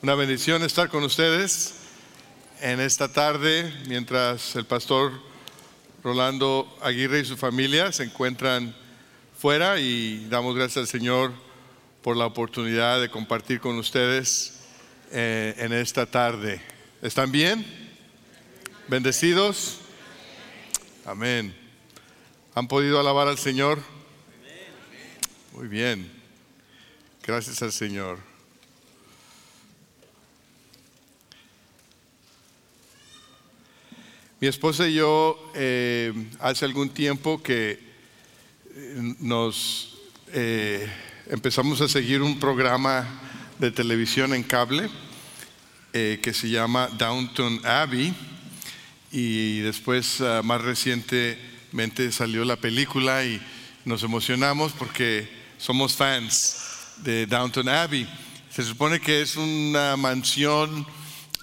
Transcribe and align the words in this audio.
Una 0.00 0.14
bendición 0.14 0.62
estar 0.62 0.88
con 0.88 1.02
ustedes 1.02 1.74
en 2.60 2.78
esta 2.78 3.12
tarde 3.12 3.72
mientras 3.88 4.54
el 4.54 4.64
pastor 4.64 5.10
Rolando 6.04 6.72
Aguirre 6.80 7.18
y 7.18 7.24
su 7.24 7.36
familia 7.36 7.90
se 7.90 8.04
encuentran 8.04 8.76
fuera 9.36 9.80
y 9.80 10.24
damos 10.30 10.54
gracias 10.54 10.76
al 10.76 10.86
Señor 10.86 11.32
por 12.00 12.16
la 12.16 12.26
oportunidad 12.26 13.00
de 13.00 13.10
compartir 13.10 13.58
con 13.58 13.76
ustedes 13.76 14.60
eh, 15.10 15.56
en 15.58 15.72
esta 15.72 16.06
tarde. 16.06 16.62
¿Están 17.02 17.32
bien? 17.32 17.66
¿Bendecidos? 18.86 19.80
Amén. 21.04 21.52
¿Han 22.54 22.68
podido 22.68 23.00
alabar 23.00 23.26
al 23.26 23.38
Señor? 23.38 23.82
Muy 25.54 25.66
bien. 25.66 26.08
Gracias 27.24 27.60
al 27.62 27.72
Señor. 27.72 28.27
Mi 34.40 34.46
esposa 34.46 34.86
y 34.86 34.94
yo 34.94 35.50
eh, 35.56 36.12
hace 36.38 36.64
algún 36.64 36.90
tiempo 36.90 37.42
que 37.42 37.72
eh, 37.72 39.14
nos 39.18 39.98
eh, 40.32 40.88
empezamos 41.26 41.80
a 41.80 41.88
seguir 41.88 42.22
un 42.22 42.38
programa 42.38 43.04
de 43.58 43.72
televisión 43.72 44.32
en 44.34 44.44
cable 44.44 44.88
que 45.92 46.32
se 46.32 46.48
llama 46.48 46.86
Downton 46.96 47.66
Abbey 47.66 48.14
y 49.10 49.58
después 49.60 50.20
ah, 50.20 50.42
más 50.44 50.60
recientemente 50.62 52.12
salió 52.12 52.44
la 52.44 52.54
película 52.54 53.24
y 53.24 53.42
nos 53.84 54.04
emocionamos 54.04 54.70
porque 54.70 55.28
somos 55.56 55.96
fans 55.96 56.58
de 56.98 57.26
Downton 57.26 57.68
Abbey. 57.68 58.08
Se 58.54 58.62
supone 58.62 59.00
que 59.00 59.22
es 59.22 59.34
una 59.34 59.96
mansión 59.96 60.86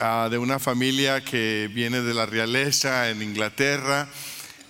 Ah, 0.01 0.27
de 0.29 0.37
una 0.37 0.59
familia 0.59 1.23
que 1.23 1.69
viene 1.73 2.01
de 2.01 2.13
la 2.13 2.25
realeza 2.25 3.09
en 3.09 3.21
Inglaterra 3.21 4.09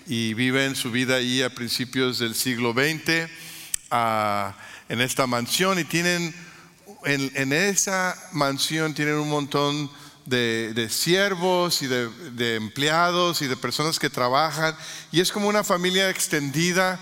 y 0.05 0.35
viven 0.35 0.75
su 0.75 0.91
vida 0.91 1.15
ahí 1.15 1.41
a 1.41 1.49
principios 1.49 2.19
del 2.19 2.35
siglo 2.35 2.73
XX 2.73 3.27
ah, 3.89 4.55
en 4.87 5.01
esta 5.01 5.25
mansión. 5.25 5.79
Y 5.79 5.83
tienen, 5.83 6.31
en, 7.05 7.53
esa 7.53 8.15
mansión 8.33 8.93
tienen 8.93 9.15
un 9.15 9.31
montón 9.31 9.89
de, 10.27 10.87
siervos 10.91 11.81
y 11.81 11.87
de, 11.87 12.07
de, 12.33 12.57
empleados 12.57 13.41
y 13.41 13.47
de 13.47 13.57
personas 13.57 13.97
que 13.97 14.11
trabajan. 14.11 14.75
Y 15.11 15.21
es 15.21 15.31
como 15.31 15.47
una 15.47 15.63
familia 15.63 16.07
extendida 16.11 16.99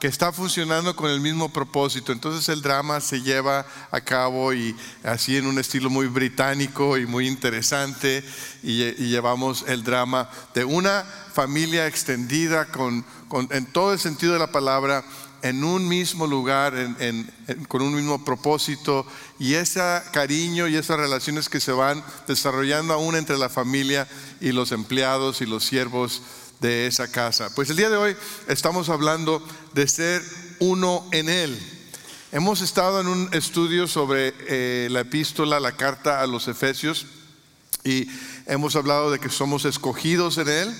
que 0.00 0.06
está 0.06 0.32
funcionando 0.32 0.96
con 0.96 1.10
el 1.10 1.20
mismo 1.20 1.50
propósito. 1.50 2.10
Entonces 2.10 2.48
el 2.48 2.62
drama 2.62 3.00
se 3.00 3.20
lleva 3.20 3.66
a 3.90 4.00
cabo 4.00 4.54
y 4.54 4.74
así 5.04 5.36
en 5.36 5.46
un 5.46 5.58
estilo 5.58 5.90
muy 5.90 6.06
británico 6.06 6.96
y 6.96 7.06
muy 7.06 7.28
interesante 7.28 8.24
y, 8.62 8.80
llevamos 9.10 9.64
el 9.68 9.84
drama 9.84 10.30
de 10.54 10.64
una 10.64 11.04
familia 11.34 11.86
extendida 11.86 12.66
con, 12.66 13.04
en 13.50 13.66
todo 13.66 13.92
el 13.92 13.98
sentido 13.98 14.32
de 14.32 14.38
la 14.38 14.50
palabra 14.50 15.04
en 15.42 15.64
un 15.64 15.86
mismo 15.88 16.26
lugar, 16.26 16.74
con 17.68 17.82
un 17.82 17.94
mismo 17.94 18.24
propósito, 18.24 19.06
y 19.38 19.54
ese 19.54 19.80
cariño 20.12 20.68
y 20.68 20.76
esas 20.76 20.98
relaciones 20.98 21.48
que 21.48 21.60
se 21.60 21.72
van 21.72 22.04
desarrollando 22.26 22.92
aún 22.92 23.16
entre 23.16 23.38
la 23.38 23.48
familia 23.48 24.06
y 24.40 24.52
los 24.52 24.70
empleados 24.72 25.40
y 25.40 25.46
los 25.46 25.64
siervos 25.64 26.22
de 26.60 26.86
esa 26.86 27.10
casa. 27.10 27.54
Pues 27.54 27.70
el 27.70 27.76
día 27.76 27.90
de 27.90 27.96
hoy 27.96 28.16
estamos 28.48 28.88
hablando 28.88 29.42
de 29.72 29.88
ser 29.88 30.22
uno 30.58 31.06
en 31.10 31.28
Él. 31.28 31.58
Hemos 32.32 32.60
estado 32.60 33.00
en 33.00 33.08
un 33.08 33.28
estudio 33.32 33.88
sobre 33.88 34.34
eh, 34.46 34.88
la 34.90 35.00
epístola, 35.00 35.58
la 35.58 35.72
carta 35.72 36.20
a 36.20 36.26
los 36.26 36.46
Efesios, 36.46 37.06
y 37.82 38.06
hemos 38.46 38.76
hablado 38.76 39.10
de 39.10 39.18
que 39.18 39.30
somos 39.30 39.64
escogidos 39.64 40.38
en 40.38 40.48
Él, 40.48 40.76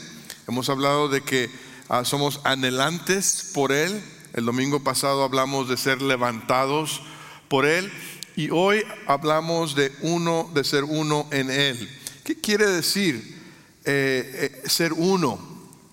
hemos 0.47 0.69
hablado 0.69 1.09
de 1.09 1.23
que 1.23 1.51
ah, 1.89 2.05
somos 2.05 2.41
anhelantes 2.45 3.51
por 3.55 3.73
Él, 3.73 4.01
el 4.35 4.45
domingo 4.45 4.85
pasado 4.85 5.25
hablamos 5.25 5.69
de 5.69 5.77
ser 5.77 6.03
levantados 6.03 7.03
por 7.49 7.67
Él, 7.67 7.91
y 8.37 8.51
hoy 8.51 8.85
hablamos 9.07 9.75
de 9.75 9.93
uno, 10.03 10.49
de 10.55 10.63
ser 10.63 10.85
uno 10.85 11.27
en 11.33 11.51
Él. 11.51 11.91
¿Qué 12.23 12.41
quiere 12.41 12.67
decir 12.67 13.41
eh, 13.85 14.61
eh, 14.63 14.69
ser 14.69 14.93
uno? 14.93 15.50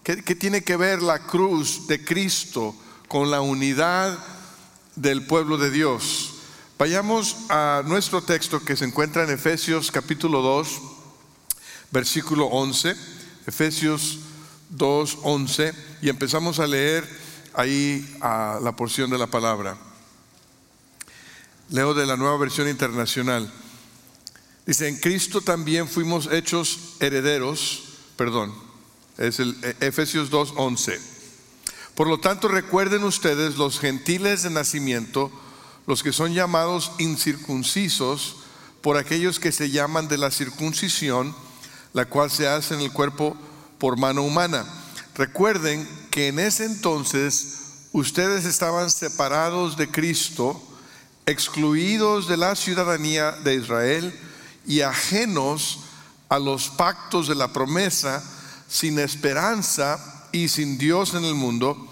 ¿Qué, 0.08 0.36
tiene 0.36 0.64
que 0.64 0.78
ver 0.78 1.02
la 1.02 1.20
cruz 1.20 1.86
de 1.88 2.02
Cristo 2.06 2.74
con 3.10 3.30
la 3.30 3.42
unidad 3.42 4.18
del 4.96 5.26
pueblo 5.26 5.58
de 5.58 5.70
Dios? 5.70 6.36
Vayamos 6.80 7.36
a 7.50 7.84
nuestro 7.86 8.22
texto 8.22 8.64
que 8.64 8.78
se 8.78 8.86
encuentra 8.86 9.26
en 9.26 9.32
Efesios 9.32 9.92
capítulo 9.92 10.42
2, 10.42 10.82
versículo 11.92 12.46
11. 12.46 12.96
Efesios 13.48 14.20
2, 14.70 15.18
11. 15.24 15.74
Y 16.02 16.08
empezamos 16.08 16.60
a 16.60 16.68
leer 16.68 17.06
ahí 17.54 18.18
a 18.22 18.62
la 18.64 18.78
porción 18.78 19.10
de 19.10 19.18
la 19.18 19.28
palabra. 19.28 19.78
Leo 21.68 21.94
de 21.94 22.06
la 22.06 22.16
nueva 22.16 22.38
versión 22.38 22.70
internacional. 22.70 23.52
Dice, 24.66 24.88
en 24.88 25.02
Cristo 25.02 25.42
también 25.42 25.86
fuimos 25.86 26.32
hechos 26.32 26.96
herederos, 27.02 27.84
perdón, 28.16 28.67
es 29.18 29.40
el 29.40 29.58
eh, 29.64 29.76
Efesios 29.82 30.30
2:11. 30.30 31.00
Por 31.96 32.08
lo 32.08 32.20
tanto, 32.20 32.48
recuerden 32.48 33.04
ustedes 33.04 33.58
los 33.58 33.80
gentiles 33.80 34.44
de 34.44 34.52
nacimiento, 34.52 35.32
los 35.88 36.04
que 36.04 36.14
son 36.14 36.34
llamados 36.34 36.92
incircuncisos 37.00 38.38
por 38.82 38.98
aquellos 38.98 39.40
que 39.40 39.52
se 39.52 39.72
llaman 39.72 40.08
de 40.08 40.18
la 40.18 40.30
circuncisión, 40.30 41.36
la 41.94 42.06
cual 42.06 42.30
se 42.30 42.48
hace 42.48 42.76
en 42.76 42.82
el 42.82 42.92
cuerpo 42.92 43.36
por 43.80 43.98
mano 43.98 44.22
humana. 44.22 44.66
Recuerden 45.16 45.88
que 46.12 46.28
en 46.28 46.38
ese 46.38 46.66
entonces 46.66 47.88
ustedes 47.92 48.46
estaban 48.46 48.92
separados 48.92 49.78
de 49.78 49.90
Cristo, 49.90 50.62
excluidos 51.26 52.28
de 52.28 52.38
la 52.38 52.56
ciudadanía 52.56 53.32
de 53.32 53.56
Israel 53.56 54.20
y 54.68 54.82
ajenos 54.82 55.80
a 56.30 56.38
los 56.38 56.70
pactos 56.70 57.28
de 57.28 57.36
la 57.36 57.52
promesa, 57.52 58.24
sin 58.68 59.00
esperanza 59.00 60.30
y 60.32 60.50
sin 60.50 60.78
Dios 60.78 61.14
en 61.14 61.24
el 61.24 61.36
mundo, 61.36 61.88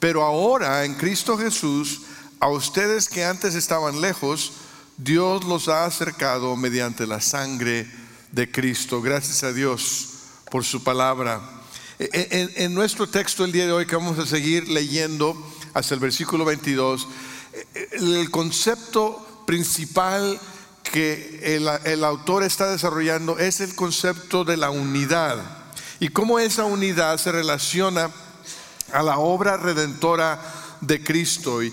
pero 0.00 0.22
ahora 0.22 0.84
en 0.84 0.94
Cristo 0.94 1.36
Jesús, 1.36 2.02
a 2.40 2.48
ustedes 2.48 3.08
que 3.08 3.24
antes 3.24 3.54
estaban 3.54 4.00
lejos, 4.00 4.52
Dios 4.96 5.44
los 5.44 5.68
ha 5.68 5.84
acercado 5.84 6.56
mediante 6.56 7.06
la 7.06 7.20
sangre 7.20 7.88
de 8.32 8.50
Cristo. 8.50 9.00
Gracias 9.02 9.42
a 9.42 9.52
Dios 9.52 10.08
por 10.50 10.64
su 10.64 10.82
palabra. 10.82 11.40
E, 11.98 12.08
e, 12.12 12.64
en, 12.64 12.74
nuestro 12.74 13.08
texto 13.08 13.44
el 13.44 13.52
día 13.52 13.66
de 13.66 13.72
hoy 13.72 13.86
que 13.86 13.96
vamos 13.96 14.18
a 14.18 14.26
seguir 14.26 14.68
leyendo 14.68 15.36
hasta 15.74 15.94
el 15.94 16.00
versículo 16.00 16.44
22, 16.44 17.08
e, 17.52 17.88
el 17.92 18.30
concepto 18.30 19.44
principal 19.46 20.40
que 20.82 21.56
el, 21.56 21.68
el 21.84 22.04
autor 22.04 22.42
está 22.42 22.70
desarrollando 22.70 23.38
es 23.38 23.60
el 23.60 23.74
concepto 23.74 24.44
de 24.44 24.56
la 24.56 24.70
unidad 24.70 25.53
y 26.00 26.08
cómo 26.08 26.38
esa 26.38 26.64
unidad 26.64 27.18
se 27.18 27.32
relaciona 27.32 28.10
a 28.92 29.02
la 29.02 29.18
obra 29.18 29.56
redentora 29.56 30.40
de 30.80 31.02
Cristo. 31.02 31.62
Y, 31.62 31.70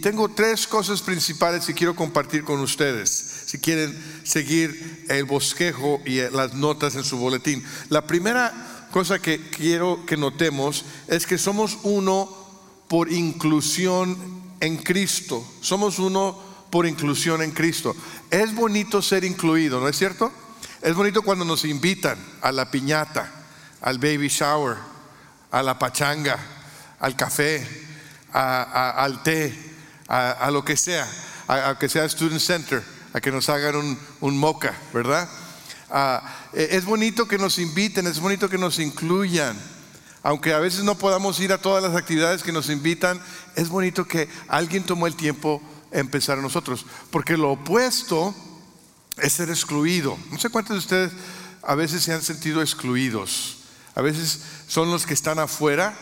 tengo 0.00 0.28
tres 0.28 0.66
cosas 0.66 1.02
principales 1.02 1.66
que 1.66 1.74
quiero 1.74 1.94
compartir 1.94 2.44
con 2.44 2.60
ustedes, 2.60 3.10
si 3.46 3.58
quieren 3.58 3.96
seguir 4.24 5.06
el 5.08 5.24
bosquejo 5.24 6.00
y 6.04 6.20
las 6.30 6.54
notas 6.54 6.94
en 6.96 7.04
su 7.04 7.18
boletín. 7.18 7.64
La 7.88 8.06
primera 8.06 8.88
cosa 8.90 9.18
que 9.18 9.40
quiero 9.50 10.04
que 10.06 10.16
notemos 10.16 10.84
es 11.08 11.26
que 11.26 11.38
somos 11.38 11.78
uno 11.82 12.28
por 12.88 13.12
inclusión 13.12 14.16
en 14.60 14.76
Cristo. 14.76 15.46
Somos 15.60 15.98
uno 15.98 16.38
por 16.70 16.86
inclusión 16.86 17.42
en 17.42 17.50
Cristo. 17.50 17.94
Es 18.30 18.54
bonito 18.54 19.02
ser 19.02 19.24
incluido, 19.24 19.80
¿no 19.80 19.88
es 19.88 19.96
cierto? 19.96 20.32
Es 20.82 20.94
bonito 20.94 21.22
cuando 21.22 21.44
nos 21.44 21.64
invitan 21.64 22.18
a 22.42 22.52
la 22.52 22.70
piñata 22.70 23.43
al 23.84 23.98
baby 23.98 24.28
shower, 24.28 24.78
a 25.50 25.62
la 25.62 25.78
pachanga, 25.78 26.38
al 27.00 27.14
café, 27.16 27.66
al 28.32 29.22
té, 29.22 29.54
a, 30.08 30.50
lo 30.50 30.64
que 30.64 30.74
sea, 30.74 31.06
a, 31.46 31.76
que 31.78 31.90
sea 31.90 32.08
Student 32.08 32.40
Center, 32.40 32.82
a 33.12 33.20
que 33.20 33.30
nos 33.30 33.50
hagan 33.50 33.76
un, 33.76 33.98
un 34.22 34.38
moca, 34.38 34.74
¿verdad? 34.94 35.28
Ah, 35.90 36.22
e, 36.54 36.68
es 36.70 36.86
bonito 36.86 37.28
que 37.28 37.36
nos 37.36 37.58
inviten, 37.58 38.06
es 38.06 38.20
bonito 38.20 38.48
que 38.48 38.56
nos 38.56 38.78
incluyan. 38.78 39.54
Aunque 40.22 40.54
a 40.54 40.60
veces 40.60 40.82
no 40.82 40.96
podamos 40.96 41.38
ir 41.40 41.52
a 41.52 41.58
todas 41.58 41.82
las 41.82 41.94
actividades 41.94 42.42
que 42.42 42.52
nos 42.52 42.70
invitan, 42.70 43.20
es 43.54 43.68
bonito 43.68 44.08
que 44.08 44.30
alguien 44.48 44.84
tomó 44.84 45.06
el 45.06 45.14
tiempo 45.14 45.60
empezar 45.90 46.38
a 46.38 46.42
nosotros. 46.42 46.86
Porque 47.10 47.36
lo 47.36 47.50
opuesto 47.52 48.34
es 49.18 49.34
ser 49.34 49.50
excluido. 49.50 50.16
No 50.30 50.38
sé 50.38 50.48
cuántos 50.48 50.74
de 50.74 50.78
ustedes 50.78 51.12
a 51.62 51.74
veces 51.74 52.02
se 52.02 52.14
han 52.14 52.22
sentido 52.22 52.62
excluidos. 52.62 53.58
A 53.94 54.02
veces 54.02 54.40
son 54.66 54.90
los 54.90 55.06
que 55.06 55.14
están 55.14 55.38
afuera 55.38 55.94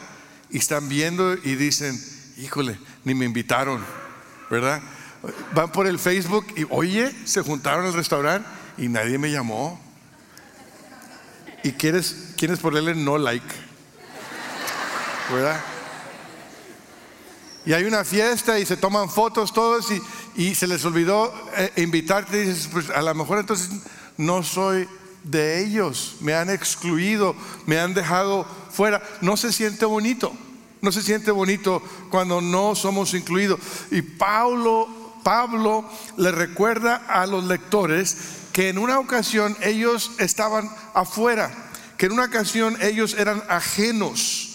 y 0.50 0.58
están 0.58 0.88
viendo 0.88 1.34
y 1.34 1.56
dicen, 1.56 2.00
híjole, 2.38 2.78
ni 3.04 3.14
me 3.14 3.24
invitaron, 3.24 3.84
¿verdad? 4.50 4.82
van 5.54 5.70
por 5.70 5.86
el 5.86 5.98
Facebook 5.98 6.46
y, 6.56 6.66
oye, 6.70 7.12
se 7.24 7.42
juntaron 7.42 7.86
al 7.86 7.92
restaurante 7.92 8.48
y 8.78 8.88
nadie 8.88 9.18
me 9.18 9.30
llamó. 9.30 9.80
Y 11.62 11.72
quieres, 11.72 12.34
quieres 12.36 12.58
ponerle 12.58 12.94
no 12.94 13.18
like. 13.18 13.46
¿Verdad? 15.30 15.60
Y 17.64 17.72
hay 17.72 17.84
una 17.84 18.04
fiesta 18.04 18.58
y 18.58 18.66
se 18.66 18.76
toman 18.76 19.08
fotos 19.08 19.52
todos 19.52 19.86
y, 20.34 20.54
se 20.54 20.66
les 20.66 20.84
olvidó 20.84 21.32
eh, 21.56 21.72
invitarte 21.76 22.42
y 22.42 22.46
dices, 22.46 22.68
pues 22.72 22.90
a 22.90 23.00
lo 23.02 23.14
mejor 23.14 23.38
entonces 23.38 23.70
no 24.16 24.42
soy 24.42 24.88
de 25.24 25.64
ellos, 25.64 26.16
me 26.20 26.34
han 26.34 26.50
excluido, 26.50 27.34
me 27.66 27.78
han 27.78 27.94
dejado 27.94 28.46
fuera. 28.70 29.02
No 29.20 29.36
se 29.36 29.52
siente 29.52 29.84
bonito, 29.84 30.32
no 30.80 30.92
se 30.92 31.02
siente 31.02 31.30
bonito 31.30 31.82
cuando 32.10 32.40
no 32.40 32.74
somos 32.74 33.14
incluidos. 33.14 33.60
Y 33.90 34.02
Pablo, 34.02 34.88
Pablo 35.22 35.88
le 36.16 36.32
recuerda 36.32 36.96
a 37.08 37.26
los 37.26 37.44
lectores 37.44 38.16
que 38.52 38.68
en 38.68 38.78
una 38.78 38.98
ocasión 38.98 39.56
ellos 39.62 40.12
estaban 40.18 40.70
afuera, 40.94 41.50
que 41.96 42.06
en 42.06 42.12
una 42.12 42.24
ocasión 42.24 42.76
ellos 42.80 43.14
eran 43.14 43.42
ajenos 43.48 44.52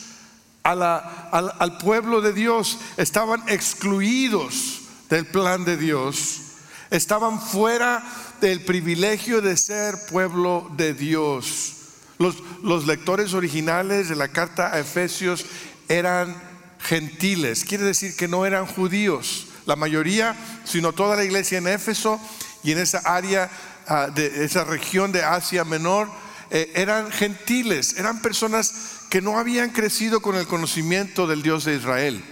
al, 0.64 1.78
pueblo 1.78 2.22
de 2.22 2.34
Dios, 2.34 2.78
estaban 2.98 3.42
excluidos 3.48 4.82
del 5.10 5.26
plan 5.26 5.64
de 5.64 5.78
Dios, 5.78 6.42
estaban 6.90 7.42
fuera 7.42 8.04
del 8.42 8.62
privilegio 8.62 9.42
de 9.42 9.58
ser 9.58 9.96
pueblo 10.10 10.70
de 10.78 10.94
Dios. 10.94 11.74
Los, 12.18 12.88
lectores 12.88 13.34
originales 13.34 14.10
de 14.10 14.16
la 14.16 14.30
carta 14.30 14.74
a 14.74 14.80
Efesios 14.80 15.46
eran 15.88 16.36
gentiles, 16.80 17.64
quiere 17.64 17.84
decir 17.84 18.16
que 18.16 18.28
no 18.28 18.46
eran 18.46 18.66
judíos. 18.66 19.48
La 19.66 19.76
mayoría, 19.76 20.36
sino 20.64 20.94
toda 20.94 21.16
la 21.16 21.24
iglesia 21.24 21.58
en 21.58 21.68
Éfeso 21.68 22.20
y 22.64 22.72
en 22.72 22.80
esa 22.80 23.00
área 23.00 23.50
ah, 23.88 24.08
de 24.14 24.46
esa 24.46 24.64
región 24.64 25.12
de 25.12 25.24
Asia 25.24 25.64
Menor, 25.66 26.10
eh, 26.50 26.72
eran 26.76 27.12
gentiles, 27.12 27.96
eran 27.98 28.22
personas 28.22 28.74
que 29.10 29.22
no 29.22 29.38
habían 29.38 29.72
crecido 29.72 30.22
con 30.22 30.36
el 30.36 30.48
conocimiento 30.48 31.28
del 31.28 31.44
Dios 31.44 31.66
de 31.66 31.76
Israel, 31.76 32.24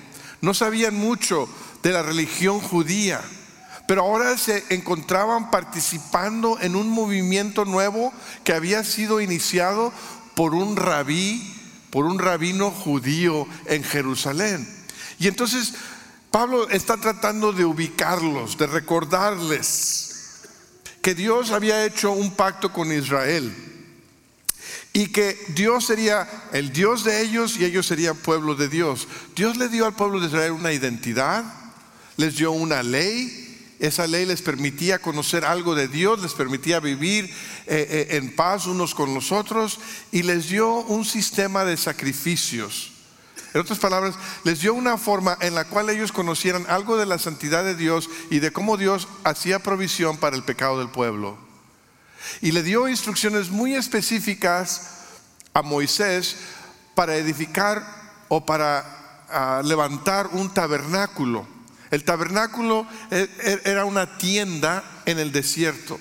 no 0.41 0.53
sabían 0.53 0.95
mucho 0.95 1.49
de 1.83 1.91
la 1.91 2.01
religión 2.01 2.61
judía, 2.61 3.21
pero 3.87 4.01
ahora 4.01 4.37
se 4.37 4.63
encontraban 4.69 5.51
participando 5.51 6.57
en 6.59 6.75
un 6.75 6.89
movimiento 6.89 7.65
nuevo 7.65 8.11
que 8.43 8.53
había 8.53 8.83
sido 8.83 9.21
iniciado 9.21 9.93
por 10.33 10.55
un 10.55 10.75
rabí, 10.75 11.55
por 11.91 12.05
un 12.05 12.19
rabino 12.19 12.71
judío 12.71 13.47
en 13.65 13.83
Jerusalén. 13.83 14.67
Y 15.19 15.27
entonces 15.27 15.75
Pablo 16.31 16.67
está 16.69 16.97
tratando 16.97 17.53
de 17.53 17.63
ubicarlos, 17.63 18.57
de 18.57 18.67
recordarles 18.67 20.41
que 21.01 21.15
Dios 21.15 21.51
había 21.51 21.85
hecho 21.85 22.11
un 22.11 22.31
pacto 22.31 22.73
con 22.73 22.91
Israel 22.91 23.53
y 24.91 25.07
que 25.07 25.37
Dios 25.49 25.85
sería 25.85 26.27
el 26.51 26.73
Dios 26.73 27.03
de 27.03 27.21
ellos 27.21 27.57
y 27.57 27.65
ellos 27.65 27.85
serían 27.85 28.15
pueblo 28.15 28.55
de 28.55 28.69
Dios. 28.69 29.07
Dios 29.35 29.57
le 29.57 29.69
dio 29.69 29.85
al 29.85 29.93
pueblo 29.93 30.19
de 30.19 30.27
Israel 30.27 30.53
una 30.53 30.73
identidad, 30.73 31.43
les 32.17 32.37
dio 32.37 32.51
una 32.51 32.81
ley, 32.81 33.44
esa 33.79 34.07
ley 34.07 34.25
les 34.25 34.41
permitía 34.41 34.99
conocer 34.99 35.45
algo 35.45 35.75
de 35.75 35.87
Dios, 35.87 36.21
les 36.21 36.33
permitía 36.33 36.79
vivir 36.79 37.25
eh, 37.25 37.29
eh, 37.67 38.07
en 38.17 38.35
paz 38.35 38.67
unos 38.67 38.95
con 38.95 39.13
los 39.13 39.31
otros 39.31 39.79
y 40.11 40.23
les 40.23 40.49
dio 40.49 40.75
un 40.75 41.05
sistema 41.05 41.65
de 41.65 41.77
sacrificios. 41.77 42.91
En 43.53 43.61
otras 43.61 43.79
palabras, 43.79 44.15
les 44.43 44.59
dio 44.59 44.73
una 44.73 44.97
forma 44.97 45.37
en 45.39 45.55
la 45.55 45.65
cual 45.65 45.89
ellos 45.89 46.11
conocieran 46.11 46.65
algo 46.67 46.97
de 46.97 47.05
la 47.05 47.17
santidad 47.17 47.63
de 47.63 47.75
Dios 47.75 48.09
y 48.29 48.39
de 48.39 48.51
cómo 48.51 48.75
Dios 48.75 49.07
hacía 49.23 49.59
provisión 49.59 50.17
para 50.17 50.35
el 50.35 50.43
pecado 50.43 50.79
del 50.79 50.89
pueblo. 50.89 51.37
Y 52.41 52.51
le 52.51 52.63
dio 52.63 52.89
instrucciones 52.89 53.49
muy 53.49 53.73
específicas 53.75 54.91
a 55.53 55.61
Moisés 55.61 56.35
para 56.95 57.15
edificar 57.15 57.85
o 58.27 58.45
para 58.45 59.23
ah, 59.29 59.61
levantar 59.63 60.27
un 60.33 60.53
tabernáculo. 60.53 61.54
El 61.95 62.03
tabernáculo 62.03 62.85
e, 63.09 63.29
e, 63.39 63.61
era 63.71 63.85
una 63.85 64.17
tienda 64.17 64.83
en 65.05 65.17
el 65.17 65.31
desierto. 65.31 65.97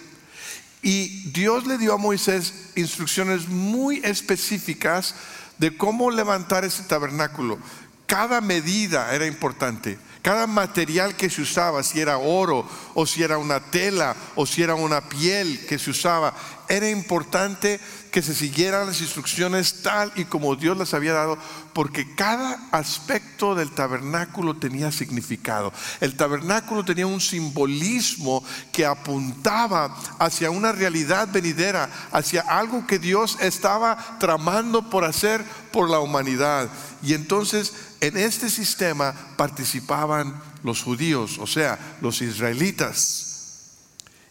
Y 0.82 1.30
Dios 1.30 1.68
le 1.68 1.78
dio 1.78 1.94
a 1.94 1.98
Moisés 1.98 2.72
instrucciones 2.74 3.46
muy 3.46 4.00
específicas 4.02 5.14
de 5.58 5.76
cómo 5.76 6.10
levantar 6.10 6.64
ese 6.64 6.82
tabernáculo. 6.82 7.60
Cada 8.06 8.40
medida 8.40 9.14
era 9.14 9.28
importante. 9.28 9.96
Cada 10.24 10.46
material 10.46 11.16
que 11.16 11.28
se 11.28 11.42
usaba, 11.42 11.82
si 11.82 12.00
era 12.00 12.16
oro 12.16 12.66
o 12.94 13.04
si 13.04 13.22
era 13.22 13.36
una 13.36 13.60
tela 13.60 14.16
o 14.36 14.46
si 14.46 14.62
era 14.62 14.74
una 14.74 15.06
piel 15.06 15.66
que 15.66 15.78
se 15.78 15.90
usaba, 15.90 16.32
era 16.66 16.88
importante 16.88 17.78
que 18.10 18.22
se 18.22 18.34
siguieran 18.34 18.86
las 18.86 19.02
instrucciones 19.02 19.82
tal 19.82 20.12
y 20.14 20.24
como 20.24 20.56
Dios 20.56 20.78
las 20.78 20.94
había 20.94 21.12
dado, 21.12 21.36
porque 21.74 22.14
cada 22.14 22.68
aspecto 22.70 23.54
del 23.54 23.72
tabernáculo 23.72 24.56
tenía 24.56 24.90
significado. 24.92 25.74
El 26.00 26.16
tabernáculo 26.16 26.86
tenía 26.86 27.06
un 27.06 27.20
simbolismo 27.20 28.42
que 28.72 28.86
apuntaba 28.86 29.94
hacia 30.18 30.50
una 30.50 30.72
realidad 30.72 31.28
venidera, 31.30 31.90
hacia 32.12 32.40
algo 32.42 32.86
que 32.86 32.98
Dios 32.98 33.36
estaba 33.40 34.16
tramando 34.18 34.88
por 34.88 35.04
hacer 35.04 35.44
por 35.70 35.90
la 35.90 35.98
humanidad. 35.98 36.70
Y 37.02 37.12
entonces 37.12 37.74
en 38.06 38.18
este 38.18 38.50
sistema 38.50 39.14
participaban 39.36 40.38
los 40.62 40.82
judíos, 40.82 41.38
o 41.38 41.46
sea, 41.46 41.96
los 42.02 42.20
israelitas. 42.20 43.78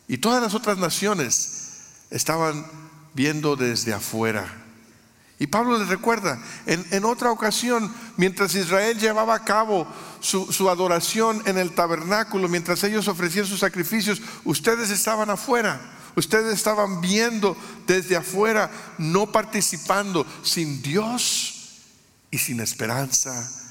Y 0.07 0.19
todas 0.19 0.43
las 0.43 0.53
otras 0.53 0.77
naciones 0.77 1.79
estaban 2.11 2.67
viendo 3.15 3.55
desde 3.55 3.91
afuera. 3.91 4.45
Y 5.39 5.47
Pablo 5.47 5.79
les 5.79 5.87
recuerda, 5.87 6.39
en, 6.67 7.03
otra 7.03 7.31
ocasión, 7.31 7.91
mientras 8.15 8.53
Israel 8.53 8.99
llevaba 8.99 9.33
a 9.33 9.43
cabo 9.43 9.87
su, 10.19 10.69
adoración 10.69 11.41
en 11.47 11.57
el 11.57 11.73
tabernáculo, 11.73 12.47
mientras 12.47 12.83
ellos 12.83 13.07
ofrecían 13.07 13.47
sus 13.47 13.59
sacrificios, 13.59 14.21
ustedes 14.45 14.91
estaban 14.91 15.31
afuera, 15.31 15.81
ustedes 16.15 16.53
estaban 16.53 17.01
viendo 17.01 17.57
desde 17.87 18.15
afuera, 18.15 18.69
no 18.99 19.31
participando, 19.31 20.27
sin 20.43 20.83
Dios 20.83 21.79
y 22.29 22.37
sin 22.37 22.59
esperanza 22.59 23.62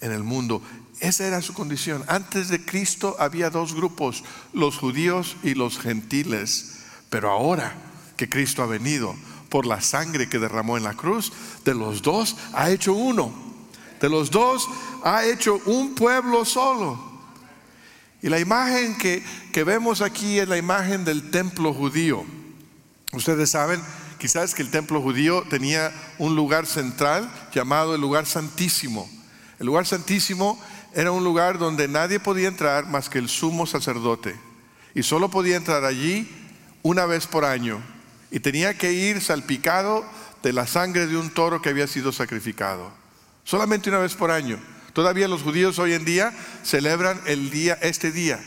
en 0.00 0.12
el 0.12 0.22
mundo. 0.22 0.62
Esa 1.00 1.26
era 1.26 1.40
su 1.40 1.54
condición. 1.54 2.04
Antes 2.08 2.48
de 2.48 2.64
Cristo 2.64 3.16
había 3.18 3.50
dos 3.50 3.74
grupos, 3.74 4.22
los 4.52 4.76
judíos 4.76 5.36
y 5.42 5.54
los 5.54 5.78
gentiles. 5.78 6.80
Pero 7.08 7.30
ahora 7.30 7.74
que 8.16 8.28
Cristo 8.28 8.62
ha 8.62 8.66
venido 8.66 9.14
por 9.48 9.66
la 9.66 9.80
sangre 9.80 10.28
que 10.28 10.38
derramó 10.38 10.76
en 10.76 10.84
la 10.84 10.94
cruz, 10.94 11.32
de 11.64 11.74
los 11.74 12.02
dos 12.02 12.36
ha 12.52 12.70
hecho 12.70 12.92
uno. 12.92 13.32
De 14.00 14.08
los 14.08 14.30
dos 14.30 14.68
ha 15.02 15.24
hecho 15.24 15.60
un 15.66 15.94
pueblo 15.94 16.44
solo. 16.44 17.08
Y 18.22 18.28
la 18.28 18.38
imagen 18.38 18.98
que, 18.98 19.24
que 19.52 19.64
vemos 19.64 20.02
aquí 20.02 20.38
es 20.38 20.48
la 20.48 20.58
imagen 20.58 21.06
del 21.06 21.30
templo 21.30 21.72
judío. 21.72 22.24
Ustedes 23.12 23.50
saben, 23.50 23.80
quizás 24.18 24.54
que 24.54 24.62
el 24.62 24.70
templo 24.70 25.00
judío 25.00 25.42
tenía 25.48 25.92
un 26.18 26.36
lugar 26.36 26.66
central 26.66 27.30
llamado 27.54 27.94
el 27.94 28.00
lugar 28.02 28.26
santísimo 28.26 29.08
el 29.60 29.66
lugar 29.66 29.86
santísimo 29.86 30.58
era 30.94 31.12
un 31.12 31.22
lugar 31.22 31.58
donde 31.58 31.86
nadie 31.86 32.18
podía 32.18 32.48
entrar 32.48 32.86
más 32.86 33.10
que 33.10 33.18
el 33.18 33.28
sumo 33.28 33.66
sacerdote. 33.66 34.34
Y 34.94 35.02
solo 35.02 35.30
podía 35.30 35.56
entrar 35.56 35.84
allí 35.84 36.28
una 36.82 37.04
vez 37.04 37.26
por 37.26 37.44
año. 37.44 37.78
Y 38.30 38.40
tenía 38.40 38.78
que 38.78 38.94
ir 38.94 39.20
salpicado 39.20 40.02
de 40.42 40.54
la 40.54 40.66
sangre 40.66 41.06
de 41.06 41.18
un 41.18 41.28
toro 41.28 41.60
que 41.60 41.68
había 41.68 41.86
sido 41.86 42.10
sacrificado. 42.10 42.90
Solamente 43.44 43.90
una 43.90 43.98
vez 43.98 44.14
por 44.14 44.30
año. 44.30 44.58
Todavía 44.94 45.28
los 45.28 45.42
judíos 45.42 45.78
hoy 45.78 45.92
en 45.92 46.06
día 46.06 46.32
celebran 46.64 47.20
el 47.26 47.50
día, 47.50 47.78
este 47.82 48.12
día. 48.12 48.40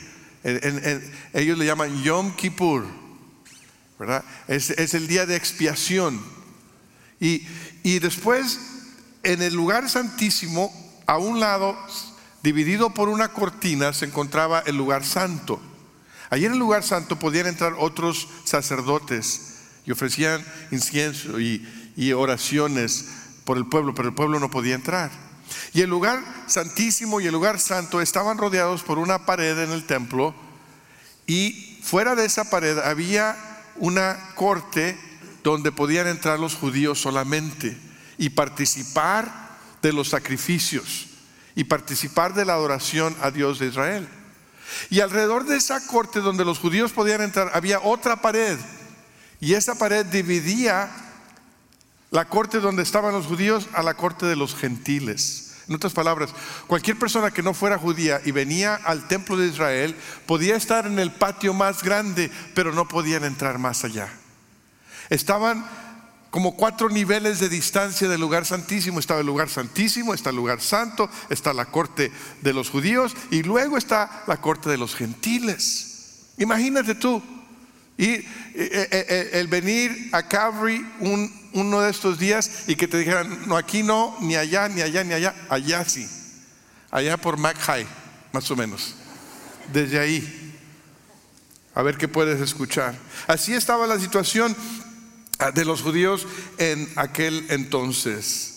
ellos 0.44 1.60
le 1.60 1.66
llaman 1.68 2.02
Yom 2.02 2.36
Kippur. 2.36 2.88
Es, 4.48 4.96
el 4.96 5.08
día 5.08 5.28
de 5.28 5.36
expiación. 5.36 6.20
Y 7.20 8.00
después, 8.00 8.60
en 9.22 9.44
el 9.44 9.54
lugar 9.54 9.88
santísimo, 9.92 10.83
a 11.06 11.18
un 11.18 11.40
lado, 11.40 11.78
dividido 12.42 12.94
por 12.94 13.10
una 13.10 13.30
cortina, 13.30 13.94
se 13.94 14.06
encontraba 14.06 14.64
el 14.66 14.78
lugar 14.78 15.04
santo. 15.04 15.62
Allí 16.30 16.46
en 16.46 16.54
el 16.54 16.60
lugar 16.60 16.84
santo 16.84 17.20
podían 17.20 17.48
entrar 17.48 17.74
otros 17.78 18.28
sacerdotes 18.44 19.54
y 19.86 19.92
ofrecían 19.92 20.44
incienso 20.72 21.40
y, 21.40 21.64
oraciones 22.14 23.06
por 23.46 23.58
el 23.58 23.68
pueblo, 23.68 23.94
pero 23.94 24.10
el 24.10 24.16
pueblo 24.16 24.40
no 24.40 24.50
podía 24.50 24.74
entrar. 24.74 25.12
Y 25.74 25.82
el 25.82 25.90
lugar 25.90 26.24
santísimo 26.48 27.22
y 27.22 27.28
el 27.28 27.34
lugar 27.34 27.60
santo 27.60 28.02
estaban 28.02 28.38
rodeados 28.38 28.82
por 28.82 28.98
una 28.98 29.26
pared 29.26 29.60
en 29.60 29.72
el 29.72 29.86
templo 29.86 30.34
y 31.28 31.80
fuera 31.84 32.16
de 32.16 32.26
esa 32.26 32.50
pared 32.50 32.80
había 32.80 33.38
una 33.76 34.18
corte 34.36 34.98
donde 35.44 35.72
podían 35.72 36.08
entrar 36.08 36.40
los 36.40 36.56
judíos 36.56 37.00
solamente 37.00 37.78
y 38.18 38.30
participar 38.30 39.43
de 39.84 39.94
los 39.94 40.10
sacrificios 40.10 41.08
y 41.54 41.66
participar 41.66 42.34
de 42.34 42.46
la 42.46 42.54
adoración 42.54 43.16
a 43.22 43.30
Dios 43.30 43.60
de 43.60 43.68
Israel. 43.68 44.08
Y 44.90 45.02
alrededor 45.02 45.46
de 45.46 45.58
esa 45.58 45.86
corte 45.86 46.22
donde 46.22 46.46
los 46.46 46.58
judíos 46.58 46.92
podían 46.92 47.22
entrar 47.22 47.52
había 47.54 47.80
otra 47.82 48.22
pared. 48.22 48.58
Y 49.40 49.54
esa 49.54 49.76
pared 49.76 50.06
dividía 50.06 50.90
la 52.10 52.26
corte 52.26 52.60
donde 52.60 52.82
estaban 52.82 53.14
los 53.14 53.28
judíos 53.28 53.68
a 53.74 53.84
la 53.84 53.94
corte 53.94 54.26
de 54.26 54.36
los 54.36 54.56
gentiles. 54.56 55.52
En 55.68 55.76
otras 55.76 55.94
palabras, 55.94 56.34
cualquier 56.68 56.98
persona 56.98 57.32
que 57.32 57.44
no 57.44 57.54
fuera 57.54 57.78
judía 57.78 58.22
y 58.26 58.32
venía 58.32 58.76
al 58.76 59.08
templo 59.08 59.38
de 59.38 59.48
Israel 59.48 59.96
podía 60.26 60.56
estar 60.56 60.86
en 60.88 61.00
el 61.00 61.12
patio 61.12 61.54
más 61.54 61.84
grande, 61.84 62.32
pero 62.56 62.74
no 62.74 62.88
podían 62.88 63.24
entrar 63.24 63.60
más 63.60 63.84
allá. 63.84 64.10
Estaban 65.10 65.66
como 66.34 66.56
cuatro 66.56 66.90
niveles 66.90 67.40
de 67.40 67.48
distancia 67.48 68.10
del 68.10 68.20
lugar 68.20 68.44
santísimo. 68.44 69.00
Estaba 69.00 69.20
el 69.20 69.28
lugar 69.28 69.50
santísimo, 69.50 70.16
está 70.16 70.32
el 70.32 70.36
lugar 70.36 70.62
santo, 70.62 71.08
está 71.30 71.54
la 71.54 71.66
corte 71.66 72.12
de 72.42 72.54
los 72.54 72.72
judíos 72.72 73.16
y 73.30 73.44
luego 73.44 73.78
está 73.78 74.24
la 74.26 74.42
corte 74.42 74.68
de 74.68 74.80
los 74.80 74.96
gentiles. 74.96 76.32
Imagínate 76.40 76.96
tú, 76.96 77.22
y 78.00 78.06
eh, 78.06 78.26
eh, 78.56 78.88
eh, 78.92 79.30
el 79.34 79.48
venir 79.48 80.10
a 80.12 80.28
Calvary 80.28 80.84
uno 81.54 81.82
de 81.82 81.92
estos 81.92 82.18
días 82.18 82.64
y 82.66 82.76
que 82.78 82.88
te 82.88 82.98
dijeran, 82.98 83.48
no, 83.48 83.56
aquí 83.56 83.84
no, 83.84 84.18
ni 84.20 84.36
allá, 84.36 84.68
ni 84.70 84.82
allá, 84.82 85.04
ni 85.04 85.14
allá, 85.14 85.36
allá 85.50 85.86
sí. 85.86 86.10
Allá 86.90 87.16
por 87.16 87.38
Mac 87.38 87.58
más 88.32 88.50
o 88.50 88.56
menos. 88.56 88.96
Desde 89.72 90.00
ahí. 90.00 90.56
A 91.76 91.84
ver 91.84 91.96
qué 91.96 92.08
puedes 92.08 92.42
escuchar. 92.42 92.96
Así 93.28 93.54
estaba 93.54 93.86
la 93.86 94.00
situación 94.00 94.56
de 95.54 95.66
los 95.66 95.82
judíos 95.82 96.28
en 96.58 96.92
aquel 96.96 97.46
entonces. 97.50 98.50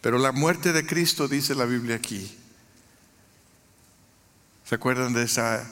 Pero 0.00 0.18
la 0.18 0.32
muerte 0.32 0.72
de 0.72 0.86
Cristo, 0.86 1.28
dice 1.28 1.54
la 1.54 1.64
Biblia 1.64 1.96
aquí. 1.96 2.36
¿Se 4.64 4.74
acuerdan 4.74 5.12
de 5.12 5.24
esa 5.24 5.66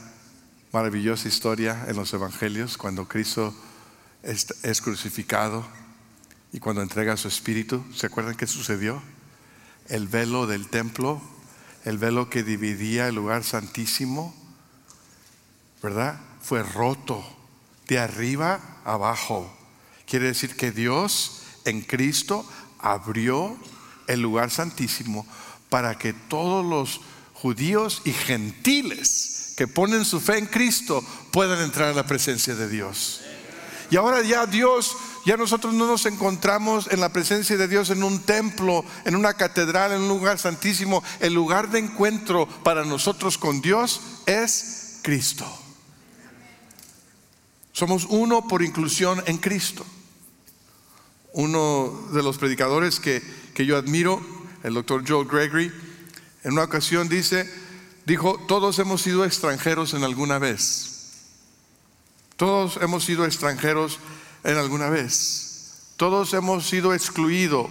maravillosa 0.72 1.28
historia 1.28 1.84
en 1.88 1.96
los 1.96 2.12
evangelios 2.12 2.76
cuando 2.76 3.08
Cristo 3.08 3.54
es, 4.22 4.80
crucificado 4.80 5.66
y 6.52 6.60
cuando 6.60 6.82
entrega 6.82 7.16
su 7.16 7.28
espíritu. 7.28 7.84
¿Se 7.94 8.06
acuerdan 8.06 8.36
qué 8.36 8.46
sucedió? 8.46 9.02
El 9.88 10.06
velo 10.06 10.46
del 10.46 10.68
templo, 10.68 11.20
el 11.84 11.98
velo 11.98 12.30
que 12.30 12.42
dividía 12.42 13.08
el 13.08 13.16
lugar 13.16 13.44
santísimo, 13.44 14.34
¿verdad? 15.82 16.20
Fue 16.40 16.62
roto 16.62 17.24
de 17.88 17.98
arriba 17.98 18.60
abajo. 18.84 19.56
Quiere 20.10 20.26
decir 20.26 20.56
que 20.56 20.72
Dios 20.72 21.42
en 21.64 21.82
Cristo 21.82 22.44
abrió 22.80 23.56
el 24.08 24.20
lugar 24.20 24.50
santísimo 24.50 25.24
para 25.68 25.98
que 25.98 26.12
todos 26.12 26.66
los 26.66 27.00
judíos 27.32 28.02
y 28.04 28.12
gentiles 28.12 29.54
que 29.56 29.68
ponen 29.68 30.04
su 30.04 30.18
fe 30.18 30.38
en 30.38 30.46
Cristo 30.46 31.00
puedan 31.30 31.60
entrar 31.60 31.90
a 31.90 31.94
la 31.94 32.08
presencia 32.08 32.56
de 32.56 32.68
Dios. 32.68 33.20
Y 33.88 33.94
ahora 33.94 34.20
ya 34.22 34.46
Dios, 34.46 34.96
ya 35.24 35.36
nosotros 35.36 35.74
no 35.74 35.86
nos 35.86 36.04
encontramos 36.06 36.88
en 36.90 36.98
la 36.98 37.12
presencia 37.12 37.56
de 37.56 37.68
Dios 37.68 37.90
en 37.90 38.02
un 38.02 38.18
templo, 38.18 38.84
en 39.04 39.14
una 39.14 39.34
catedral, 39.34 39.92
en 39.92 40.00
un 40.00 40.08
lugar 40.08 40.40
santísimo. 40.40 41.04
El 41.20 41.34
lugar 41.34 41.70
de 41.70 41.78
encuentro 41.78 42.48
para 42.64 42.84
nosotros 42.84 43.38
con 43.38 43.60
Dios 43.60 44.00
es 44.26 44.98
Cristo. 45.02 45.46
Somos 47.72 48.06
uno 48.06 48.48
por 48.48 48.64
inclusión 48.64 49.22
en 49.26 49.38
Cristo. 49.38 49.86
Uno 51.32 52.08
de 52.12 52.22
los 52.22 52.38
predicadores 52.38 53.00
que, 53.00 53.22
que 53.54 53.66
yo 53.66 53.76
admiro, 53.76 54.20
el 54.62 54.74
doctor 54.74 55.04
Joel 55.06 55.28
Gregory, 55.28 55.72
en 56.42 56.52
una 56.52 56.64
ocasión 56.64 57.08
dice, 57.08 57.48
dijo, 58.06 58.38
todos 58.48 58.78
hemos 58.78 59.02
sido 59.02 59.24
extranjeros 59.24 59.94
en 59.94 60.04
alguna 60.04 60.38
vez. 60.38 60.90
Todos 62.36 62.78
hemos 62.80 63.04
sido 63.04 63.26
extranjeros 63.26 63.98
en 64.44 64.56
alguna 64.56 64.88
vez. 64.88 65.82
Todos 65.96 66.32
hemos 66.32 66.66
sido 66.66 66.94
excluidos, 66.94 67.66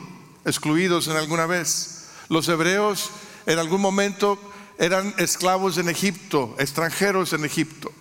excluidos 0.46 1.08
en 1.08 1.18
alguna 1.18 1.48
vez. 1.48 2.06
Los 2.30 2.48
hebreos 2.48 3.10
en 3.48 3.58
algún 3.58 3.82
momento 3.82 4.38
eran 4.78 5.16
esclavos 5.18 5.80
en 5.80 5.90
Egipto, 5.90 6.56
extranjeros 6.60 7.34
en 7.34 7.44
Egipto. 7.44 7.92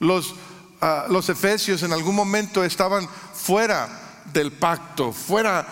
Los, 0.00 0.34
ah, 0.80 1.06
los 1.08 1.28
efesios 1.28 1.84
en 1.84 1.92
algún 1.92 2.16
momento 2.16 2.64
estaban 2.64 3.08
fuera 3.34 4.01
del 4.32 4.52
pacto, 4.52 5.12
fuera 5.12 5.66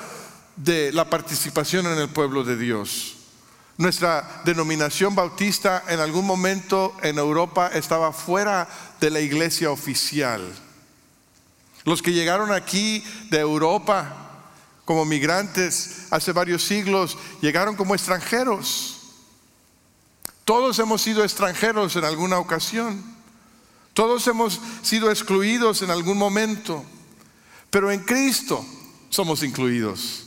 de 0.56 0.92
la 0.92 1.08
participación 1.08 1.86
en 1.86 1.98
el 1.98 2.08
pueblo 2.08 2.44
de 2.44 2.56
Dios. 2.56 3.16
Nuestra 3.78 4.42
denominación 4.44 5.14
bautista 5.14 5.84
en 5.88 6.00
algún 6.00 6.26
momento 6.26 6.94
en 7.02 7.18
Europa 7.18 7.70
estaba 7.72 8.12
fuera 8.12 8.68
de 9.00 9.10
la 9.10 9.20
iglesia 9.20 9.70
oficial. 9.70 10.42
Los 11.84 12.02
que 12.02 12.12
llegaron 12.12 12.52
aquí 12.52 13.02
de 13.30 13.38
Europa 13.38 14.20
como 14.84 15.04
migrantes 15.04 16.08
hace 16.10 16.32
varios 16.32 16.62
siglos 16.62 17.16
llegaron 17.40 17.74
como 17.74 17.94
extranjeros. 17.94 18.98
Todos 20.44 20.78
hemos 20.78 21.00
sido 21.00 21.24
extranjeros 21.24 21.96
en 21.96 22.04
alguna 22.04 22.38
ocasión. 22.38 23.02
Todos 23.94 24.26
hemos 24.26 24.60
sido 24.82 25.10
excluidos 25.10 25.82
en 25.82 25.90
algún 25.90 26.18
momento. 26.18 26.84
Pero 27.70 27.90
en 27.90 28.00
Cristo 28.00 28.64
somos 29.08 29.42
incluidos. 29.42 30.26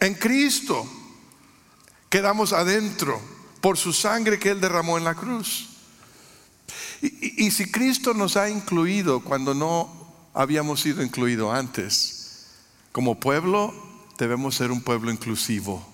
En 0.00 0.14
Cristo 0.14 0.86
quedamos 2.10 2.52
adentro 2.52 3.20
por 3.60 3.78
su 3.78 3.92
sangre 3.92 4.38
que 4.38 4.50
Él 4.50 4.60
derramó 4.60 4.98
en 4.98 5.04
la 5.04 5.14
cruz. 5.14 5.70
Y, 7.00 7.50
si 7.50 7.70
Cristo 7.70 8.14
nos 8.14 8.36
ha 8.36 8.48
incluido 8.48 9.20
cuando 9.20 9.54
no 9.54 9.90
habíamos 10.32 10.80
sido 10.80 11.02
incluidos 11.02 11.54
antes, 11.54 12.46
como 12.92 13.20
pueblo 13.20 13.74
debemos 14.18 14.54
ser 14.54 14.70
un 14.70 14.80
pueblo 14.80 15.10
inclusivo. 15.10 15.86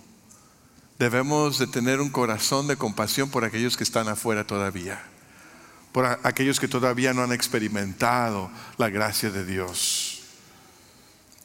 Debemos 0.99 1.59
de 1.59 1.67
tener 1.67 2.01
un 2.01 2.11
corazón 2.11 2.67
de 2.67 2.77
compasión 2.77 3.31
por 3.31 3.45
aquellos 3.45 3.77
que 3.77 3.85
están 3.85 4.09
afuera 4.09 4.47
todavía, 4.47 5.03
por 5.93 6.07
aquellos 6.23 6.61
que 6.61 6.69
todavía 6.69 7.15
no 7.15 7.23
han 7.23 7.33
experimentado 7.33 8.51
la 8.77 8.89
gracia 8.89 9.31
de 9.31 9.45
Dios. 9.45 10.10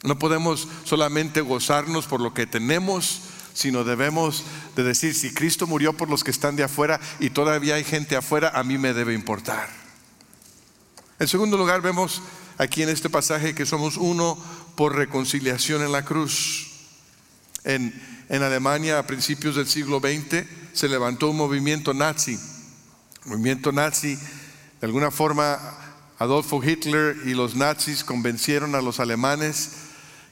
No 0.02 0.18
podemos 0.18 0.68
solamente 0.84 1.40
gozarnos 1.40 2.06
por 2.06 2.20
lo 2.20 2.34
que 2.34 2.46
tenemos, 2.46 3.20
sino 3.54 3.84
debemos 3.84 4.44
de 4.76 4.82
decir, 4.82 5.14
si 5.14 5.32
Cristo 5.32 5.66
murió 5.66 5.94
por 5.94 6.10
los 6.10 6.22
que 6.22 6.30
están 6.30 6.56
de 6.56 6.62
afuera 6.62 7.00
y 7.18 7.30
todavía 7.30 7.76
hay 7.76 7.84
gente 7.84 8.14
afuera, 8.14 8.52
a 8.54 8.62
mí 8.62 8.76
me 8.76 8.92
debe 8.92 9.14
importar. 9.14 9.68
En 11.18 11.26
segundo 11.26 11.56
lugar, 11.56 11.80
vemos 11.80 12.20
aquí 12.58 12.82
en 12.82 12.90
este 12.90 13.08
pasaje 13.08 13.54
que 13.54 13.64
somos 13.64 13.96
uno 13.96 14.36
por 14.74 14.94
reconciliación 14.94 15.82
en 15.82 15.92
la 15.92 16.04
cruz. 16.04 16.68
En, 17.64 17.94
en 18.28 18.42
Alemania 18.42 18.98
a 18.98 19.06
principios 19.06 19.56
del 19.56 19.66
siglo 19.66 20.00
XX 20.00 20.44
se 20.74 20.88
levantó 20.88 21.30
un 21.30 21.38
movimiento 21.38 21.94
nazi. 21.94 22.38
movimiento 23.24 23.72
nazi, 23.72 24.16
de 24.16 24.86
alguna 24.86 25.10
forma, 25.10 25.58
Adolfo 26.18 26.62
Hitler 26.62 27.16
y 27.24 27.34
los 27.34 27.54
nazis 27.54 28.04
convencieron 28.04 28.74
a 28.74 28.82
los 28.82 29.00
alemanes 29.00 29.85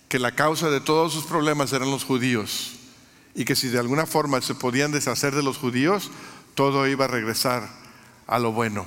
que 0.08 0.18
la 0.18 0.34
causa 0.34 0.70
de 0.70 0.80
todos 0.80 1.12
sus 1.12 1.24
problemas 1.24 1.72
eran 1.72 1.90
los 1.90 2.04
judíos 2.04 2.72
y 3.34 3.44
que 3.44 3.56
si 3.56 3.68
de 3.68 3.78
alguna 3.78 4.06
forma 4.06 4.40
se 4.40 4.54
podían 4.54 4.92
deshacer 4.92 5.34
de 5.34 5.42
los 5.42 5.58
judíos, 5.58 6.10
todo 6.54 6.86
iba 6.86 7.06
a 7.06 7.08
regresar 7.08 7.68
a 8.26 8.38
lo 8.38 8.52
bueno. 8.52 8.86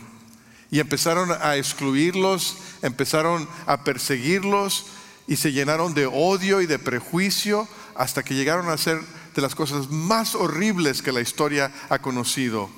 Y 0.71 0.79
empezaron 0.79 1.31
a 1.31 1.57
excluirlos, 1.57 2.57
empezaron 2.81 3.47
a 3.65 3.83
perseguirlos 3.83 4.85
y 5.27 5.35
se 5.35 5.51
llenaron 5.51 5.93
de 5.93 6.05
odio 6.05 6.61
y 6.61 6.65
de 6.65 6.79
prejuicio 6.79 7.67
hasta 7.95 8.23
que 8.23 8.35
llegaron 8.35 8.69
a 8.69 8.77
ser 8.77 9.01
de 9.35 9.41
las 9.41 9.55
cosas 9.55 9.89
más 9.89 10.35
horribles 10.35 11.01
que 11.01 11.11
la 11.11 11.21
historia 11.21 11.71
ha 11.89 11.99
conocido 11.99 12.69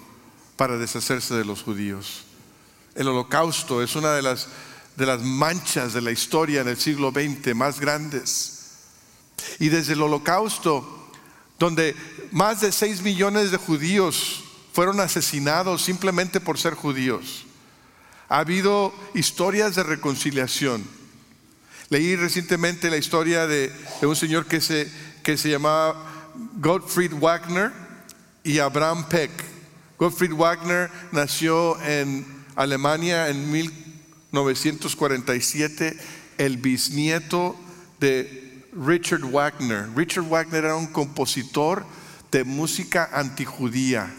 para 0.57 0.77
deshacerse 0.77 1.35
de 1.35 1.45
los 1.45 1.63
judíos. 1.63 2.25
El 2.95 3.07
holocausto 3.07 3.81
es 3.81 3.95
una 3.95 4.11
de 4.13 4.21
las, 4.21 4.47
de 4.99 5.05
las 5.05 5.21
manchas 5.21 5.93
de 5.93 6.01
la 6.01 6.11
historia 6.11 6.59
en 6.59 6.67
el 6.67 6.77
siglo 6.77 7.11
XX 7.11 7.55
más 7.55 7.79
grandes. 7.79 8.59
Y 9.59 9.69
desde 9.69 9.93
el 9.93 10.01
holocausto 10.01 11.09
donde 11.57 11.95
más 12.31 12.61
de 12.61 12.71
6 12.71 13.01
millones 13.01 13.51
de 13.51 13.57
judíos 13.57 14.43
fueron 14.73 14.99
asesinados 14.99 15.81
simplemente 15.81 16.41
por 16.41 16.57
ser 16.57 16.73
judíos. 16.73 17.45
Ha 18.27 18.39
habido 18.39 18.93
historias 19.13 19.75
de 19.75 19.83
reconciliación. 19.83 20.83
Leí 21.89 22.15
recientemente 22.17 22.89
la 22.89 22.97
historia 22.97 23.47
de, 23.47 23.73
un 24.01 24.15
señor 24.15 24.45
que 24.45 24.59
se, 24.59 24.91
que 25.23 25.37
se 25.37 25.49
llamaba 25.49 26.31
Gottfried 26.57 27.13
Wagner 27.13 27.71
y 28.43 28.59
Abraham 28.59 29.07
Peck. 29.07 29.31
Gottfried 29.97 30.33
Wagner 30.33 30.91
nació 31.11 31.81
en 31.81 32.25
Alemania 32.55 33.29
en 33.29 33.49
1947, 34.31 35.97
el 36.37 36.57
bisnieto 36.57 37.55
de 37.99 38.63
Richard 38.73 39.25
Wagner. 39.25 39.89
Richard 39.95 40.27
Wagner 40.27 40.65
era 40.65 40.75
un 40.75 40.87
compositor 40.87 41.85
de 42.31 42.43
música 42.43 43.09
antijudía, 43.11 44.13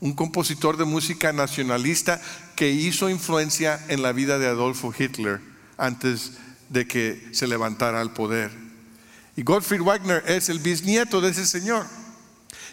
un 0.00 0.12
compositor 0.12 0.76
de 0.76 0.84
música 0.84 1.32
nacionalista 1.32 2.20
que 2.54 2.70
hizo 2.70 3.08
influencia 3.08 3.82
en 3.88 4.02
la 4.02 4.12
vida 4.12 4.38
de 4.38 4.46
Adolfo 4.46 4.92
Hitler 4.96 5.40
antes 5.78 6.32
de 6.68 6.86
que 6.86 7.28
se 7.32 7.46
levantara 7.46 8.00
al 8.00 8.12
poder. 8.12 8.50
Y 9.36 9.42
Gottfried 9.42 9.82
Wagner 9.82 10.24
es 10.26 10.48
el 10.48 10.58
bisnieto 10.58 11.20
de 11.20 11.30
ese 11.30 11.46
señor. 11.46 11.86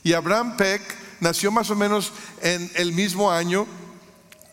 Y 0.04 0.14
Abraham 0.14 0.58
Peck 0.58 0.82
nació 1.20 1.52
más 1.52 1.70
o 1.70 1.76
menos 1.76 2.12
en 2.42 2.70
el 2.76 2.94
mismo 2.94 3.32
año, 3.32 3.68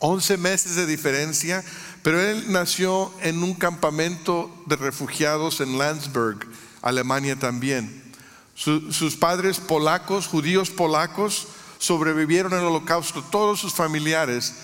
11 0.01 0.37
meses 0.39 0.77
de 0.77 0.87
diferencia, 0.87 1.65
pero 2.03 2.21
él 2.21 2.45
nació 2.49 3.13
en 3.21 3.43
un 3.43 3.55
campamento 3.55 4.51
de 4.67 4.77
refugiados 4.77 5.61
en 5.61 5.79
Landsberg, 5.79 6.47
Alemania 6.83 7.37
también. 7.39 8.03
sus 8.55 9.17
padres 9.17 9.59
polacos, 9.59 10.27
judíos 10.27 10.71
polacos, 10.71 11.49
sobrevivieron 11.79 12.53
al 12.53 12.65
holocausto. 12.65 13.23
Todos 13.23 13.59
sus 13.59 13.75
familiares 13.75 14.55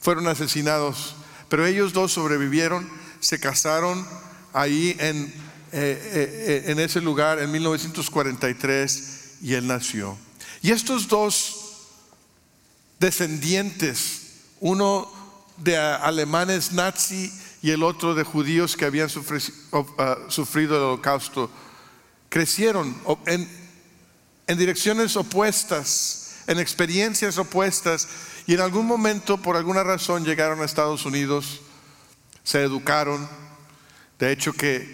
fueron 0.00 0.26
asesinados, 0.26 1.14
pero 1.48 1.66
ellos 1.66 1.92
dos 1.92 2.12
sobrevivieron, 2.12 2.88
se 3.20 3.38
casaron 3.38 4.06
ahí 4.52 4.96
en, 4.98 5.26
eh, 5.72 6.62
eh, 6.62 6.64
en 6.66 6.80
ese 6.80 7.00
lugar 7.00 7.38
en 7.38 7.52
1943 7.52 9.38
y 9.42 9.54
él 9.54 9.66
nació. 9.66 10.16
Y 10.62 10.70
estos 10.70 11.08
dos 11.08 11.56
descendientes, 12.98 14.22
uno 14.60 15.21
de 15.56 15.76
alemanes 15.76 16.72
nazi 16.72 17.32
y 17.62 17.70
el 17.70 17.82
otro 17.82 18.14
de 18.14 18.24
judíos 18.24 18.76
que 18.76 18.84
habían 18.84 19.08
ah, 19.98 20.16
sufrido, 20.28 20.76
el 20.76 20.82
holocausto, 20.82 21.50
crecieron 22.28 22.96
en, 23.26 23.48
direcciones 24.58 25.16
opuestas, 25.16 26.42
en 26.46 26.58
experiencias 26.58 27.38
opuestas, 27.38 28.08
y 28.46 28.54
en 28.54 28.60
algún 28.60 28.86
momento, 28.86 29.38
por 29.38 29.56
alguna 29.56 29.84
razón, 29.84 30.24
llegaron 30.24 30.60
a 30.60 30.64
Estados 30.64 31.06
Unidos, 31.06 31.60
se 32.42 32.62
educaron, 32.62 33.28
de 34.18 34.32
hecho 34.32 34.52
que, 34.52 34.90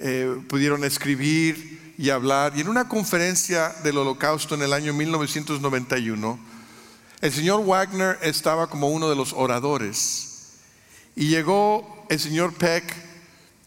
eh, 0.00 0.42
pudieron 0.48 0.82
escribir, 0.82 1.72
y 2.02 2.10
hablar. 2.10 2.54
Y 2.56 2.60
en 2.60 2.68
una 2.68 2.88
conferencia 2.88 3.68
del 3.84 3.98
holocausto 3.98 4.56
en 4.56 4.62
el 4.62 4.72
año 4.72 4.92
1991, 4.92 6.38
el 7.22 7.32
señor 7.32 7.64
Wagner 7.64 8.18
estaba 8.20 8.66
como 8.66 8.88
uno 8.88 9.08
de 9.08 9.14
los 9.14 9.32
oradores. 9.32 10.28
Y 11.14 11.28
llegó 11.28 12.04
el 12.10 12.18
señor 12.18 12.52
Peck 12.52 12.84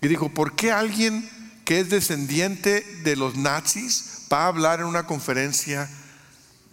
y 0.01 0.09
dijo, 0.09 0.29
¿por 0.29 0.55
qué 0.55 0.73
alguien 0.73 1.27
que 1.63 1.79
es 1.79 1.89
descendiente 1.89 2.81
de 3.03 3.15
los 3.15 3.37
nazis 3.37 4.25
va 4.31 4.43
a 4.43 4.47
hablar 4.47 4.81
en 4.81 4.87
una 4.87 5.07
conferencia 5.07 5.89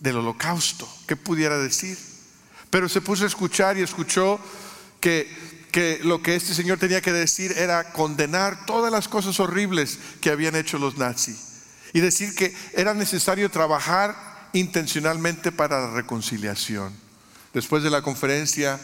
del 0.01 0.17
holocausto? 0.17 0.89
¿Qué 1.07 1.15
pudiera 1.15 1.57
decir? 1.57 1.97
Pero 2.69 2.89
se 2.89 3.01
puso 3.01 3.23
a 3.23 3.29
escuchar 3.29 3.79
y 3.79 3.83
escuchó 3.83 4.41
que, 5.01 5.31
que 5.71 6.01
lo 6.03 6.21
que 6.21 6.35
este 6.35 6.53
señor 6.53 6.81
tenía 6.81 7.01
que 7.01 7.13
decir 7.13 7.53
era 7.57 7.93
condenar 7.93 8.67
todas 8.67 8.91
las 8.91 9.07
cosas 9.07 9.39
horribles 9.39 10.01
que 10.21 10.31
habían 10.31 10.57
hecho 10.57 10.79
los 10.79 10.99
nazis 10.99 11.53
y 11.93 12.01
decir 12.01 12.35
que 12.35 12.53
era 12.73 12.93
necesario 12.93 13.51
trabajar 13.51 14.32
intencionalmente 14.53 15.53
para 15.53 15.81
la 15.81 15.95
reconciliación. 15.95 16.93
Después 17.55 17.83
de 17.83 17.91
la 17.91 18.03
conferencia, 18.03 18.81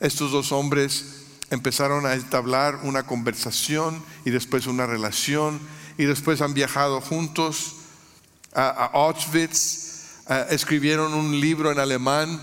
estos 0.00 0.32
dos 0.32 0.52
hombres 0.52 1.24
empezaron 1.50 2.06
a 2.06 2.14
entablar 2.14 2.80
una 2.82 3.04
conversación 3.04 4.02
y 4.24 4.30
después 4.30 4.66
una 4.66 4.86
relación 4.86 5.60
y 5.98 6.04
después 6.04 6.40
han 6.40 6.54
viajado 6.54 7.00
juntos 7.00 7.76
a, 8.54 8.86
Auschwitz, 8.86 10.22
escribieron 10.50 11.14
un 11.14 11.40
libro 11.40 11.70
en 11.70 11.78
alemán 11.78 12.40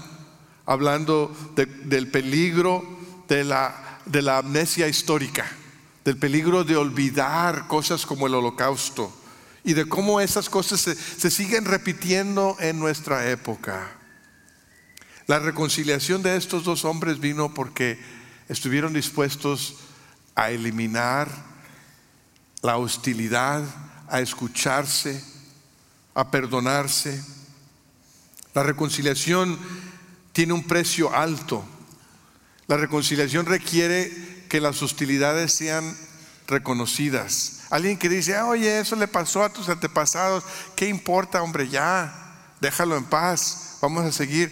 hablando 0.66 1.36
del 1.56 2.10
peligro 2.12 2.84
de 3.28 3.44
la, 3.44 4.00
de 4.06 4.22
la 4.22 4.38
amnesia 4.38 4.88
histórica, 4.88 5.46
del 6.06 6.18
peligro 6.18 6.64
de 6.64 6.78
olvidar 6.78 7.68
cosas 7.68 8.06
como 8.06 8.28
el 8.28 8.36
holocausto 8.36 9.19
y 9.64 9.74
de 9.74 9.88
cómo 9.88 10.22
esas 10.22 10.50
cosas 10.50 10.82
se, 10.82 11.32
siguen 11.32 11.66
repitiendo 11.66 12.56
en 12.60 12.80
nuestra 12.80 13.30
época. 13.30 13.92
La 15.28 15.40
reconciliación 15.40 16.24
de 16.24 16.36
estos 16.36 16.64
dos 16.64 16.86
hombres 16.86 17.20
vino 17.20 17.54
porque 17.54 18.00
estuvieron 18.48 18.94
dispuestos 18.94 19.76
a 20.36 20.52
eliminar 20.52 21.30
la 22.62 22.78
hostilidad, 22.78 23.64
a 24.08 24.22
escucharse, 24.22 25.24
a 26.16 26.32
perdonarse. 26.32 27.24
La 28.54 28.64
reconciliación 28.64 29.60
tiene 30.34 30.54
un 30.54 30.64
precio 30.64 31.14
alto. 31.14 31.64
La 32.68 32.78
reconciliación 32.78 33.46
requiere 33.46 34.46
que 34.50 34.60
las 34.60 34.82
hostilidades 34.82 35.54
sean 35.54 35.96
reconocidas. 36.48 37.59
Alguien 37.70 37.98
que 37.98 38.10
dice, 38.10 38.36
ah, 38.36 38.48
oye, 38.48 38.80
eso 38.80 38.96
le 38.96 39.08
pasó 39.08 39.44
a 39.44 39.54
tus 39.54 39.70
antepasados, 39.70 40.44
¿qué 40.76 40.88
importa, 40.88 41.42
hombre? 41.44 41.70
Ya, 41.70 42.14
déjalo 42.60 42.98
en 42.98 43.06
paz, 43.06 43.78
vamos 43.82 44.06
a 44.06 44.12
seguir. 44.12 44.52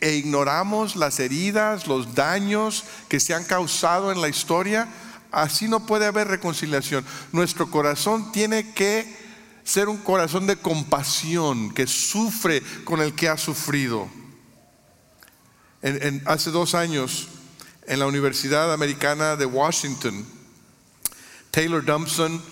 E 0.00 0.14
ignoramos 0.14 0.96
las 0.96 1.20
heridas, 1.20 1.86
los 1.86 2.14
daños 2.14 2.84
que 3.08 3.20
se 3.20 3.34
han 3.34 3.44
causado 3.44 4.12
en 4.12 4.20
la 4.20 4.28
historia, 4.28 4.88
así 5.30 5.68
no 5.68 5.86
puede 5.86 6.06
haber 6.06 6.28
reconciliación. 6.28 7.04
Nuestro 7.32 7.70
corazón 7.70 8.32
tiene 8.32 8.72
que 8.72 9.24
ser 9.64 9.88
un 9.88 9.98
corazón 9.98 10.46
de 10.46 10.56
compasión, 10.56 11.72
que 11.72 11.86
sufre 11.86 12.62
con 12.84 13.00
el 13.00 13.14
que 13.14 13.28
ha 13.28 13.36
sufrido. 13.36 14.08
hace 16.26 16.50
dos 16.50 16.74
años, 16.74 17.28
en 17.86 17.98
la 17.98 18.06
Universidad 18.06 18.72
Americana 18.72 19.36
de 19.36 19.44
Washington, 19.44 20.26
Taylor 21.50 21.84
Dumpson 21.84 22.42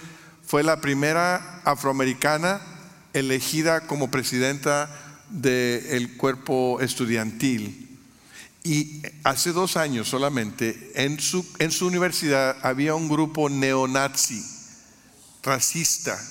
fue 0.53 0.63
la 0.63 0.83
primera 0.83 1.63
afroamericana 1.65 2.61
elegida 3.15 3.87
como 3.87 4.11
presidenta 4.11 4.91
del 5.31 6.19
cuerpo 6.19 6.79
estudiantil. 6.83 7.99
Y 8.63 9.01
hace 9.25 9.53
dos 9.53 9.79
años 9.79 10.11
solamente 10.11 10.93
en 10.95 11.19
su, 11.21 11.51
en 11.59 11.71
su 11.71 11.87
universidad 11.87 12.59
había 12.61 12.95
un 12.95 13.09
grupo 13.09 13.49
neonazi, 13.49 14.45
racista, 15.43 16.23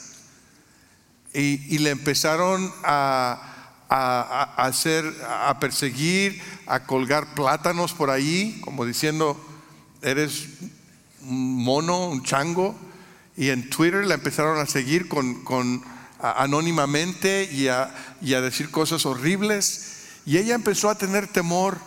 y, 1.34 1.80
le 1.80 1.90
empezaron 1.90 2.72
a, 2.84 3.80
a, 3.90 4.54
hacer, 4.68 5.04
a 5.28 5.58
perseguir, 5.60 6.40
a 6.68 6.84
colgar 6.86 7.34
plátanos 7.34 7.94
por 7.94 8.12
ahí, 8.12 8.60
como 8.62 8.86
diciendo, 8.86 9.36
eres 10.04 10.48
un 11.24 11.64
mono, 11.64 12.10
un 12.10 12.22
chango, 12.22 12.91
y 13.42 13.50
en 13.50 13.72
Twitter 13.72 14.06
la 14.06 14.14
empezaron 14.14 14.60
a 14.60 14.68
seguir 14.68 15.08
con, 15.08 15.84
anónimamente 16.20 17.50
y 17.52 17.70
a, 17.70 17.92
y 18.22 18.36
a 18.36 18.42
decir 18.42 18.70
cosas 18.70 19.08
horribles. 19.08 19.94
Y 20.28 20.38
ella 20.38 20.54
empezó 20.54 20.92
a 20.92 20.96
tener 20.96 21.26
temor 21.26 21.80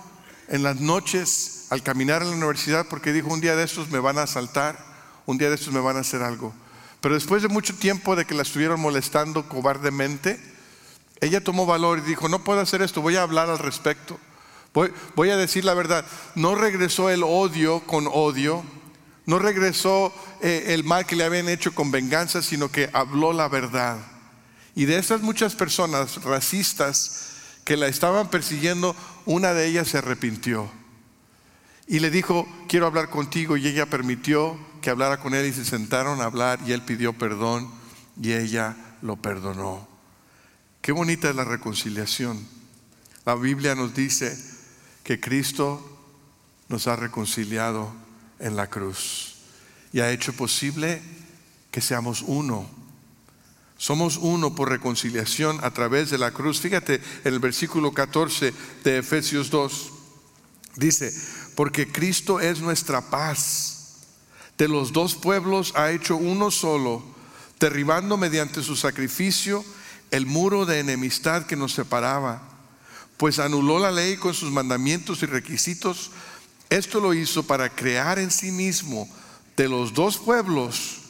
en 0.48 0.64
las 0.64 0.80
noches 0.80 1.68
al 1.70 1.84
caminar 1.84 2.22
en 2.22 2.30
la 2.30 2.36
universidad 2.38 2.86
porque 2.90 3.12
dijo, 3.12 3.28
un 3.28 3.40
día 3.40 3.54
de 3.54 3.62
estos 3.62 3.88
me 3.88 4.00
van 4.00 4.18
a 4.18 4.22
asaltar, 4.22 4.84
un 5.26 5.38
día 5.38 5.48
de 5.48 5.54
estos 5.54 5.72
me 5.72 5.78
van 5.78 5.96
a 5.96 6.00
hacer 6.00 6.24
algo. 6.24 6.52
Pero 7.00 7.14
después 7.14 7.40
de 7.40 7.46
mucho 7.46 7.76
tiempo 7.76 8.16
de 8.16 8.24
que 8.24 8.34
la 8.34 8.42
estuvieron 8.42 8.80
molestando 8.80 9.48
cobardemente, 9.48 10.40
ella 11.20 11.40
tomó 11.40 11.66
valor 11.66 12.00
y 12.00 12.08
dijo, 12.08 12.28
no 12.28 12.42
puedo 12.42 12.58
hacer 12.58 12.82
esto, 12.82 13.00
voy 13.00 13.14
a 13.14 13.22
hablar 13.22 13.48
al 13.48 13.60
respecto. 13.60 14.18
Voy, 14.72 14.92
voy 15.14 15.30
a 15.30 15.36
decir 15.36 15.64
la 15.64 15.74
verdad. 15.74 16.04
No 16.34 16.56
regresó 16.56 17.10
el 17.10 17.22
odio 17.22 17.78
con 17.86 18.08
odio, 18.12 18.64
no 19.26 19.38
regresó 19.38 20.12
eh, 20.42 20.66
el 20.68 20.84
mal 20.84 21.06
que 21.06 21.16
le 21.16 21.24
habían 21.24 21.48
hecho 21.48 21.74
con 21.74 21.90
venganza, 21.90 22.42
sino 22.42 22.70
que 22.70 22.90
habló 22.92 23.32
la 23.32 23.48
verdad. 23.48 23.98
Y 24.74 24.84
de 24.84 24.98
esas 24.98 25.22
muchas 25.22 25.54
personas 25.54 26.22
racistas 26.24 27.30
que 27.64 27.76
la 27.76 27.86
estaban 27.86 28.28
persiguiendo, 28.28 28.94
una 29.24 29.54
de 29.54 29.66
ellas 29.66 29.88
se 29.88 29.98
arrepintió. 29.98 30.70
Y 31.86 32.00
le 32.00 32.10
dijo, 32.10 32.46
quiero 32.68 32.86
hablar 32.86 33.08
contigo. 33.08 33.56
Y 33.56 33.66
ella 33.66 33.86
permitió 33.86 34.58
que 34.82 34.90
hablara 34.90 35.18
con 35.18 35.34
él 35.34 35.46
y 35.46 35.52
se 35.52 35.64
sentaron 35.64 36.20
a 36.20 36.24
hablar 36.24 36.60
y 36.66 36.72
él 36.72 36.82
pidió 36.82 37.14
perdón 37.14 37.70
y 38.20 38.32
ella 38.32 38.76
lo 39.00 39.16
perdonó. 39.16 39.88
Qué 40.82 40.92
bonita 40.92 41.30
es 41.30 41.36
la 41.36 41.44
reconciliación. 41.44 42.46
La 43.24 43.34
Biblia 43.34 43.74
nos 43.74 43.94
dice 43.94 44.38
que 45.02 45.20
Cristo 45.20 45.80
nos 46.68 46.86
ha 46.86 46.96
reconciliado 46.96 48.03
en 48.44 48.56
la 48.56 48.68
cruz 48.68 49.34
y 49.92 50.00
ha 50.00 50.12
hecho 50.12 50.32
posible 50.32 51.02
que 51.70 51.80
seamos 51.80 52.22
uno. 52.22 52.68
Somos 53.76 54.16
uno 54.16 54.54
por 54.54 54.70
reconciliación 54.70 55.58
a 55.62 55.72
través 55.72 56.10
de 56.10 56.18
la 56.18 56.30
cruz. 56.30 56.60
Fíjate 56.60 57.00
en 57.24 57.34
el 57.34 57.40
versículo 57.40 57.92
14 57.92 58.54
de 58.84 58.98
Efesios 58.98 59.50
2. 59.50 59.92
Dice, 60.76 61.12
porque 61.56 61.90
Cristo 61.90 62.38
es 62.38 62.60
nuestra 62.60 63.10
paz. 63.10 64.04
De 64.58 64.68
los 64.68 64.92
dos 64.92 65.16
pueblos 65.16 65.72
ha 65.74 65.90
hecho 65.90 66.16
uno 66.16 66.52
solo, 66.52 67.02
derribando 67.58 68.16
mediante 68.16 68.62
su 68.62 68.76
sacrificio 68.76 69.64
el 70.10 70.26
muro 70.26 70.64
de 70.64 70.78
enemistad 70.78 71.46
que 71.46 71.56
nos 71.56 71.72
separaba 71.72 72.54
pues 73.16 73.38
anuló 73.38 73.78
la 73.78 73.92
ley 73.92 74.16
con 74.16 74.34
sus 74.34 74.50
mandamientos 74.50 75.22
y 75.22 75.26
requisitos. 75.26 76.10
Esto 76.70 77.00
lo 77.00 77.14
hizo 77.14 77.42
para 77.42 77.68
crear 77.68 78.18
en 78.18 78.30
sí 78.30 78.50
mismo 78.50 79.08
de 79.56 79.68
los 79.68 79.94
dos 79.94 80.18
pueblos 80.18 81.00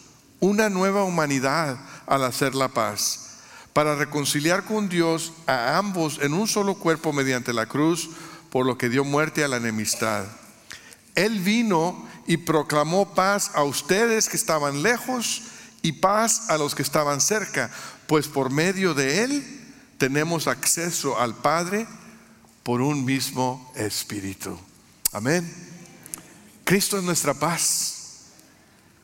una 0.40 0.68
nueva 0.68 1.04
humanidad 1.04 1.78
al 2.06 2.24
hacer 2.24 2.54
la 2.54 2.68
paz, 2.68 3.38
para 3.72 3.94
reconciliar 3.94 4.64
con 4.64 4.88
Dios 4.88 5.32
a 5.46 5.78
ambos 5.78 6.18
en 6.20 6.34
un 6.34 6.46
solo 6.46 6.74
cuerpo 6.74 7.12
mediante 7.12 7.52
la 7.52 7.66
cruz, 7.66 8.10
por 8.50 8.66
lo 8.66 8.76
que 8.76 8.88
dio 8.88 9.04
muerte 9.04 9.42
a 9.42 9.48
la 9.48 9.56
enemistad. 9.56 10.26
Él 11.14 11.40
vino 11.40 12.06
y 12.26 12.36
proclamó 12.38 13.14
paz 13.14 13.52
a 13.54 13.62
ustedes 13.62 14.28
que 14.28 14.36
estaban 14.36 14.82
lejos 14.82 15.42
y 15.82 15.92
paz 15.92 16.50
a 16.50 16.58
los 16.58 16.74
que 16.74 16.82
estaban 16.82 17.20
cerca, 17.20 17.70
pues 18.06 18.28
por 18.28 18.50
medio 18.50 18.94
de 18.94 19.24
Él 19.24 19.60
tenemos 19.98 20.46
acceso 20.46 21.18
al 21.18 21.34
Padre 21.34 21.86
por 22.62 22.80
un 22.80 23.04
mismo 23.04 23.72
Espíritu. 23.74 24.58
Amén. 25.14 25.48
Cristo 26.64 26.98
es 26.98 27.05
nuestra 27.05 27.35
paz. 27.35 28.24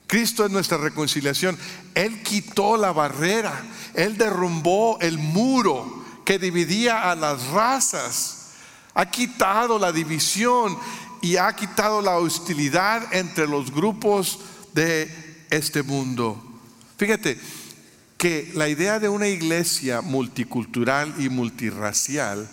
Cristo 0.08 0.44
es 0.44 0.50
nuestra 0.50 0.76
reconciliación. 0.76 1.56
Él 1.94 2.24
quitó 2.24 2.76
la 2.76 2.90
barrera. 2.90 3.62
Él 3.94 4.18
derrumbó 4.18 4.98
el 5.00 5.18
muro 5.18 6.04
que 6.24 6.40
dividía 6.40 7.08
a 7.12 7.14
las 7.14 7.46
razas. 7.46 8.48
Ha 8.94 9.08
quitado 9.08 9.78
la 9.78 9.92
división 9.92 10.76
y 11.22 11.36
ha 11.36 11.54
quitado 11.54 12.02
la 12.02 12.18
hostilidad 12.18 13.14
entre 13.14 13.46
los 13.46 13.70
grupos 13.70 14.40
de 14.74 15.46
este 15.48 15.84
mundo. 15.84 16.42
Fíjate 16.96 17.38
que 18.18 18.50
la 18.56 18.68
idea 18.68 18.98
de 18.98 19.08
una 19.08 19.28
iglesia 19.28 20.00
multicultural 20.00 21.14
y 21.18 21.28
multirracial 21.28 22.50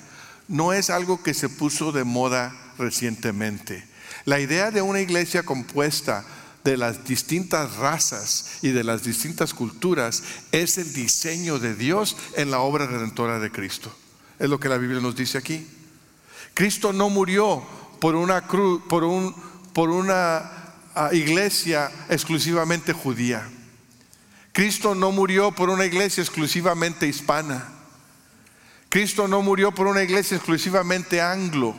no 0.47 0.73
es 0.73 0.91
algo 0.91 1.23
que 1.23 1.33
se 1.33 1.49
puso 1.49 1.91
de 1.91 2.03
moda 2.03 2.66
recientemente. 2.77 3.85
La 4.25 4.39
idea 4.39 4.71
de 4.71 4.81
una 4.81 5.01
iglesia 5.01 5.43
compuesta 5.43 6.25
de 6.63 6.75
las 6.77 7.05
distintas 7.05 7.77
razas 7.77 8.59
y 8.61 8.69
de 8.69 8.83
las 8.83 9.03
distintas 9.03 9.53
culturas 9.53 10.23
es 10.51 10.77
el 10.77 10.91
diseño 10.93 11.59
de 11.59 11.75
Dios 11.75 12.17
en 12.35 12.51
la 12.51 12.59
obra 12.59 12.85
redentora 12.85 13.39
de 13.39 13.51
Cristo. 13.51 13.95
Es 14.37 14.49
lo 14.49 14.59
que 14.59 14.69
la 14.69 14.77
Biblia 14.77 14.99
nos 14.99 15.15
dice 15.15 15.37
aquí. 15.37 15.65
Cristo 16.53 16.91
no 16.91 17.09
murió 17.09 17.65
por 18.01 18.15
una 18.15 18.41
cruz, 18.41 18.81
por, 18.89 19.03
un, 19.03 19.33
por 19.73 19.89
una 19.89 20.51
ah, 20.93 21.09
iglesia 21.13 21.89
exclusivamente 22.09 22.91
judía. 22.93 23.47
Cristo 24.51 24.93
no 24.93 25.11
murió 25.11 25.51
por 25.51 25.69
una 25.69 25.85
iglesia 25.85 26.21
exclusivamente 26.21 27.07
hispana. 27.07 27.69
Cristo 28.89 29.27
no 29.27 29.41
murió 29.41 29.71
por 29.71 29.87
una 29.87 30.03
iglesia 30.03 30.35
exclusivamente 30.35 31.21
anglo. 31.21 31.75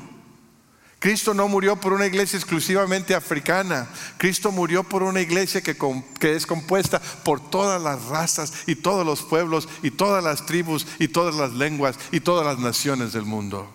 Cristo 0.98 1.32
no 1.32 1.46
murió 1.46 1.76
por 1.76 1.92
una 1.92 2.06
iglesia 2.06 2.36
exclusivamente 2.36 3.14
africana. 3.14 3.88
Cristo 4.16 4.50
murió 4.50 4.82
por 4.82 5.04
una 5.04 5.20
iglesia 5.20 5.62
que, 5.62 5.76
es 6.22 6.46
compuesta 6.46 7.00
por 7.24 7.50
todas 7.50 7.80
las 7.80 8.06
razas 8.06 8.52
y 8.66 8.74
todos 8.74 9.06
los 9.06 9.22
pueblos 9.22 9.68
y 9.82 9.92
todas 9.92 10.24
las 10.24 10.44
tribus 10.44 10.86
y 10.98 11.06
todas 11.08 11.36
las 11.36 11.52
lenguas 11.52 11.96
y 12.10 12.18
todas 12.18 12.44
las 12.44 12.58
naciones 12.58 13.12
del 13.12 13.24
mundo. 13.24 13.72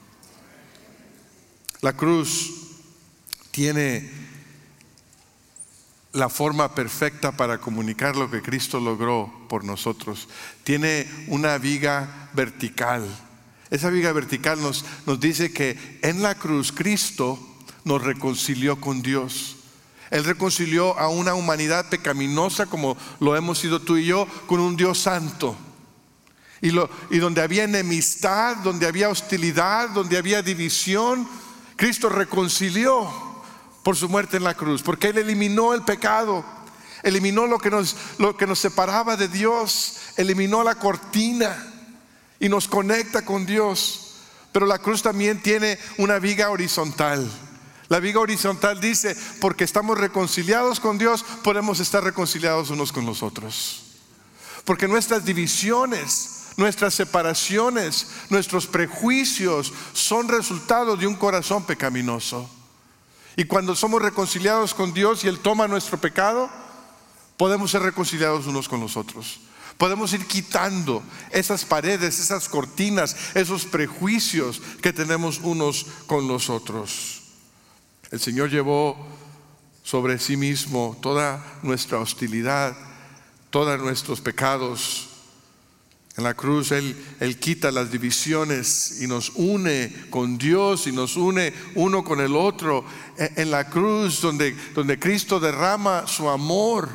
La 1.79 1.93
cruz 1.93 2.51
tiene 3.51 4.11
la 6.11 6.27
forma 6.27 6.75
perfecta 6.75 7.31
para 7.31 7.59
comunicar 7.59 8.17
lo 8.17 8.29
que 8.29 8.41
Cristo 8.41 8.81
logró 8.81 9.31
por 9.47 9.63
nosotros. 9.63 10.27
Tiene 10.65 11.09
una 11.27 11.57
viga 11.57 12.29
vertical. 12.33 13.07
Esa 13.73 13.89
viga 13.89 14.13
vertical 14.13 14.61
nos, 14.61 14.85
nos 15.07 15.19
dice 15.19 15.51
que 15.51 15.97
en 16.03 16.21
la 16.21 16.35
cruz 16.35 16.71
Cristo 16.71 17.39
nos 17.85 18.03
reconcilió 18.03 18.79
con 18.79 19.01
Dios. 19.01 19.55
Él 20.11 20.25
reconcilió 20.25 20.95
a 20.99 21.07
una 21.07 21.33
humanidad 21.33 21.89
pecaminosa 21.89 22.67
como 22.67 22.95
lo 23.19 23.35
hemos 23.35 23.57
sido 23.57 23.81
tú 23.81 23.97
y 23.97 24.05
yo 24.05 24.27
con 24.45 24.59
un 24.59 24.77
Dios 24.77 24.99
santo. 24.99 25.57
Y, 26.61 26.69
lo, 26.69 26.87
y 27.09 27.17
donde 27.17 27.41
había 27.41 27.63
enemistad, 27.63 28.57
donde 28.57 28.85
había 28.85 29.09
hostilidad, 29.09 29.89
donde 29.89 30.19
había 30.19 30.43
división, 30.43 31.27
Cristo 31.75 32.09
reconcilió 32.09 33.11
por 33.81 33.95
su 33.95 34.07
muerte 34.07 34.37
en 34.37 34.43
la 34.43 34.53
cruz, 34.53 34.83
porque 34.83 35.07
Él 35.07 35.17
eliminó 35.17 35.73
el 35.73 35.81
pecado, 35.81 36.45
eliminó 37.01 37.47
lo 37.47 37.57
que 37.57 37.71
nos, 37.71 37.95
lo 38.19 38.37
que 38.37 38.45
nos 38.45 38.59
separaba 38.59 39.17
de 39.17 39.29
Dios, 39.29 39.97
eliminó 40.15 40.63
la 40.63 40.75
cortina 40.75 41.72
y 42.39 42.49
nos 42.49 42.67
conecta 42.67 43.23
con 43.23 43.45
Dios. 43.45 44.15
Pero 44.51 44.65
la 44.65 44.79
cruz 44.79 45.01
también 45.01 45.41
tiene 45.41 45.79
una 45.97 46.19
viga 46.19 46.49
horizontal. 46.49 47.29
La 47.89 47.99
viga 47.99 48.19
horizontal 48.19 48.79
dice, 48.79 49.15
porque 49.41 49.63
estamos 49.63 49.97
reconciliados 49.97 50.79
con 50.79 50.97
Dios, 50.97 51.23
podemos 51.43 51.79
estar 51.79 52.03
reconciliados 52.03 52.69
unos 52.69 52.91
con 52.91 53.05
los 53.05 53.23
otros. 53.23 53.83
Porque 54.65 54.87
nuestras 54.87 55.25
divisiones, 55.25 56.43
Nuestras 56.55 56.93
separaciones, 56.93 58.07
nuestros 58.29 58.67
prejuicios 58.67 59.73
son 59.93 60.27
resultado 60.27 60.95
de 60.95 61.07
un 61.07 61.15
corazón 61.15 61.65
pecaminoso. 61.65 62.47
Y 63.35 63.45
cuando 63.45 63.75
somos 63.75 64.01
reconciliados 64.01 64.75
con 64.75 64.93
Dios 64.93 65.23
y 65.23 65.27
Él 65.27 65.39
toma 65.39 65.67
nuestro 65.67 65.97
pecado, 65.97 66.49
podemos 67.37 67.71
ser 67.71 67.81
reconciliados 67.81 68.45
unos 68.45 68.69
con 68.69 68.79
los 68.79 68.97
otros. 68.97 69.39
Podemos 69.77 70.13
ir 70.13 70.25
quitando 70.25 71.03
esas 71.31 71.65
paredes, 71.65 72.19
esas 72.19 72.47
cortinas, 72.47 73.15
esos 73.35 73.65
prejuicios 73.65 74.61
que 74.81 74.93
tenemos 74.93 75.39
unos 75.43 75.85
con 76.07 76.27
los 76.27 76.49
otros. 76.49 77.21
El 78.11 78.19
Señor 78.19 78.49
llevó 78.49 78.95
sobre 79.83 80.19
sí 80.19 80.37
mismo 80.37 80.97
toda 81.01 81.43
nuestra 81.63 81.99
hostilidad, 81.99 82.75
todos 83.49 83.79
nuestros 83.79 84.21
pecados 84.21 85.09
en 86.15 86.23
la 86.23 86.35
cruz 86.35 86.71
él, 86.71 86.95
él, 87.19 87.39
quita 87.39 87.71
las 87.71 87.91
divisiones 87.91 89.01
y 89.01 89.07
nos 89.07 89.31
une 89.33 89.91
con 90.11 90.37
Dios 90.37 90.85
y 90.85 90.91
nos 90.91 91.15
une 91.15 91.51
uno 91.73 92.03
con 92.03 92.21
el 92.21 92.35
otro. 92.35 92.85
E, 93.17 93.31
en 93.37 93.49
la 93.49 93.67
cruz 93.67 94.21
donde, 94.21 94.55
donde 94.75 94.99
Cristo 94.99 95.39
derrama 95.39 96.05
su 96.05 96.29
amor, 96.29 96.87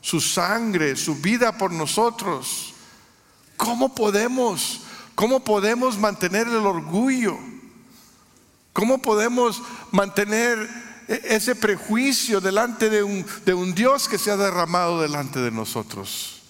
su 0.00 0.20
sangre, 0.20 0.96
su 0.96 1.16
vida 1.16 1.56
por 1.56 1.72
nosotros. 1.72 2.74
¿Cómo 3.56 3.94
podemos? 3.94 4.82
¿Cómo 5.14 5.44
podemos 5.44 5.98
mantener 5.98 6.46
el 6.46 6.66
orgullo? 6.66 7.38
¿Cómo 8.72 9.02
podemos 9.02 9.62
mantener 9.90 10.58
e, 11.08 11.20
ese 11.24 11.54
prejuicio 11.54 12.40
delante 12.40 12.88
de 12.88 13.02
un, 13.02 13.26
de 13.44 13.54
un 13.54 13.74
Dios 13.74 14.08
que 14.08 14.18
se 14.18 14.30
ha 14.30 14.36
derramado 14.36 15.00
delante 15.00 15.40
de 15.40 15.50
nosotros? 15.50 16.40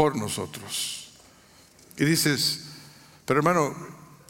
por 0.00 0.16
nosotros. 0.16 1.10
Y 1.98 2.06
dices, 2.06 2.64
pero 3.26 3.40
hermano, 3.40 3.76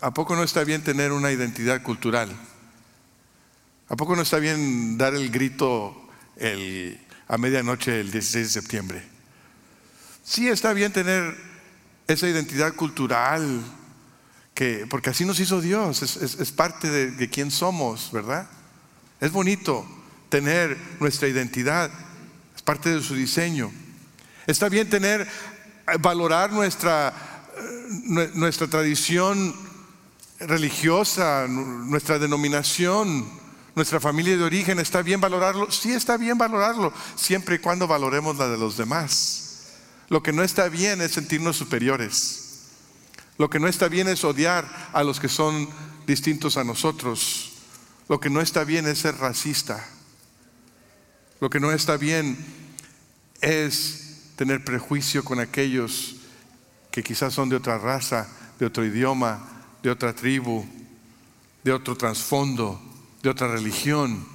¿a 0.00 0.12
poco 0.12 0.34
no 0.34 0.42
está 0.42 0.64
bien 0.64 0.82
tener 0.82 1.12
una 1.12 1.30
identidad 1.30 1.82
cultural? 1.82 2.28
¿A 3.88 3.94
poco 3.94 4.16
no 4.16 4.22
está 4.22 4.38
bien 4.38 4.98
dar 4.98 5.14
el 5.14 5.30
grito 5.30 5.96
a 7.30 7.38
medianoche 7.38 8.00
el 8.00 8.10
16 8.10 8.46
de 8.46 8.52
septiembre? 8.52 9.02
Sí 10.24 10.48
está 10.48 10.72
bien 10.72 10.92
tener 10.92 11.36
esa 12.08 12.28
identidad 12.28 12.74
cultural, 12.74 13.62
que, 14.52 14.84
porque 14.90 15.10
así 15.10 15.24
nos 15.24 15.38
hizo 15.38 15.60
Dios, 15.60 16.02
es, 16.02 16.52
parte 16.52 16.90
de, 16.90 17.12
de 17.12 17.30
quién 17.30 17.52
somos, 17.52 18.10
¿verdad? 18.10 18.50
Es 19.20 19.30
bonito 19.30 19.86
tener 20.28 20.76
nuestra 20.98 21.28
identidad, 21.28 21.88
es 22.54 22.62
parte 22.62 22.90
de 22.90 23.00
su 23.00 23.14
diseño. 23.14 23.70
Está 24.48 24.68
bien 24.68 24.90
tener, 24.90 25.20
eh, 25.22 25.26
valorar 26.00 26.50
nuestra, 26.50 27.14
eh, 27.56 28.30
nuestra 28.34 28.66
tradición 28.66 29.54
religiosa, 30.40 31.46
nuestra 31.48 32.18
denominación, 32.18 33.39
nuestra 33.80 33.98
familia 33.98 34.36
de 34.36 34.42
origen. 34.42 34.78
¿Está 34.78 35.00
bien 35.00 35.22
valorarlo? 35.22 35.70
Sí 35.70 35.92
está 35.92 36.18
bien 36.18 36.36
valorarlo, 36.36 36.92
siempre 37.16 37.54
y 37.54 37.58
cuando 37.60 37.86
valoremos 37.86 38.36
la 38.36 38.46
de 38.46 38.58
los 38.58 38.76
demás. 38.76 39.68
Lo 40.10 40.22
que 40.22 40.34
no 40.34 40.42
está 40.42 40.68
bien 40.68 41.00
es 41.00 41.12
sentirnos 41.12 41.56
superiores. 41.56 42.66
Lo 43.38 43.48
que 43.48 43.58
no 43.58 43.68
está 43.68 43.88
bien 43.88 44.06
es 44.08 44.22
odiar 44.22 44.90
a 44.92 45.02
los 45.02 45.18
que 45.18 45.30
son 45.30 45.66
distintos 46.06 46.58
a 46.58 46.64
nosotros. 46.64 47.52
Lo 48.06 48.20
que 48.20 48.28
no 48.28 48.42
está 48.42 48.64
bien 48.64 48.86
es 48.86 48.98
ser 48.98 49.16
racista. 49.16 49.82
Lo 51.40 51.48
que 51.48 51.58
no 51.58 51.72
está 51.72 51.96
bien 51.96 52.36
es 53.40 54.18
tener 54.36 54.62
prejuicio 54.62 55.24
con 55.24 55.40
aquellos 55.40 56.16
que 56.90 57.02
quizás 57.02 57.32
son 57.32 57.48
de 57.48 57.56
otra 57.56 57.78
raza, 57.78 58.28
de 58.58 58.66
otro 58.66 58.84
idioma, 58.84 59.48
de 59.82 59.88
otra 59.88 60.14
tribu, 60.14 60.66
de 61.64 61.72
otro 61.72 61.96
trasfondo, 61.96 62.89
de 63.22 63.30
otra 63.30 63.48
religión. 63.48 64.26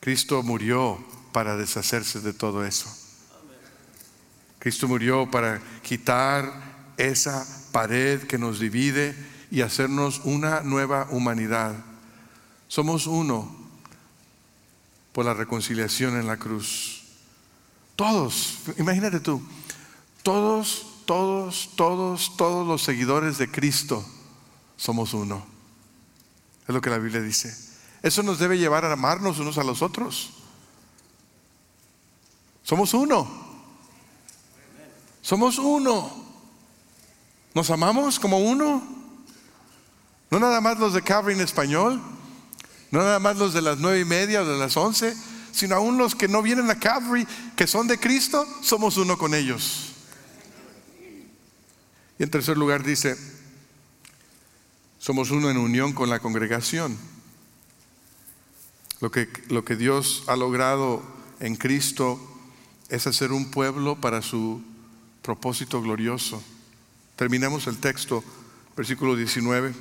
Cristo 0.00 0.42
murió 0.42 0.98
para 1.32 1.56
deshacerse 1.56 2.20
de 2.20 2.32
todo 2.32 2.64
eso. 2.64 2.88
Cristo 4.58 4.88
murió 4.88 5.30
para 5.30 5.60
quitar 5.82 6.92
esa 6.96 7.46
pared 7.72 8.22
que 8.24 8.38
nos 8.38 8.60
divide 8.60 9.14
y 9.50 9.62
hacernos 9.62 10.20
una 10.24 10.60
nueva 10.60 11.08
humanidad. 11.10 11.74
Somos 12.68 13.06
uno 13.06 13.56
por 15.12 15.24
la 15.24 15.34
reconciliación 15.34 16.18
en 16.18 16.26
la 16.26 16.36
cruz. 16.36 17.02
Todos, 17.96 18.58
imagínate 18.78 19.20
tú, 19.20 19.42
todos, 20.22 20.86
todos, 21.04 21.70
todos, 21.76 22.36
todos 22.36 22.66
los 22.66 22.82
seguidores 22.82 23.38
de 23.38 23.50
Cristo 23.50 24.04
somos 24.76 25.12
uno. 25.12 25.49
Es 26.70 26.74
lo 26.74 26.80
que 26.80 26.88
la 26.88 26.98
Biblia 26.98 27.20
dice. 27.20 27.52
Eso 28.00 28.22
nos 28.22 28.38
debe 28.38 28.56
llevar 28.56 28.84
a 28.84 28.92
amarnos 28.92 29.40
unos 29.40 29.58
a 29.58 29.64
los 29.64 29.82
otros. 29.82 30.30
Somos 32.62 32.94
uno. 32.94 33.28
Somos 35.20 35.58
uno. 35.58 36.12
¿Nos 37.54 37.70
amamos 37.70 38.20
como 38.20 38.38
uno? 38.38 38.84
No 40.30 40.38
nada 40.38 40.60
más 40.60 40.78
los 40.78 40.94
de 40.94 41.02
Calvary 41.02 41.34
en 41.34 41.40
español, 41.40 42.00
no 42.92 43.00
nada 43.00 43.18
más 43.18 43.36
los 43.36 43.52
de 43.52 43.62
las 43.62 43.78
nueve 43.78 43.98
y 43.98 44.04
media 44.04 44.42
o 44.42 44.46
de 44.46 44.56
las 44.56 44.76
once, 44.76 45.16
sino 45.50 45.74
aún 45.74 45.98
los 45.98 46.14
que 46.14 46.28
no 46.28 46.40
vienen 46.40 46.70
a 46.70 46.78
Calvary, 46.78 47.26
que 47.56 47.66
son 47.66 47.88
de 47.88 47.98
Cristo, 47.98 48.46
somos 48.62 48.96
uno 48.96 49.18
con 49.18 49.34
ellos. 49.34 49.94
Y 52.16 52.22
en 52.22 52.30
tercer 52.30 52.56
lugar 52.56 52.84
dice, 52.84 53.39
somos 55.00 55.30
uno 55.30 55.50
en 55.50 55.56
unión 55.56 55.94
con 55.94 56.10
la 56.10 56.20
congregación. 56.20 56.96
Lo 59.00 59.10
que, 59.10 59.28
lo 59.48 59.64
que 59.64 59.74
Dios 59.74 60.24
ha 60.26 60.36
logrado 60.36 61.02
en 61.40 61.56
Cristo 61.56 62.20
es 62.90 63.06
hacer 63.06 63.32
un 63.32 63.50
pueblo 63.50 63.96
para 63.96 64.20
su 64.20 64.62
propósito 65.22 65.80
glorioso. 65.80 66.42
Terminamos 67.16 67.66
el 67.66 67.78
texto, 67.78 68.22
versículo 68.76 69.16
19. 69.16 69.74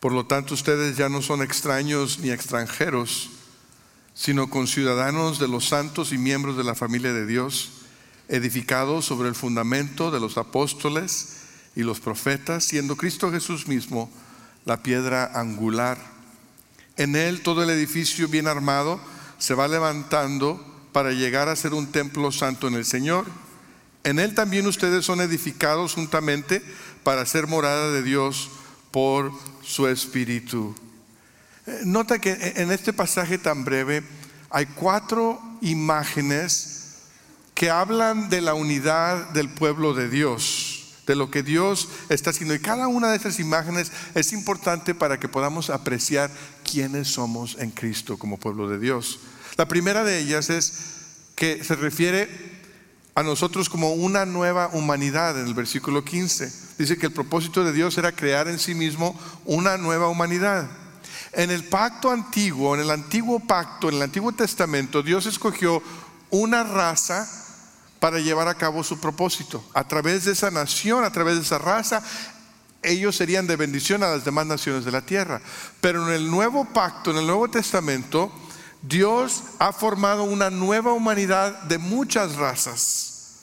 Por 0.00 0.12
lo 0.12 0.24
tanto, 0.24 0.54
ustedes 0.54 0.96
ya 0.96 1.10
no 1.10 1.20
son 1.20 1.42
extraños 1.42 2.20
ni 2.20 2.30
extranjeros, 2.30 3.28
sino 4.14 4.48
conciudadanos 4.48 5.38
de 5.38 5.48
los 5.48 5.68
santos 5.68 6.12
y 6.12 6.16
miembros 6.16 6.56
de 6.56 6.64
la 6.64 6.74
familia 6.74 7.12
de 7.12 7.26
Dios, 7.26 7.70
edificados 8.28 9.04
sobre 9.04 9.28
el 9.28 9.34
fundamento 9.34 10.10
de 10.10 10.20
los 10.20 10.38
apóstoles 10.38 11.36
y 11.74 11.82
los 11.82 12.00
profetas, 12.00 12.64
siendo 12.64 12.96
Cristo 12.96 13.30
Jesús 13.30 13.68
mismo 13.68 14.10
la 14.64 14.82
piedra 14.82 15.30
angular. 15.34 15.98
En 16.96 17.14
él 17.14 17.42
todo 17.42 17.62
el 17.62 17.70
edificio 17.70 18.28
bien 18.28 18.48
armado 18.48 19.00
se 19.38 19.54
va 19.54 19.68
levantando 19.68 20.60
para 20.92 21.12
llegar 21.12 21.48
a 21.48 21.56
ser 21.56 21.74
un 21.74 21.92
templo 21.92 22.32
santo 22.32 22.68
en 22.68 22.74
el 22.74 22.84
Señor. 22.84 23.26
En 24.02 24.18
él 24.18 24.34
también 24.34 24.66
ustedes 24.66 25.04
son 25.04 25.20
edificados 25.20 25.94
juntamente 25.94 26.62
para 27.02 27.26
ser 27.26 27.46
morada 27.46 27.92
de 27.92 28.02
Dios 28.02 28.50
por 28.90 29.30
su 29.62 29.86
espíritu. 29.88 30.74
Eh, 31.66 31.80
nota 31.84 32.18
que 32.18 32.54
en 32.56 32.72
este 32.72 32.92
pasaje 32.92 33.36
tan 33.36 33.64
breve 33.64 34.02
hay 34.48 34.66
cuatro 34.66 35.40
imágenes 35.60 36.75
que 37.56 37.70
hablan 37.70 38.28
de 38.28 38.42
la 38.42 38.52
unidad 38.52 39.30
del 39.30 39.48
pueblo 39.48 39.94
de 39.94 40.10
Dios, 40.10 40.92
de 41.06 41.16
lo 41.16 41.30
que 41.30 41.42
Dios 41.42 41.88
está 42.10 42.28
haciendo. 42.28 42.54
Y 42.54 42.60
cada 42.60 42.86
una 42.86 43.10
de 43.10 43.16
esas 43.16 43.40
imágenes 43.40 43.90
es 44.14 44.34
importante 44.34 44.94
para 44.94 45.18
que 45.18 45.26
podamos 45.26 45.70
apreciar 45.70 46.30
quiénes 46.70 47.08
somos 47.08 47.56
en 47.58 47.70
Cristo 47.70 48.18
como 48.18 48.36
pueblo 48.36 48.68
de 48.68 48.78
Dios. 48.78 49.20
La 49.56 49.66
primera 49.66 50.04
de 50.04 50.18
ellas 50.18 50.50
es 50.50 50.74
que 51.34 51.64
se 51.64 51.76
refiere 51.76 52.28
a 53.14 53.22
nosotros 53.22 53.70
como 53.70 53.94
una 53.94 54.26
nueva 54.26 54.68
humanidad 54.74 55.40
en 55.40 55.46
el 55.46 55.54
versículo 55.54 56.04
15. 56.04 56.52
Dice 56.76 56.98
que 56.98 57.06
el 57.06 57.12
propósito 57.12 57.64
de 57.64 57.72
Dios 57.72 57.96
era 57.96 58.12
crear 58.12 58.48
en 58.48 58.58
sí 58.58 58.74
mismo 58.74 59.18
una 59.46 59.78
nueva 59.78 60.08
humanidad. 60.08 60.68
En 61.32 61.50
el 61.50 61.64
pacto 61.64 62.10
antiguo, 62.10 62.74
en 62.74 62.82
el 62.82 62.90
antiguo 62.90 63.40
pacto, 63.40 63.88
en 63.88 63.94
el 63.94 64.02
Antiguo 64.02 64.32
Testamento, 64.32 65.02
Dios 65.02 65.24
escogió 65.24 65.82
una 66.28 66.62
raza 66.62 67.44
para 68.06 68.20
llevar 68.20 68.46
a 68.46 68.54
cabo 68.54 68.84
su 68.84 69.00
propósito. 69.00 69.64
A 69.74 69.82
través 69.82 70.26
de 70.26 70.30
esa 70.30 70.48
nación, 70.52 71.02
a 71.02 71.10
través 71.10 71.34
de 71.34 71.40
esa 71.40 71.58
raza, 71.58 72.04
ellos 72.80 73.16
serían 73.16 73.48
de 73.48 73.56
bendición 73.56 74.04
a 74.04 74.10
las 74.10 74.24
demás 74.24 74.46
naciones 74.46 74.84
de 74.84 74.92
la 74.92 75.00
tierra. 75.00 75.40
Pero 75.80 76.06
en 76.06 76.14
el 76.14 76.30
nuevo 76.30 76.66
pacto, 76.66 77.10
en 77.10 77.16
el 77.16 77.26
Nuevo 77.26 77.50
Testamento, 77.50 78.30
Dios 78.80 79.42
ha 79.58 79.72
formado 79.72 80.22
una 80.22 80.50
nueva 80.50 80.92
humanidad 80.92 81.62
de 81.62 81.78
muchas 81.78 82.36
razas. 82.36 83.40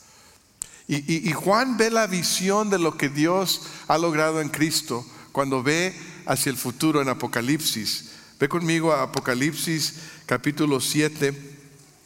Y, 0.87 1.29
Juan 1.33 1.75
ve 1.75 1.91
la 1.91 2.07
visión 2.07 2.69
de 2.69 2.79
lo 2.79 2.97
que 2.97 3.09
Dios 3.09 3.63
ha 3.89 3.97
logrado 3.97 4.39
en 4.39 4.47
Cristo 4.47 5.05
cuando 5.33 5.61
ve 5.61 5.93
hacia 6.25 6.51
el 6.51 6.57
futuro 6.57 7.01
en 7.01 7.09
Apocalipsis. 7.09 8.11
Ve 8.39 8.47
conmigo 8.47 8.93
a 8.93 9.03
Apocalipsis 9.03 9.95
capítulo 10.25 10.79
7, 10.79 11.33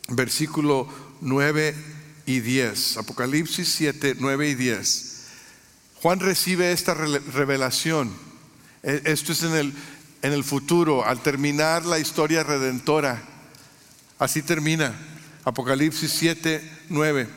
versículo 0.09 0.87
9 1.21 1.96
y 2.27 2.41
10. 2.41 2.97
Apocalipsis 2.97 3.67
7, 3.69 4.17
9 4.19 4.49
y 4.49 4.53
10. 4.53 5.15
Juan 5.95 6.19
recibe 6.19 6.71
esta 6.71 6.93
revelación. 6.93 8.13
E, 8.83 9.01
esto 9.05 9.31
es 9.31 9.41
en 9.41 9.55
el, 9.55 9.73
en 10.21 10.33
el 10.33 10.43
futuro, 10.43 11.03
al 11.03 11.23
terminar 11.23 11.85
la 11.85 11.97
historia 11.97 12.43
redentora. 12.43 13.23
Así 14.19 14.43
termina 14.43 14.93
Apocalipsis 15.45 16.11
7, 16.11 16.61
9. 16.89 17.29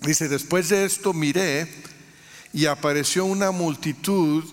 Dice, 0.00 0.28
después 0.28 0.70
de 0.70 0.86
esto 0.86 1.12
miré 1.12 1.68
y 2.52 2.66
apareció 2.66 3.26
una 3.26 3.50
multitud 3.50 4.44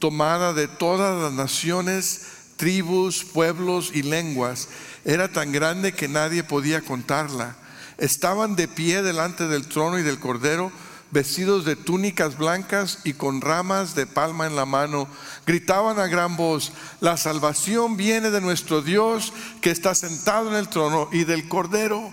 tomada 0.00 0.52
de 0.52 0.66
todas 0.66 1.22
las 1.22 1.32
naciones, 1.32 2.26
tribus, 2.56 3.24
pueblos 3.24 3.92
y 3.94 4.02
lenguas. 4.02 4.68
Era 5.04 5.28
tan 5.28 5.52
grande 5.52 5.92
que 5.92 6.08
nadie 6.08 6.42
podía 6.42 6.80
contarla. 6.80 7.56
Estaban 7.98 8.56
de 8.56 8.68
pie 8.68 9.02
delante 9.02 9.46
del 9.46 9.66
trono 9.66 9.98
y 9.98 10.02
del 10.02 10.18
cordero 10.18 10.72
vestidos 11.14 11.64
de 11.64 11.76
túnicas 11.76 12.36
blancas 12.36 12.98
y 13.04 13.12
con 13.12 13.40
ramas 13.40 13.94
de 13.94 14.04
palma 14.04 14.46
en 14.46 14.56
la 14.56 14.66
mano, 14.66 15.06
gritaban 15.46 16.00
a 16.00 16.08
gran 16.08 16.36
voz, 16.36 16.72
la 17.00 17.16
salvación 17.16 17.96
viene 17.96 18.32
de 18.32 18.40
nuestro 18.40 18.82
Dios 18.82 19.32
que 19.60 19.70
está 19.70 19.94
sentado 19.94 20.50
en 20.50 20.56
el 20.56 20.68
trono 20.68 21.08
y 21.12 21.22
del 21.22 21.48
Cordero. 21.48 22.12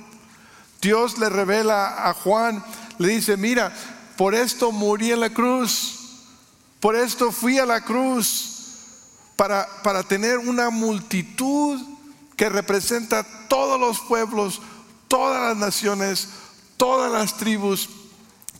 Dios 0.81 1.17
le 1.17 1.29
revela 1.29 2.09
a 2.09 2.13
Juan, 2.13 2.63
le 2.99 3.07
dice, 3.07 3.37
mira, 3.37 3.73
por 4.17 4.35
esto 4.35 4.71
morí 4.71 5.11
en 5.11 5.21
la 5.21 5.31
cruz, 5.31 6.27
por 6.79 6.95
esto 6.95 7.31
fui 7.31 7.57
a 7.57 7.65
la 7.65 7.81
cruz, 7.81 8.49
para, 9.35 9.67
para 9.81 10.03
tener 10.03 10.37
una 10.37 10.69
multitud 10.69 11.81
que 12.35 12.49
representa 12.49 13.25
todos 13.47 13.79
los 13.79 13.99
pueblos, 14.01 14.61
todas 15.11 15.41
las 15.49 15.57
naciones, 15.57 16.29
todas 16.77 17.11
las 17.11 17.35
tribus, 17.35 17.89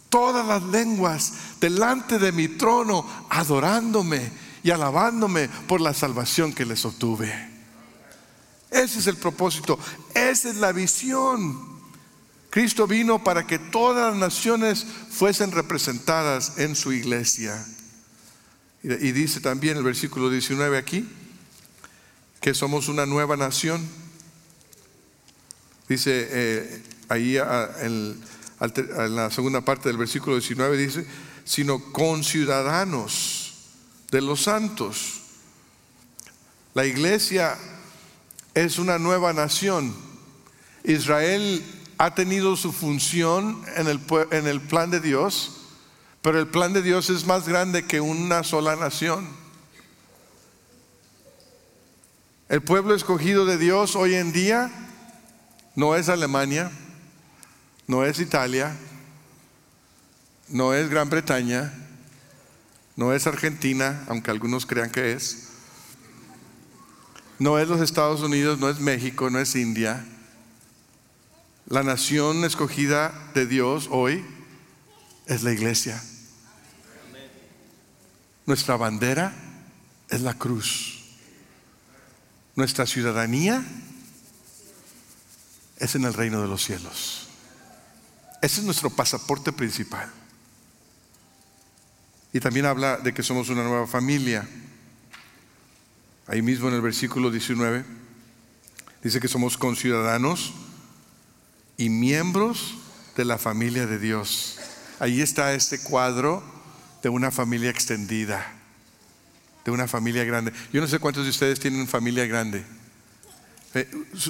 todas 0.10 0.46
las 0.46 0.62
lenguas 0.64 1.32
delante 1.62 2.20
de 2.20 2.34
mi 2.34 2.50
trono, 2.50 3.08
adorándome 3.30 4.30
y 4.62 4.70
alabándome 4.70 5.48
por 5.48 5.80
la 5.80 5.94
salvación 5.94 6.52
que 6.52 6.66
les 6.66 6.84
obtuve. 6.84 7.34
Ese 8.70 9.00
es 9.00 9.08
el 9.08 9.16
propósito, 9.16 9.80
esa 10.14 10.50
es 10.50 10.58
la 10.58 10.74
visión. 10.74 11.72
Cristo 12.50 12.86
vino 12.86 13.24
para 13.24 13.48
que 13.48 13.58
todas 13.58 14.12
las 14.12 14.20
naciones 14.20 14.86
fuesen 15.10 15.54
representadas 15.54 16.58
en 16.58 16.76
su 16.76 16.92
iglesia. 16.92 17.66
Y 18.84 19.14
dice 19.14 19.40
también 19.40 19.78
el 19.78 19.84
versículo 19.84 20.30
19 20.30 20.78
aquí, 20.78 21.08
que 22.42 22.54
somos 22.54 22.90
una 22.90 23.06
nueva 23.06 23.38
nación. 23.38 24.01
Dice 25.92 26.26
eh, 26.32 26.84
ahí 27.10 27.36
en 27.36 28.18
la 29.14 29.30
segunda 29.30 29.60
parte 29.60 29.90
del 29.90 29.98
versículo 29.98 30.38
19 30.38 30.78
dice, 30.78 31.06
sino 31.44 31.92
con 31.92 32.24
ciudadanos 32.24 33.56
de 34.10 34.22
los 34.22 34.42
santos. 34.42 35.20
La 36.74 36.86
iglesia 36.86 37.58
es 38.54 38.80
una 38.80 39.00
nueva 39.00 39.34
nación. 39.34 39.94
Israel 40.86 41.62
ha 41.98 42.16
tenido 42.16 42.56
su 42.56 42.72
función 42.72 43.62
en 43.76 43.88
el, 43.88 44.00
en 44.32 44.48
el 44.48 44.62
plan 44.62 44.92
de 44.92 45.02
Dios, 45.02 45.58
pero 46.22 46.40
el 46.40 46.48
plan 46.48 46.72
de 46.72 46.84
Dios 46.84 47.10
es 47.10 47.26
más 47.26 47.50
grande 47.50 47.86
que 47.86 48.00
una 48.00 48.46
sola 48.46 48.78
nación. 48.78 49.28
El 52.48 52.62
pueblo 52.62 52.96
escogido 52.96 53.46
de 53.46 53.58
Dios 53.58 53.98
hoy 53.98 54.16
en 54.16 54.32
día 54.32 54.88
no 55.76 55.96
es 55.96 56.10
Alemania, 56.10 56.72
no 57.88 58.06
es 58.06 58.20
Italia, 58.20 58.76
no 60.50 60.74
es 60.74 60.90
Gran 60.90 61.10
Bretaña, 61.10 61.74
no 62.96 63.14
es 63.14 63.26
Argentina, 63.28 64.04
aunque 64.08 64.32
algunos 64.32 64.66
crean 64.66 64.92
que 64.92 65.14
es, 65.14 65.48
no 67.40 67.58
es 67.58 67.68
los 67.68 67.82
Estados 67.82 68.22
Unidos, 68.22 68.60
no 68.60 68.70
es 68.70 68.80
México, 68.80 69.30
no 69.30 69.40
es 69.40 69.56
India. 69.56 70.06
la 71.68 71.84
nación 71.84 72.44
escogida 72.44 73.14
de 73.34 73.46
Dios 73.46 73.88
hoy 73.90 74.26
es 75.26 75.42
la 75.42 75.54
iglesia. 75.54 76.04
Nuestra 78.46 78.76
bandera 78.76 79.34
es 80.10 80.22
la 80.22 80.34
cruz. 80.34 81.04
Nuestra 82.56 82.86
ciudadanía 82.86 83.64
es 85.82 85.96
en 85.96 86.06
el 86.06 86.14
reino 86.14 86.42
de 86.42 86.48
los 86.48 86.64
cielos. 86.64 87.28
Ese 88.42 88.60
es 88.60 88.66
nuestro 88.66 88.92
pasaporte 88.92 89.52
principal. 89.52 90.10
Y 92.32 92.40
también 92.40 92.68
habla 92.68 92.98
de 92.98 93.14
que 93.14 93.24
somos 93.24 93.50
una 93.50 93.64
nueva 93.64 93.88
familia. 93.88 94.48
Ahí 96.28 96.44
mismo 96.44 96.70
en 96.70 96.76
el 96.76 96.82
versículo 96.82 97.32
19 97.32 97.84
dice 99.04 99.20
que 99.20 99.28
somos 99.28 99.58
conciudadanos 99.58 100.54
y 101.78 101.90
miembros 101.90 102.76
de 103.18 103.26
la 103.26 103.40
familia 103.40 103.88
de 103.88 103.98
Dios. 103.98 104.60
Ahí 105.00 105.20
está 105.20 105.54
este 105.56 105.82
cuadro 105.82 106.44
de 107.02 107.10
una 107.10 107.32
familia 107.32 107.72
extendida, 107.72 108.54
de 109.66 109.72
una 109.72 109.88
familia 109.88 110.24
grande. 110.26 110.54
Yo 110.72 110.80
no 110.80 110.88
sé 110.88 111.00
cuántos 111.00 111.24
de 111.24 111.32
ustedes 111.32 111.60
tienen 111.60 111.88
familia 111.88 112.28
grande. 112.28 112.64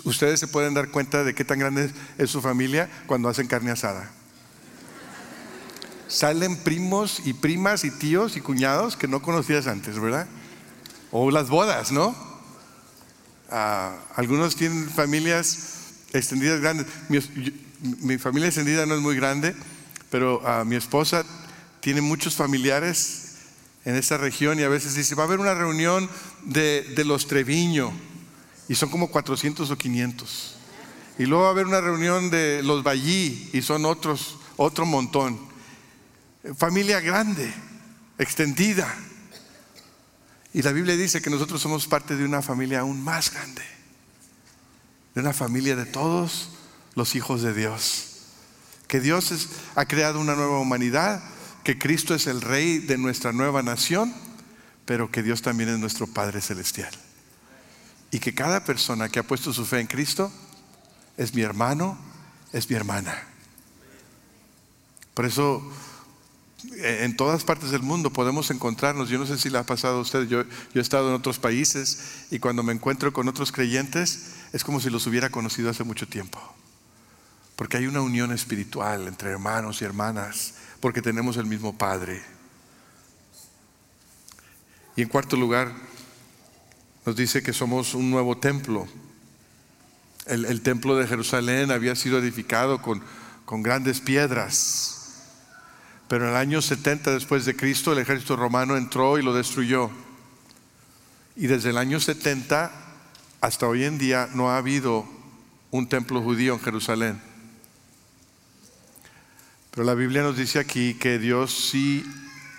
Ustedes 0.04 0.40
se 0.40 0.48
pueden 0.48 0.76
dar 0.76 0.90
cuenta 0.90 1.24
de 1.24 1.34
qué 1.34 1.44
tan 1.44 1.58
grande 1.58 1.92
es 2.18 2.30
su 2.30 2.42
familia 2.42 2.90
cuando 3.08 3.28
hacen 3.28 3.48
carne 3.48 3.72
asada. 3.72 4.12
Salen 6.08 6.58
primos 6.58 7.22
y 7.26 7.34
primas 7.34 7.84
y 7.84 7.90
tíos 7.90 8.38
y 8.38 8.42
cuñados 8.42 8.98
que 8.98 9.08
no 9.08 9.22
conocías 9.22 9.66
antes, 9.66 10.00
¿verdad? 10.00 10.28
O 11.12 11.32
las 11.32 11.50
bodas, 11.50 11.92
¿no? 11.92 12.16
Ah, 13.50 13.96
algunos 14.16 14.56
tienen 14.56 14.90
familias 14.90 15.94
extendidas 16.14 16.62
grandes. 16.62 16.86
Mi, 17.10 18.18
familia 18.20 18.50
extendida 18.50 18.86
no 18.86 18.94
es 18.94 19.02
muy 19.02 19.16
grande, 19.16 19.56
pero 20.12 20.42
ah, 20.46 20.64
mi 20.66 20.76
esposa 20.76 21.26
tiene 21.80 22.02
muchos 22.02 22.36
familiares 22.36 23.38
en 23.86 23.96
esta 23.96 24.18
región 24.18 24.60
y 24.60 24.64
a 24.64 24.70
veces 24.70 24.94
dice, 24.94 25.16
va 25.16 25.24
a 25.24 25.26
haber 25.26 25.40
una 25.40 25.56
reunión 25.56 26.08
de 26.44 27.04
los 27.06 27.26
Treviño 27.26 27.92
y 28.72 28.76
son 28.76 28.88
como 28.88 29.12
400 29.12 29.70
o 29.70 29.78
500. 29.78 30.56
Y 31.20 31.26
luego 31.26 31.44
va 31.44 31.50
a 31.50 31.52
haber 31.52 31.68
una 31.68 31.82
reunión 31.82 32.30
de 32.30 32.64
los 32.64 32.84
Ballí 32.84 33.50
y 33.52 33.62
son 33.64 33.84
otros, 33.84 34.38
otro 34.56 34.86
montón. 34.86 35.38
Familia 36.56 37.02
grande, 37.02 37.54
extendida. 38.18 38.88
Y 40.54 40.62
la 40.62 40.72
Biblia 40.72 40.96
dice 40.96 41.22
que 41.22 41.30
nosotros 41.30 41.62
somos 41.62 41.86
parte 41.86 42.16
de 42.16 42.24
una 42.24 42.42
familia 42.42 42.80
aún 42.80 43.04
más 43.04 43.34
grande, 43.34 43.62
de 45.16 45.20
una 45.20 45.34
familia 45.34 45.76
de 45.76 45.86
todos 45.86 46.52
los 46.96 47.14
hijos 47.16 47.42
de 47.42 47.54
Dios. 47.54 48.22
Que 48.88 49.02
Dios 49.02 49.50
ha 49.76 49.84
creado 49.84 50.18
una 50.18 50.36
nueva 50.36 50.60
humanidad, 50.60 51.22
que 51.66 51.78
Cristo 51.78 52.16
es 52.16 52.26
el 52.26 52.40
rey 52.40 52.78
de 52.78 52.98
nuestra 52.98 53.34
nueva 53.34 53.64
nación, 53.64 54.14
pero 54.86 55.12
que 55.12 55.24
Dios 55.24 55.42
también 55.42 55.68
es 55.68 55.78
nuestro 55.78 56.08
Padre 56.08 56.40
Celestial. 56.40 57.11
Y 58.12 58.20
que 58.20 58.36
cada 58.36 58.64
persona 58.64 59.10
que 59.10 59.20
ha 59.20 59.24
puesto 59.24 59.54
su 59.54 59.66
fe 59.66 59.80
en 59.80 59.88
Cristo 59.88 60.32
es 61.18 61.34
mi 61.34 61.42
hermano, 61.42 61.98
es 62.52 62.70
mi 62.70 62.76
hermana. 62.76 63.16
Por 65.14 65.26
eso 65.26 65.64
eh, 66.78 67.00
en 67.04 67.16
todas 67.16 67.44
partes 67.44 67.72
del 67.72 67.82
mundo 67.82 68.12
podemos 68.12 68.52
encontrarnos. 68.52 69.10
Yo 69.10 69.18
no 69.18 69.26
sé 69.26 69.38
si 69.38 69.50
le 69.50 69.58
ha 69.58 69.64
pasado 69.64 69.98
a 69.98 70.02
usted, 70.02 70.28
yo, 70.28 70.44
yo, 70.44 70.48
he 70.76 70.80
estado 70.80 71.10
en 71.10 71.16
otros 71.16 71.40
países 71.40 72.26
y 72.30 72.40
cuando 72.40 72.64
me 72.64 72.74
encuentro 72.74 73.14
con 73.14 73.28
otros 73.28 73.52
creyentes 73.52 74.34
es 74.54 74.64
como 74.64 74.80
si 74.80 74.90
los 74.90 75.08
hubiera 75.08 75.30
conocido 75.30 75.70
hace 75.70 75.84
mucho 75.84 76.08
tiempo. 76.08 76.40
Porque 77.56 77.78
hay 77.78 77.88
una 77.88 78.02
unión 78.02 78.32
espiritual 78.32 79.08
entre 79.08 79.30
hermanos 79.30 79.82
y 79.82 79.86
hermanas, 79.86 80.56
porque 80.80 81.02
tenemos 81.02 81.38
el 81.38 81.46
mismo 81.46 81.78
Padre. 81.78 82.22
Y 84.96 85.04
en 85.04 85.10
cuarto 85.10 85.38
lugar, 85.38 85.74
nos 87.06 87.16
dice 87.16 87.42
que 87.42 87.54
somos 87.54 87.94
un 87.94 88.12
nuevo 88.12 88.38
templo. 88.38 88.88
El, 90.28 90.62
templo 90.62 90.96
de 90.96 91.08
Jerusalén 91.08 91.72
había 91.72 91.96
sido 91.96 92.20
edificado 92.20 92.82
con, 92.82 93.04
con 93.46 93.64
grandes 93.64 94.00
piedras, 94.00 95.24
pero 96.08 96.26
en 96.26 96.32
el 96.32 96.38
año 96.38 96.62
70 96.62 97.12
después 97.12 97.46
de 97.46 97.56
Cristo 97.56 97.92
el 97.92 98.00
ejército 98.00 98.36
romano 98.36 98.78
entró 98.78 99.18
y 99.18 99.24
lo 99.24 99.34
destruyó. 99.34 99.90
Y 101.36 101.48
desde 101.48 101.72
el 101.72 101.78
año 101.78 102.00
70 102.00 102.72
hasta 103.42 103.68
hoy 103.68 103.84
en 103.84 103.98
día 103.98 104.30
no 104.34 104.52
ha 104.52 104.58
habido 104.58 105.06
un 105.72 105.88
templo 105.90 106.22
judío 106.22 106.54
en 106.54 106.60
Jerusalén. 106.60 107.22
Pero 109.72 109.86
la 109.86 109.96
Biblia 109.96 110.22
nos 110.22 110.38
dice 110.38 110.60
aquí 110.60 110.94
que 110.94 111.18
Dios 111.18 111.70
sí 111.72 112.06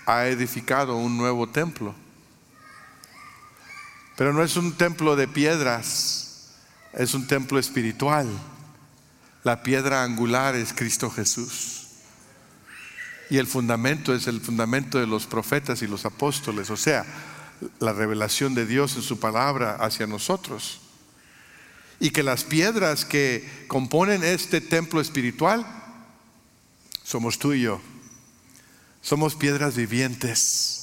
ha 0.06 0.26
edificado 0.26 0.96
un 0.96 1.16
nuevo 1.16 1.48
templo. 1.48 1.94
Pero 4.22 4.32
no 4.32 4.44
es 4.44 4.56
un 4.56 4.74
templo 4.74 5.16
de 5.16 5.26
piedras, 5.26 6.52
es 6.92 7.12
un 7.12 7.26
templo 7.26 7.58
espiritual. 7.58 8.28
La 9.42 9.64
piedra 9.64 10.04
angular 10.04 10.54
es 10.54 10.72
Cristo 10.72 11.10
Jesús. 11.10 11.88
Y 13.30 13.38
el 13.38 13.48
fundamento 13.48 14.14
es 14.14 14.28
el 14.28 14.40
fundamento 14.40 15.00
de 15.00 15.08
los 15.08 15.26
profetas 15.26 15.82
y 15.82 15.88
los 15.88 16.04
apóstoles, 16.04 16.70
o 16.70 16.76
sea, 16.76 17.04
la 17.80 17.92
revelación 17.92 18.54
de 18.54 18.64
Dios 18.64 18.94
en 18.94 19.02
su 19.02 19.18
palabra 19.18 19.74
hacia 19.80 20.06
nosotros. 20.06 20.82
Y 21.98 22.10
que 22.10 22.22
las 22.22 22.44
piedras 22.44 23.04
que 23.04 23.66
componen 23.66 24.22
este 24.22 24.60
templo 24.60 25.00
espiritual 25.00 25.66
somos 27.02 27.40
tú 27.40 27.54
y 27.54 27.62
yo. 27.62 27.80
Somos 29.00 29.34
piedras 29.34 29.74
vivientes 29.74 30.81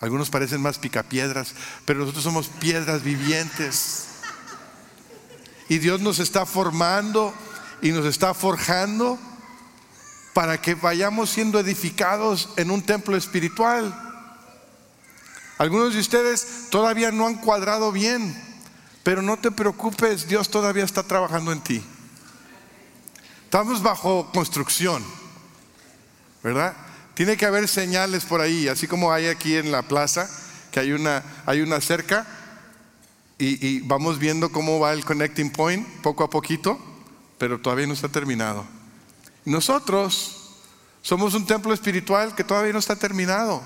algunos 0.00 0.30
parecen 0.30 0.62
más 0.62 0.78
picapiedras, 0.78 1.54
pero 1.84 2.00
nosotros 2.00 2.24
somos 2.24 2.48
piedras 2.48 3.02
vivientes. 3.02 4.06
Y 5.68 5.78
Dios 5.78 6.00
nos 6.00 6.18
está 6.18 6.46
formando 6.46 7.34
y 7.82 7.92
nos 7.92 8.06
está 8.06 8.32
forjando 8.34 9.18
para 10.32 10.60
que 10.60 10.74
vayamos 10.74 11.30
siendo 11.30 11.60
edificados 11.60 12.48
en 12.56 12.70
un 12.70 12.82
templo 12.82 13.16
espiritual. 13.16 13.94
Algunos 15.58 15.92
de 15.92 16.00
ustedes 16.00 16.68
todavía 16.70 17.12
no 17.12 17.26
han 17.26 17.34
cuadrado 17.34 17.92
bien, 17.92 18.34
pero 19.02 19.20
no 19.20 19.36
te 19.36 19.50
preocupes, 19.50 20.26
Dios 20.26 20.48
todavía 20.48 20.84
está 20.84 21.02
trabajando 21.02 21.52
en 21.52 21.60
ti. 21.60 21.84
Estamos 23.44 23.82
bajo 23.82 24.30
construcción, 24.32 25.04
¿verdad? 26.42 26.74
Tiene 27.20 27.36
que 27.36 27.44
haber 27.44 27.68
señales 27.68 28.24
por 28.24 28.40
ahí, 28.40 28.66
así 28.66 28.86
como 28.86 29.12
hay 29.12 29.26
aquí 29.26 29.54
en 29.54 29.70
la 29.70 29.82
plaza, 29.82 30.26
que 30.72 30.80
hay 30.80 30.92
una, 30.92 31.22
hay 31.44 31.60
una 31.60 31.78
cerca 31.82 32.26
y, 33.36 33.80
vamos 33.80 34.18
viendo 34.18 34.50
cómo 34.50 34.80
va 34.80 34.94
el 34.94 35.04
connecting 35.04 35.52
point 35.52 35.86
poco 36.00 36.24
a 36.24 36.30
poquito, 36.30 36.80
pero 37.36 37.60
todavía 37.60 37.86
no 37.86 37.92
está 37.92 38.08
terminado. 38.08 38.64
Nosotros 39.44 40.54
somos 41.02 41.34
un 41.34 41.44
templo 41.44 41.74
espiritual 41.74 42.34
que 42.34 42.42
todavía 42.42 42.72
no 42.72 42.78
está 42.78 42.96
terminado. 42.96 43.62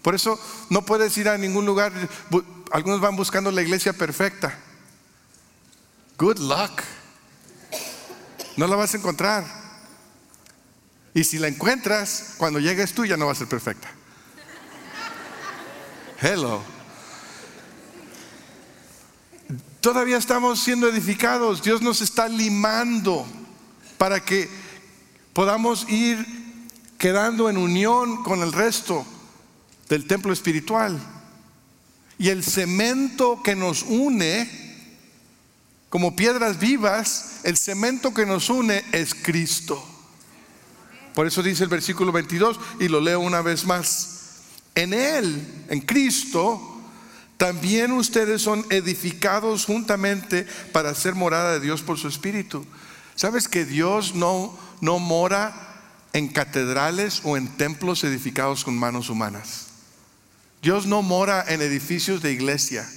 Por 0.00 0.14
eso 0.14 0.40
no 0.70 0.80
puedes 0.80 1.14
ir 1.18 1.28
a 1.28 1.36
ningún 1.36 1.66
lugar. 1.66 1.92
Algunos 2.70 3.02
van 3.02 3.16
buscando 3.16 3.50
la 3.50 3.60
iglesia 3.60 3.92
perfecta. 3.92 4.58
Good 6.16 6.38
luck. 6.38 6.80
No 8.56 8.66
la 8.66 8.76
vas 8.76 8.94
a 8.94 8.96
encontrar. 8.96 9.61
Y 11.14 11.24
si 11.24 11.38
la 11.38 11.48
encuentras, 11.48 12.34
cuando 12.38 12.58
llegues 12.58 12.94
tú 12.94 13.04
ya 13.04 13.16
no 13.16 13.26
va 13.26 13.32
a 13.32 13.36
ser 13.36 13.48
perfecta. 13.48 13.90
Hello. 16.20 16.62
Todavía 19.80 20.16
estamos 20.16 20.62
siendo 20.62 20.88
edificados. 20.88 21.62
Dios 21.62 21.82
nos 21.82 22.00
está 22.00 22.28
limando 22.28 23.26
para 23.98 24.24
que 24.24 24.48
podamos 25.32 25.88
ir 25.90 26.24
quedando 26.96 27.50
en 27.50 27.56
unión 27.56 28.22
con 28.22 28.42
el 28.42 28.52
resto 28.52 29.04
del 29.88 30.06
templo 30.06 30.32
espiritual. 30.32 30.98
Y 32.16 32.28
el 32.28 32.44
cemento 32.44 33.42
que 33.42 33.56
nos 33.56 33.82
une, 33.82 34.48
como 35.90 36.14
piedras 36.14 36.60
vivas, 36.60 37.40
el 37.42 37.56
cemento 37.56 38.14
que 38.14 38.24
nos 38.24 38.48
une 38.48 38.84
es 38.92 39.14
Cristo. 39.14 39.91
Por 41.14 41.26
eso 41.26 41.42
dice 41.42 41.64
el 41.64 41.68
versículo 41.68 42.12
22 42.12 42.58
y 42.80 42.88
lo 42.88 43.00
leo 43.00 43.20
una 43.20 43.42
vez 43.42 43.64
más. 43.64 44.40
En 44.74 44.94
Él, 44.94 45.64
en 45.68 45.80
Cristo, 45.80 46.80
también 47.36 47.92
ustedes 47.92 48.40
son 48.40 48.64
edificados 48.70 49.64
juntamente 49.64 50.46
para 50.72 50.94
ser 50.94 51.14
morada 51.14 51.52
de 51.52 51.60
Dios 51.60 51.82
por 51.82 51.98
su 51.98 52.08
Espíritu. 52.08 52.64
¿Sabes 53.14 53.48
que 53.48 53.64
Dios 53.64 54.14
no, 54.14 54.56
no 54.80 54.98
mora 54.98 55.52
en 56.12 56.28
catedrales 56.28 57.20
o 57.24 57.36
en 57.36 57.48
templos 57.48 58.04
edificados 58.04 58.64
con 58.64 58.78
manos 58.78 59.10
humanas? 59.10 59.66
Dios 60.62 60.86
no 60.86 61.02
mora 61.02 61.44
en 61.48 61.60
edificios 61.60 62.22
de 62.22 62.32
iglesia. 62.32 62.88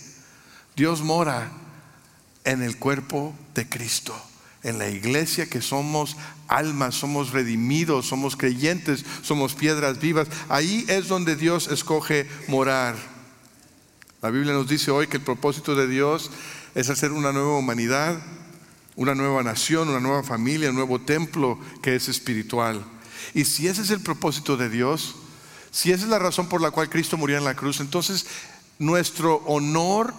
Dios 0.75 1.01
mora 1.01 1.51
en 2.43 2.61
el 2.61 2.77
cuerpo 2.77 3.33
de 3.55 3.67
Cristo, 3.67 4.15
en 4.65 4.79
la 4.79 4.89
iglesia 4.89 5.47
que 5.47 5.61
somos 5.61 6.17
almas, 6.47 6.95
somos 6.95 7.31
redimidos, 7.31 8.07
somos 8.07 8.35
creyentes, 8.35 9.05
somos 9.21 9.53
piedras 9.53 9.99
vivas. 9.99 10.27
Ahí 10.49 10.83
es 10.87 11.07
donde 11.07 11.35
Dios 11.35 11.67
escoge 11.67 12.27
morar. 12.47 12.95
La 14.23 14.31
Biblia 14.31 14.53
nos 14.53 14.67
dice 14.67 14.89
hoy 14.89 15.05
que 15.05 15.17
el 15.17 15.23
propósito 15.23 15.75
de 15.75 15.87
Dios 15.87 16.31
es 16.73 16.89
hacer 16.89 17.11
una 17.11 17.31
nueva 17.31 17.59
humanidad, 17.59 18.17
una 18.95 19.13
nueva 19.13 19.43
nación, 19.43 19.87
una 19.87 19.99
nueva 19.99 20.23
familia, 20.23 20.71
un 20.71 20.75
nuevo 20.75 20.99
templo 20.99 21.59
que 21.83 21.95
es 21.95 22.09
espiritual. 22.09 22.83
Y 23.35 23.45
si 23.45 23.67
ese 23.67 23.83
es 23.83 23.91
el 23.91 24.01
propósito 24.01 24.57
de 24.57 24.69
Dios, 24.69 25.15
si 25.69 25.91
esa 25.91 26.05
es 26.05 26.09
la 26.09 26.17
razón 26.17 26.49
por 26.49 26.59
la 26.59 26.71
cual 26.71 26.89
Cristo 26.89 27.17
murió 27.17 27.37
en 27.37 27.43
la 27.43 27.55
cruz, 27.55 27.81
entonces 27.81 28.25
nuestro 28.79 29.43
honor 29.45 30.11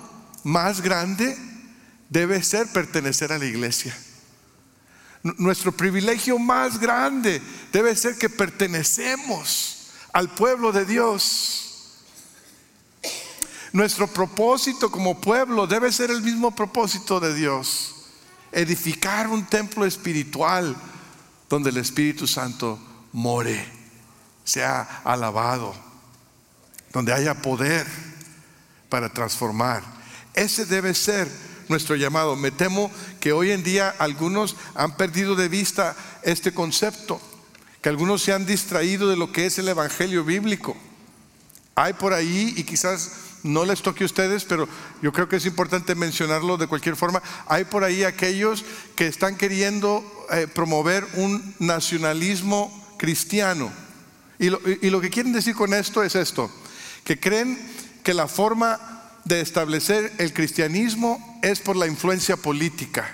más 0.45 0.83
grande 0.83 1.37
debe 2.11 2.45
ser 2.45 2.69
pertenecer 2.73 3.33
a 3.33 3.39
la 3.39 3.47
iglesia. 3.47 3.97
Nuestro 5.23 5.73
privilegio 5.73 6.39
más 6.39 6.79
grande 6.79 7.43
debe 7.73 7.97
ser 7.97 8.17
que 8.17 8.29
pertenecemos 8.29 9.89
al 10.13 10.29
pueblo 10.35 10.73
de 10.73 10.85
Dios. 10.85 11.67
Nuestro 13.73 14.07
propósito 14.07 14.91
como 14.91 15.21
pueblo 15.21 15.67
debe 15.67 15.93
ser 15.93 16.11
el 16.11 16.23
mismo 16.23 16.55
propósito 16.55 17.21
de 17.21 17.35
Dios. 17.35 17.95
Edificar 18.53 19.29
un 19.29 19.45
templo 19.45 19.85
espiritual 19.85 20.75
donde 21.49 21.71
el 21.71 21.77
Espíritu 21.77 22.27
Santo 22.27 22.79
more, 23.13 23.67
sea 24.45 25.03
alabado, 25.05 25.75
donde 26.93 27.13
haya 27.13 27.35
poder 27.35 27.87
para 28.89 29.09
transformar. 29.13 29.83
Ese 30.33 30.65
debe 30.65 30.95
ser 30.95 31.29
nuestro 31.69 31.97
llamado. 31.97 32.37
Me 32.37 32.51
temo 32.51 32.91
que 33.21 33.33
hoy 33.33 33.51
en 33.51 33.63
día 33.63 33.95
algunos 33.99 34.57
han 34.75 34.97
perdido 34.97 35.35
de 35.35 35.49
vista 35.49 35.97
este 36.23 36.53
concepto, 36.53 37.21
que 37.81 37.89
algunos 37.89 38.23
se 38.23 38.33
han 38.33 38.47
distraído 38.47 39.09
de 39.09 39.17
lo 39.17 39.33
que 39.33 39.47
es 39.47 39.59
el 39.59 39.69
Evangelio 39.69 40.25
bíblico. 40.25 40.77
Hay 41.75 41.93
por 41.93 42.13
ahí, 42.13 42.55
y 42.57 42.65
quizás 42.65 43.13
no 43.43 43.65
les 43.65 43.83
toque 43.83 44.05
a 44.05 44.07
ustedes, 44.07 44.45
pero 44.45 44.69
yo 45.03 45.13
creo 45.13 45.29
que 45.29 45.37
es 45.37 45.47
importante 45.47 45.95
mencionarlo 45.95 46.57
de 46.57 46.67
cualquier 46.67 46.97
forma, 46.97 47.23
hay 47.47 47.65
por 47.65 47.85
ahí 47.85 48.03
aquellos 48.03 48.65
que 48.95 49.07
están 49.07 49.37
queriendo 49.37 50.05
eh, 50.33 50.47
promover 50.53 51.07
un 51.15 51.55
nacionalismo 51.59 52.73
cristiano. 52.99 53.71
Y 54.39 54.51
lo, 54.51 54.61
y 54.65 54.91
lo 54.91 55.01
que 55.01 55.11
quieren 55.11 55.33
decir 55.33 55.55
con 55.55 55.73
esto 55.73 56.03
es 56.03 56.15
esto, 56.15 56.51
que 57.05 57.19
creen 57.19 57.59
que 58.03 58.15
la 58.15 58.29
forma 58.29 58.96
de 59.27 59.41
establecer 59.41 60.13
el 60.19 60.33
cristianismo 60.33 61.41
es 61.43 61.59
por 61.59 61.75
la 61.75 61.89
influencia 61.89 62.37
política. 62.37 63.13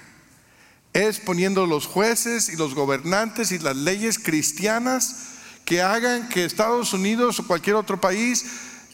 Es 0.93 1.19
poniendo 1.19 1.65
los 1.65 1.87
jueces 1.87 2.51
y 2.51 2.57
los 2.57 2.75
gobernantes 2.75 3.51
y 3.51 3.59
las 3.59 3.77
leyes 3.77 4.19
cristianas 4.19 5.17
que 5.65 5.81
hagan 5.81 6.29
que 6.29 6.45
Estados 6.45 6.93
Unidos 6.93 7.41
o 7.41 7.47
cualquier 7.47 7.77
otro 7.77 7.99
país 7.99 8.45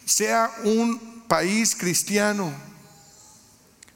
sea 0.05 0.49
un 0.63 1.25
país 1.27 1.75
cristiano. 1.75 2.53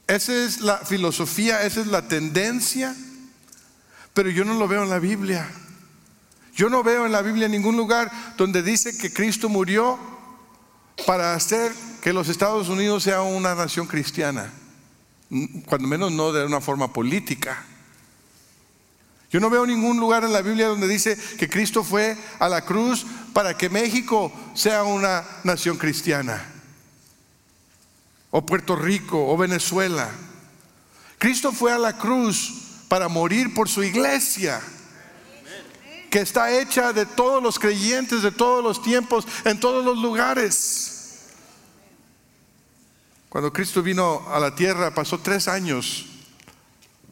Esa 0.09 0.35
es 0.35 0.61
la 0.61 0.79
filosofía, 0.79 1.63
esa 1.63 1.81
es 1.81 1.87
la 1.87 2.09
tendencia, 2.09 2.93
pero 4.15 4.31
yo 4.31 4.45
no 4.45 4.55
lo 4.55 4.67
veo 4.67 4.83
en 4.83 4.91
la 4.91 4.99
Biblia. 4.99 5.49
Yo 6.57 6.69
no 6.69 6.83
veo 6.83 7.07
en 7.07 7.13
la 7.13 7.23
Biblia 7.23 7.47
ningún 7.47 7.77
lugar 7.77 8.11
donde 8.37 8.65
dice 8.65 8.99
que 8.99 9.13
Cristo 9.13 9.49
murió 9.49 9.97
para 11.07 11.35
hacer 11.35 11.73
que 12.03 12.13
los 12.13 12.29
Estados 12.29 12.69
Unidos 12.69 13.05
sea 13.05 13.23
una 13.23 13.55
nación 13.55 13.87
cristiana, 13.87 14.53
cuando 15.67 15.87
menos 15.87 16.11
no 16.11 16.33
de 16.33 16.45
una 16.45 16.61
forma 16.61 16.93
política. 16.93 17.65
Yo 19.31 19.39
no 19.39 19.49
veo 19.49 19.65
ningún 19.65 20.01
lugar 20.01 20.25
en 20.25 20.33
la 20.33 20.43
Biblia 20.43 20.67
donde 20.67 20.89
dice 20.89 21.17
que 21.39 21.49
Cristo 21.49 21.85
fue 21.85 22.19
a 22.41 22.49
la 22.49 22.65
cruz 22.65 23.07
para 23.33 23.57
que 23.57 23.71
México 23.71 24.33
sea 24.53 24.83
una 24.83 25.25
nación 25.45 25.79
cristiana, 25.79 26.45
o 28.33 28.45
Puerto 28.45 28.75
Rico, 28.75 29.31
o 29.33 29.37
Venezuela. 29.37 30.11
Cristo 31.19 31.53
fue 31.53 31.73
a 31.73 31.79
la 31.79 31.97
cruz 31.97 32.53
para 32.89 33.07
morir 33.07 33.55
por 33.55 33.69
su 33.69 33.81
iglesia, 33.85 34.61
que 36.11 36.19
está 36.19 36.51
hecha 36.51 36.93
de 36.93 37.07
todos 37.07 37.41
los 37.41 37.61
creyentes 37.61 38.23
de 38.23 38.33
todos 38.33 38.63
los 38.63 38.83
tiempos, 38.83 39.25
en 39.45 39.61
todos 39.61 39.85
los 39.85 39.99
lugares. 39.99 40.92
Cuando 43.33 43.51
Cristo 43.51 43.83
vino 43.83 44.29
a 44.29 44.39
la 44.39 44.55
tierra, 44.55 44.93
pasó 44.93 45.19
tres 45.19 45.49
años 45.49 46.05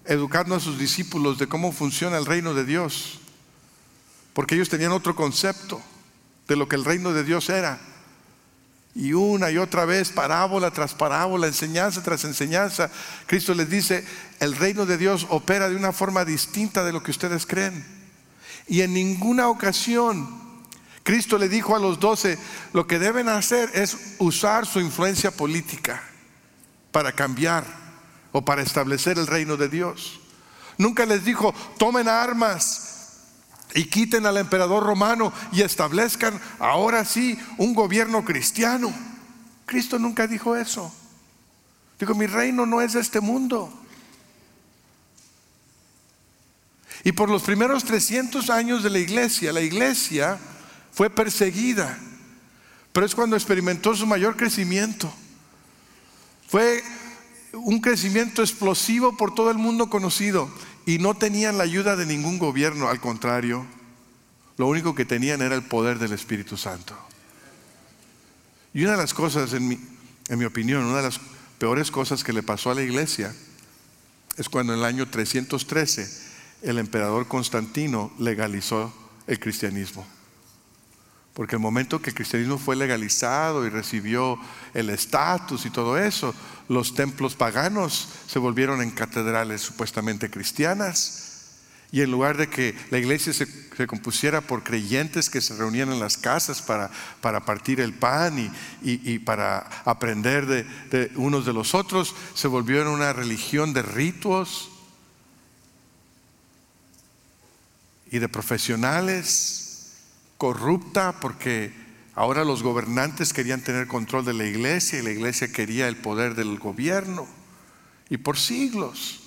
educando 0.04 0.54
a 0.54 0.60
sus 0.60 0.78
discípulos 0.78 1.38
de 1.38 1.46
cómo 1.46 1.72
funciona 1.72 2.18
el 2.18 2.26
reino 2.26 2.52
de 2.52 2.66
Dios, 2.66 3.20
porque 4.34 4.54
ellos 4.54 4.68
tenían 4.68 4.92
otro 4.92 5.16
concepto 5.16 5.80
de 6.46 6.56
lo 6.56 6.68
que 6.68 6.76
el 6.76 6.84
reino 6.84 7.14
de 7.14 7.24
Dios 7.24 7.48
era. 7.48 7.80
Y 8.94 9.14
una 9.14 9.50
y 9.50 9.56
otra 9.56 9.86
vez, 9.86 10.10
parábola 10.10 10.70
tras 10.70 10.92
parábola, 10.92 11.46
enseñanza 11.46 12.02
tras 12.02 12.24
enseñanza, 12.24 12.90
Cristo 13.24 13.54
les 13.54 13.70
dice, 13.70 14.04
el 14.40 14.54
reino 14.56 14.84
de 14.84 14.98
Dios 14.98 15.26
opera 15.30 15.70
de 15.70 15.76
una 15.76 15.94
forma 15.94 16.26
distinta 16.26 16.84
de 16.84 16.92
lo 16.92 17.02
que 17.02 17.12
ustedes 17.12 17.46
creen. 17.46 17.82
Y 18.68 18.82
en 18.82 18.92
ninguna 18.92 19.48
ocasión 19.48 20.38
Cristo 21.02 21.38
le 21.38 21.48
dijo 21.48 21.74
a 21.74 21.78
los 21.78 21.98
doce, 21.98 22.38
lo 22.74 22.86
que 22.86 22.98
deben 22.98 23.30
hacer 23.30 23.70
es 23.72 24.16
usar 24.18 24.66
su 24.66 24.80
influencia 24.80 25.30
política 25.30 26.09
para 26.92 27.12
cambiar 27.12 27.64
o 28.32 28.44
para 28.44 28.62
establecer 28.62 29.18
el 29.18 29.26
reino 29.26 29.56
de 29.56 29.68
Dios. 29.68 30.20
Nunca 30.78 31.04
les 31.06 31.24
dijo, 31.24 31.54
tomen 31.78 32.08
armas 32.08 32.90
y 33.74 33.84
quiten 33.84 34.26
al 34.26 34.36
emperador 34.36 34.82
romano 34.82 35.32
y 35.52 35.62
establezcan 35.62 36.40
ahora 36.58 37.04
sí 37.04 37.38
un 37.58 37.74
gobierno 37.74 38.24
cristiano. 38.24 38.92
Cristo 39.66 39.98
nunca 39.98 40.26
dijo 40.26 40.56
eso. 40.56 40.92
Dijo, 41.98 42.14
mi 42.14 42.26
reino 42.26 42.64
no 42.64 42.80
es 42.80 42.94
de 42.94 43.00
este 43.00 43.20
mundo. 43.20 43.72
Y 47.04 47.12
por 47.12 47.30
los 47.30 47.42
primeros 47.42 47.84
300 47.84 48.50
años 48.50 48.82
de 48.82 48.90
la 48.90 48.98
iglesia, 48.98 49.52
la 49.52 49.60
iglesia 49.60 50.38
fue 50.92 51.08
perseguida, 51.08 51.98
pero 52.92 53.06
es 53.06 53.14
cuando 53.14 53.36
experimentó 53.36 53.94
su 53.94 54.06
mayor 54.06 54.36
crecimiento. 54.36 55.12
Fue 56.50 56.82
un 57.52 57.80
crecimiento 57.80 58.42
explosivo 58.42 59.16
por 59.16 59.36
todo 59.36 59.52
el 59.52 59.58
mundo 59.58 59.88
conocido 59.88 60.50
y 60.84 60.98
no 60.98 61.14
tenían 61.14 61.58
la 61.58 61.62
ayuda 61.64 61.94
de 61.94 62.06
ningún 62.06 62.40
gobierno, 62.40 62.88
al 62.88 63.00
contrario, 63.00 63.64
lo 64.56 64.66
único 64.66 64.96
que 64.96 65.04
tenían 65.04 65.42
era 65.42 65.54
el 65.54 65.62
poder 65.62 66.00
del 66.00 66.12
Espíritu 66.12 66.56
Santo. 66.56 66.96
Y 68.74 68.82
una 68.82 68.92
de 68.92 68.96
las 68.98 69.14
cosas, 69.14 69.52
en 69.52 69.68
mi, 69.68 69.78
en 70.28 70.38
mi 70.40 70.44
opinión, 70.44 70.84
una 70.84 70.96
de 70.96 71.04
las 71.04 71.20
peores 71.58 71.92
cosas 71.92 72.24
que 72.24 72.32
le 72.32 72.42
pasó 72.42 72.72
a 72.72 72.74
la 72.74 72.82
iglesia 72.82 73.32
es 74.36 74.48
cuando 74.48 74.72
en 74.72 74.80
el 74.80 74.84
año 74.84 75.08
313 75.08 76.30
el 76.62 76.78
emperador 76.78 77.28
Constantino 77.28 78.12
legalizó 78.18 78.92
el 79.28 79.38
cristianismo. 79.38 80.04
Porque 81.34 81.56
el 81.56 81.62
momento 81.62 82.02
que 82.02 82.10
el 82.10 82.16
cristianismo 82.16 82.58
fue 82.58 82.76
legalizado 82.76 83.64
y 83.64 83.70
recibió 83.70 84.38
el 84.74 84.90
estatus 84.90 85.64
y 85.64 85.70
todo 85.70 85.96
eso, 85.96 86.34
los 86.68 86.94
templos 86.94 87.34
paganos 87.34 88.08
se 88.26 88.38
volvieron 88.38 88.82
en 88.82 88.90
catedrales 88.90 89.60
supuestamente 89.60 90.30
cristianas. 90.30 91.28
Y 91.92 92.02
en 92.02 92.10
lugar 92.10 92.36
de 92.36 92.48
que 92.48 92.76
la 92.90 92.98
iglesia 92.98 93.32
se, 93.32 93.48
compusiera 93.86 94.40
por 94.42 94.62
creyentes 94.62 95.28
que 95.28 95.40
se 95.40 95.56
reunían 95.56 95.90
en 95.90 95.98
las 95.98 96.16
casas 96.16 96.62
para, 96.62 96.90
para 97.20 97.44
partir 97.44 97.80
el 97.80 97.94
pan 97.94 98.52
y, 98.82 99.18
para 99.20 99.58
aprender 99.84 100.46
de, 100.46 100.62
de, 100.90 101.10
unos 101.16 101.46
de 101.46 101.52
los 101.52 101.74
otros, 101.74 102.14
se 102.34 102.46
volvió 102.46 102.80
en 102.82 102.88
una 102.88 103.12
religión 103.12 103.72
de 103.72 103.82
ritos 103.82 104.70
y 108.12 108.18
de 108.18 108.28
profesionales 108.28 109.69
corrupta 110.40 111.20
porque 111.20 111.70
ahora 112.14 112.46
los 112.46 112.62
gobernantes 112.62 113.34
querían 113.34 113.60
tener 113.60 113.86
control 113.86 114.24
de 114.24 114.32
la 114.32 114.46
iglesia 114.46 114.98
y 114.98 115.02
la 115.02 115.10
iglesia 115.10 115.52
quería 115.52 115.86
el 115.86 115.98
poder 115.98 116.34
del 116.34 116.58
gobierno. 116.58 117.28
Y 118.08 118.16
por 118.16 118.38
siglos 118.38 119.20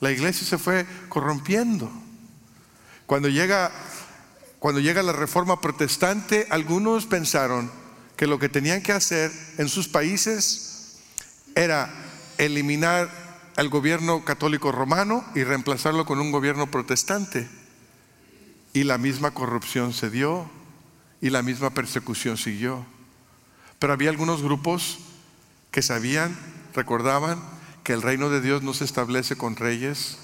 la 0.00 0.10
iglesia 0.10 0.44
se 0.44 0.58
fue 0.58 0.84
corrompiendo. 1.08 1.88
Cuando 3.06 3.28
llega, 3.28 3.70
cuando 4.58 4.80
llega 4.80 5.00
la 5.04 5.12
reforma 5.12 5.60
protestante, 5.60 6.48
algunos 6.50 7.06
pensaron 7.06 7.70
que 8.16 8.26
lo 8.26 8.40
que 8.40 8.48
tenían 8.48 8.82
que 8.82 8.90
hacer 8.90 9.30
en 9.58 9.68
sus 9.68 9.86
países 9.86 10.98
era 11.54 11.88
eliminar 12.36 13.08
al 13.54 13.68
gobierno 13.68 14.24
católico 14.24 14.72
romano 14.72 15.24
y 15.36 15.44
reemplazarlo 15.44 16.04
con 16.04 16.18
un 16.18 16.32
gobierno 16.32 16.68
protestante. 16.68 17.48
Y 18.76 18.84
la 18.84 18.98
misma 18.98 19.30
corrupción 19.30 19.94
se 19.94 20.10
dio 20.10 20.50
y 21.22 21.30
la 21.30 21.40
misma 21.40 21.70
persecución 21.70 22.36
siguió. 22.36 22.84
Pero 23.78 23.94
había 23.94 24.10
algunos 24.10 24.42
grupos 24.42 24.98
que 25.70 25.80
sabían, 25.80 26.36
recordaban 26.74 27.42
que 27.84 27.94
el 27.94 28.02
reino 28.02 28.28
de 28.28 28.42
Dios 28.42 28.62
no 28.62 28.74
se 28.74 28.84
establece 28.84 29.34
con 29.34 29.56
reyes, 29.56 30.18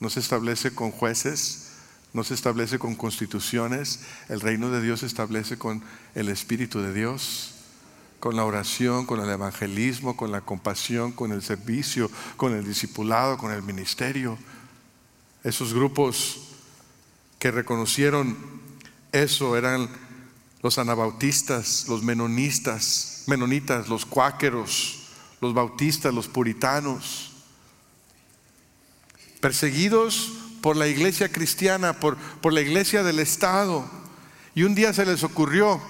no 0.00 0.10
se 0.10 0.18
establece 0.18 0.74
con 0.74 0.90
jueces, 0.90 1.68
no 2.12 2.24
se 2.24 2.34
establece 2.34 2.80
con 2.80 2.96
constituciones, 2.96 4.00
el 4.28 4.40
reino 4.40 4.70
de 4.70 4.82
Dios 4.82 4.98
se 4.98 5.06
establece 5.06 5.56
con 5.56 5.80
el 6.16 6.30
Espíritu 6.30 6.80
de 6.80 6.92
Dios, 6.92 7.54
con 8.18 8.34
la 8.34 8.44
oración, 8.44 9.06
con 9.06 9.20
el 9.20 9.30
evangelismo, 9.30 10.16
con 10.16 10.32
la 10.32 10.40
compasión, 10.40 11.12
con 11.12 11.30
el 11.30 11.42
servicio, 11.42 12.10
con 12.36 12.56
el 12.56 12.66
discipulado, 12.66 13.38
con 13.38 13.52
el 13.52 13.62
ministerio. 13.62 14.36
Esos 15.44 15.72
grupos 15.72 16.53
que 17.44 17.50
reconocieron 17.50 18.38
eso 19.12 19.54
eran 19.54 19.90
los 20.62 20.78
anabautistas, 20.78 21.84
los 21.88 22.02
menonistas, 22.02 23.24
menonitas, 23.26 23.90
los 23.90 24.06
cuáqueros, 24.06 25.10
los 25.42 25.52
bautistas, 25.52 26.14
los 26.14 26.26
puritanos 26.26 27.32
perseguidos 29.42 30.32
por 30.62 30.74
la 30.74 30.88
iglesia 30.88 31.30
cristiana, 31.30 32.00
por, 32.00 32.16
por 32.16 32.54
la 32.54 32.62
iglesia 32.62 33.02
del 33.02 33.18
Estado. 33.18 33.84
Y 34.54 34.62
un 34.62 34.74
día 34.74 34.94
se 34.94 35.04
les 35.04 35.22
ocurrió, 35.22 35.82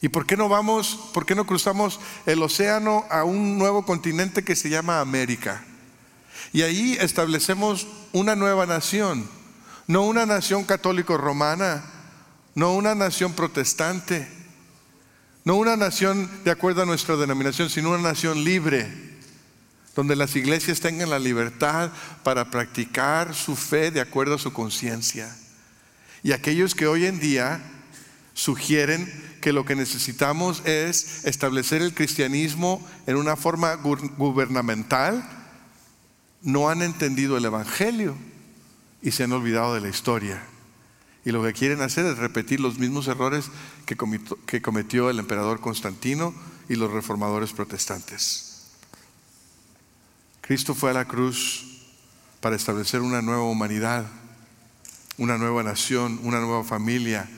¿y 0.00 0.08
por 0.08 0.26
qué 0.26 0.36
no 0.36 0.48
vamos, 0.48 1.10
por 1.14 1.26
qué 1.26 1.36
no 1.36 1.46
cruzamos 1.46 2.00
el 2.26 2.42
océano 2.42 3.04
a 3.08 3.22
un 3.22 3.56
nuevo 3.56 3.86
continente 3.86 4.42
que 4.42 4.56
se 4.56 4.68
llama 4.68 4.98
América? 4.98 5.64
Y 6.52 6.62
ahí 6.62 6.96
establecemos 6.98 7.86
una 8.12 8.34
nueva 8.34 8.66
nación, 8.66 9.30
no 9.86 10.02
una 10.02 10.26
nación 10.26 10.64
católico 10.64 11.16
romana, 11.16 11.82
no 12.54 12.74
una 12.74 12.94
nación 12.94 13.32
protestante, 13.32 14.28
no 15.44 15.56
una 15.56 15.76
nación 15.76 16.30
de 16.44 16.50
acuerdo 16.50 16.82
a 16.82 16.86
nuestra 16.86 17.16
denominación, 17.16 17.68
sino 17.68 17.90
una 17.90 18.10
nación 18.10 18.44
libre 18.44 19.12
donde 19.94 20.16
las 20.16 20.36
iglesias 20.36 20.80
tengan 20.80 21.10
la 21.10 21.18
libertad 21.18 21.90
para 22.22 22.50
practicar 22.50 23.34
su 23.34 23.56
fe 23.56 23.90
de 23.90 24.00
acuerdo 24.00 24.36
a 24.36 24.38
su 24.38 24.52
conciencia. 24.52 25.34
Y 26.22 26.32
aquellos 26.32 26.74
que 26.74 26.86
hoy 26.86 27.06
en 27.06 27.20
día 27.20 27.60
sugieren 28.32 29.12
que 29.42 29.52
lo 29.52 29.66
que 29.66 29.74
necesitamos 29.74 30.62
es 30.64 31.24
establecer 31.24 31.82
el 31.82 31.92
cristianismo 31.92 32.86
en 33.06 33.16
una 33.16 33.36
forma 33.36 33.74
gubernamental, 33.74 35.28
no 36.40 36.70
han 36.70 36.80
entendido 36.80 37.36
el 37.36 37.44
Evangelio 37.44 38.16
y 39.02 39.10
se 39.10 39.24
han 39.24 39.32
olvidado 39.32 39.74
de 39.74 39.80
la 39.80 39.88
historia. 39.88 40.42
Y 41.24 41.30
lo 41.30 41.42
que 41.42 41.52
quieren 41.52 41.82
hacer 41.82 42.06
es 42.06 42.18
repetir 42.18 42.60
los 42.60 42.78
mismos 42.78 43.06
errores 43.08 43.46
que 43.86 44.62
cometió 44.62 45.10
el 45.10 45.18
emperador 45.18 45.60
Constantino 45.60 46.34
y 46.68 46.76
los 46.76 46.90
reformadores 46.90 47.52
protestantes. 47.52 48.52
Cristo 50.40 50.74
fue 50.74 50.90
a 50.90 50.94
la 50.94 51.06
cruz 51.06 51.64
para 52.40 52.56
establecer 52.56 53.00
una 53.00 53.22
nueva 53.22 53.44
humanidad, 53.44 54.06
una 55.16 55.38
nueva 55.38 55.62
nación, 55.62 56.18
una 56.24 56.40
nueva 56.40 56.64
familia 56.64 57.28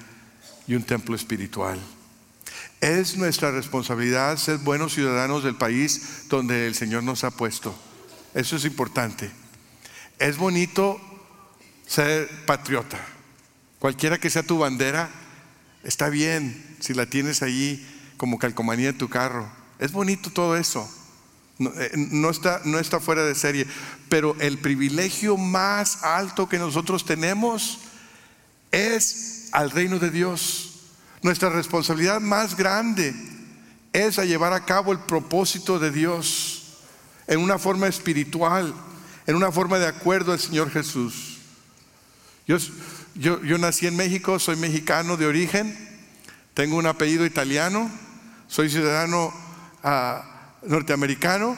y 0.66 0.74
un 0.74 0.82
templo 0.82 1.14
espiritual. 1.14 1.78
Es 2.80 3.16
nuestra 3.16 3.50
responsabilidad 3.50 4.36
ser 4.38 4.58
buenos 4.58 4.94
ciudadanos 4.94 5.44
del 5.44 5.56
país 5.56 6.24
donde 6.28 6.66
el 6.66 6.74
Señor 6.74 7.02
nos 7.02 7.24
ha 7.24 7.30
puesto. 7.30 7.74
Eso 8.32 8.56
es 8.56 8.64
importante. 8.64 9.30
Es 10.18 10.38
bonito 10.38 11.00
ser 11.86 12.28
patriota. 12.46 12.98
Cualquiera 13.78 14.18
que 14.18 14.30
sea 14.30 14.42
tu 14.42 14.58
bandera, 14.58 15.10
está 15.82 16.08
bien 16.08 16.76
si 16.80 16.94
la 16.94 17.06
tienes 17.06 17.42
allí 17.42 17.86
como 18.16 18.38
calcomanía 18.38 18.90
en 18.90 18.98
tu 18.98 19.08
carro. 19.08 19.50
Es 19.78 19.92
bonito 19.92 20.30
todo 20.30 20.56
eso. 20.56 20.88
Eh, 21.58 21.92
no, 21.94 22.30
está, 22.30 22.60
no 22.64 22.78
está 22.78 22.98
fuera 22.98 23.24
de 23.24 23.34
serie, 23.34 23.66
pero 24.08 24.36
el 24.40 24.58
privilegio 24.58 25.36
más 25.36 26.02
alto 26.02 26.48
que 26.48 26.58
nosotros 26.58 27.04
tenemos 27.04 27.78
es 28.72 29.48
al 29.52 29.70
reino 29.70 29.98
de 29.98 30.10
Dios. 30.10 30.70
Nuestra 31.22 31.48
responsabilidad 31.50 32.20
más 32.20 32.56
grande 32.56 33.14
es 33.92 34.18
a 34.18 34.24
llevar 34.24 34.52
a 34.52 34.64
cabo 34.64 34.92
el 34.92 34.98
propósito 34.98 35.78
de 35.78 35.90
Dios 35.90 36.78
en 37.26 37.40
una 37.40 37.58
forma 37.58 37.86
espiritual, 37.86 38.74
en 39.26 39.36
una 39.36 39.52
forma 39.52 39.78
de 39.78 39.86
acuerdo 39.86 40.32
al 40.32 40.40
Señor 40.40 40.70
Jesús. 40.70 41.33
Yo, 42.46 42.58
yo, 43.14 43.42
yo 43.42 43.58
nací 43.58 43.86
en 43.86 43.96
México, 43.96 44.38
soy 44.38 44.56
mexicano 44.56 45.16
de 45.16 45.26
origen, 45.26 45.76
tengo 46.52 46.76
un 46.76 46.86
apellido 46.86 47.24
italiano, 47.24 47.90
soy 48.48 48.70
ciudadano 48.70 49.32
a 49.82 50.52
norteamericano 50.62 51.56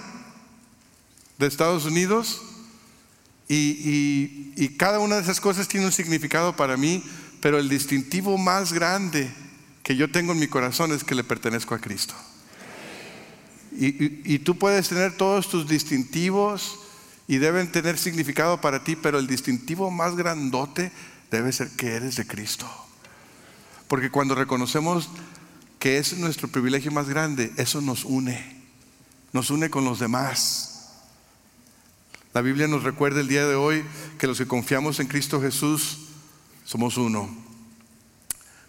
de 1.39 1.47
Estados 1.47 1.85
Unidos 1.85 2.43
y, 3.49 4.69
cada 4.79 4.99
una 4.99 5.17
de 5.17 5.23
esas 5.23 5.41
cosas 5.41 5.69
tiene 5.69 5.87
un 5.87 5.93
significado 5.93 6.57
para 6.57 6.77
mí, 6.77 7.03
pero 7.41 7.59
el 7.59 7.69
distintivo 7.69 8.37
más 8.37 8.73
grande 8.73 9.31
que 9.83 9.97
yo 9.97 10.11
tengo 10.11 10.33
en 10.33 10.41
mi 10.41 10.49
corazón 10.49 10.93
es 10.93 11.05
que 11.05 11.15
le 11.15 11.25
pertenezco 11.25 11.75
a 11.75 11.79
Cristo. 11.79 12.15
Y, 13.73 14.39
tú 14.41 14.59
puedes 14.59 14.89
tener 14.89 15.17
todos 15.17 15.49
tus 15.49 15.69
distintivos 15.69 16.81
y 17.29 17.39
deben 17.39 17.71
tener 17.73 17.99
significado 17.99 18.61
para 18.61 18.85
ti, 18.85 18.97
pero 18.97 19.19
el 19.19 19.27
distintivo 19.27 19.91
más 19.91 20.17
grandote 20.17 20.93
debe 21.31 21.53
ser 21.53 21.71
que 21.71 21.95
eres 21.95 22.17
de 22.17 22.27
Cristo. 22.27 22.71
Porque 23.89 24.11
cuando 24.11 24.35
reconocemos 24.35 25.11
que 25.79 25.99
es 25.99 26.17
nuestro 26.19 26.49
privilegio 26.49 26.93
más 26.93 27.09
grande, 27.09 27.53
eso 27.57 27.81
nos 27.81 28.05
une 28.05 28.57
nos 29.37 29.51
une 29.51 29.69
con 29.69 29.85
los 29.85 29.99
demás. 29.99 30.95
La 32.33 32.41
Biblia 32.41 32.69
nos 32.69 32.85
recuerda 32.85 33.21
el 33.21 33.29
día 33.29 33.47
de 33.47 33.55
hoy 33.55 33.85
que 34.19 34.27
los 34.27 34.39
que 34.39 34.47
confiamos 34.47 34.99
en 34.99 35.09
Cristo 35.09 35.43
Jesús 35.43 36.09
somos 36.65 36.97
uno. 36.97 37.29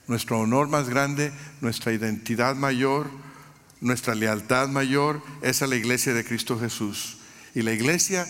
Nuestro 0.08 0.40
honor 0.40 0.68
más 0.68 0.90
grande, 0.90 1.32
nuestra 1.62 1.94
identidad 1.94 2.56
mayor, 2.56 3.10
nuestra 3.80 4.14
lealtad 4.14 4.68
mayor 4.68 5.22
es 5.42 5.62
a 5.62 5.68
la 5.68 5.78
iglesia 5.78 6.14
de 6.14 6.26
Cristo 6.26 6.60
Jesús. 6.60 7.18
Y 7.56 7.62
la 7.62 7.72
iglesia 7.72 8.28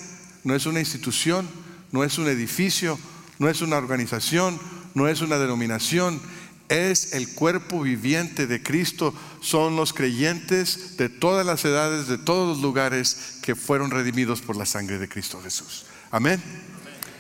no 0.48 0.56
es 0.56 0.66
una 0.66 0.80
institución, 0.80 1.46
no 1.92 2.06
es 2.06 2.18
un 2.18 2.28
edificio, 2.28 2.98
no 3.38 3.50
es 3.50 3.62
una 3.62 3.76
organización, 3.76 4.58
no 4.94 5.10
es 5.10 5.20
una 5.20 5.38
denominación, 5.38 6.22
es 6.70 7.12
el 7.12 7.34
cuerpo 7.34 7.82
viviente 7.82 8.48
de 8.48 8.64
Cristo, 8.64 9.14
son 9.42 9.76
los 9.76 9.92
creyentes 9.92 10.96
de 10.96 11.10
todas 11.10 11.46
las 11.46 11.66
edades, 11.66 12.08
de 12.08 12.18
todos 12.18 12.48
los 12.48 12.62
lugares 12.62 13.40
que 13.42 13.56
fueron 13.56 13.92
redimidos 13.92 14.40
por 14.40 14.56
la 14.56 14.66
sangre 14.66 14.98
de 14.98 15.10
Cristo 15.10 15.42
Jesús. 15.44 15.86
Amén. 16.12 16.42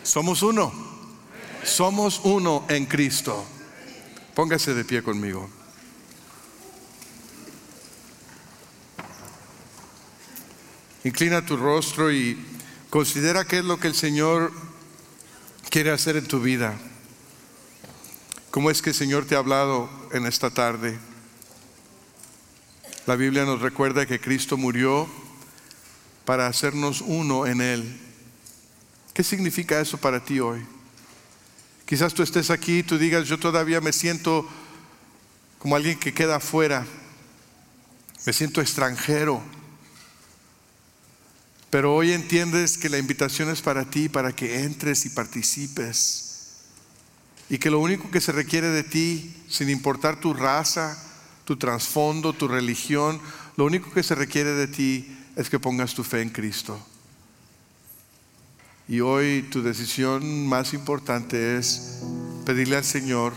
Somos 0.03 0.41
uno. 0.41 0.71
Somos 1.65 2.21
uno 2.23 2.65
en 2.69 2.86
Cristo. 2.86 3.45
Póngase 4.36 4.73
de 4.73 4.86
pie 4.86 5.03
conmigo. 5.03 5.49
Inclina 11.03 11.45
tu 11.45 11.57
rostro 11.57 12.09
y 12.09 12.38
considera 12.89 13.45
qué 13.45 13.59
es 13.59 13.65
lo 13.65 13.79
que 13.79 13.88
el 13.88 13.95
Señor 13.95 14.51
quiere 15.69 15.91
hacer 15.91 16.17
en 16.17 16.27
tu 16.27 16.39
vida. 16.39 16.77
¿Cómo 18.51 18.71
es 18.71 18.81
que 18.81 18.89
el 18.89 18.95
Señor 18.95 19.25
te 19.25 19.35
ha 19.35 19.39
hablado 19.39 19.89
en 20.11 20.25
esta 20.25 20.49
tarde? 20.49 20.97
La 23.05 23.15
Biblia 23.15 23.45
nos 23.45 23.61
recuerda 23.61 24.05
que 24.05 24.19
Cristo 24.19 24.57
murió 24.57 25.07
para 26.25 26.47
hacernos 26.47 27.01
uno 27.01 27.45
en 27.45 27.61
Él. 27.61 28.01
¿Qué 29.13 29.23
significa 29.23 29.79
eso 29.79 29.97
para 29.97 30.23
ti 30.23 30.39
hoy? 30.39 30.65
Quizás 31.85 32.13
tú 32.13 32.21
estés 32.21 32.49
aquí 32.49 32.79
y 32.79 32.83
tú 32.83 32.97
digas, 32.97 33.27
yo 33.27 33.39
todavía 33.39 33.79
me 33.79 33.93
siento 33.93 34.47
como 35.57 35.75
alguien 35.75 35.97
que 35.97 36.13
queda 36.13 36.35
afuera, 36.35 36.85
me 38.25 38.33
siento 38.33 38.59
extranjero. 38.59 39.41
Pero 41.70 41.93
hoy 41.95 42.13
entiendes 42.13 42.78
que 42.78 42.89
la 42.89 42.97
invitación 42.97 43.49
es 43.49 43.61
para 43.61 43.86
ti, 43.86 44.07
para 44.07 44.32
que 44.32 44.63
entres 44.63 45.05
y 45.05 45.09
participes 45.09 46.28
y 47.49 47.57
que 47.57 47.70
lo 47.70 47.80
único 47.80 48.11
que 48.11 48.22
se 48.22 48.32
requiere 48.32 48.68
de 48.70 48.84
ti, 48.84 49.34
sin 49.47 49.70
importar 49.70 50.20
tu 50.20 50.34
raza, 50.34 50.97
tu 51.45 51.55
trasfondo, 51.55 52.34
tu 52.34 52.47
religión, 52.47 53.22
lo 53.55 53.65
único 53.65 53.91
que 53.91 54.03
se 54.03 54.15
requiere 54.15 54.51
de 54.51 54.68
ti 54.68 55.18
es 55.36 55.49
que 55.49 55.59
pongas 55.59 55.93
tu 55.93 56.03
fe 56.03 56.22
en 56.22 56.30
Cristo. 56.30 56.78
Y 58.89 58.99
hoy 58.99 59.43
tu 59.43 59.61
decisión 59.61 60.47
más 60.47 60.74
importante 60.74 61.57
es 61.57 61.99
pedirle 62.45 62.78
al 62.78 62.86
Señor 62.86 63.34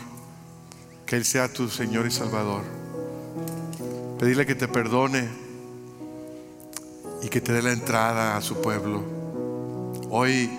que 1.07 1.17
Él 1.17 1.25
sea 1.25 1.53
tu 1.53 1.69
Señor 1.69 2.07
y 2.07 2.11
Salvador. 2.11 2.65
Pedirle 4.19 4.47
que 4.47 4.55
te 4.55 4.69
perdone 4.69 5.29
y 7.23 7.29
que 7.29 7.41
te 7.41 7.53
dé 7.53 7.63
la 7.63 7.73
entrada 7.73 8.37
a 8.37 8.41
su 8.41 8.61
pueblo. 8.61 9.03
Hoy 10.11 10.51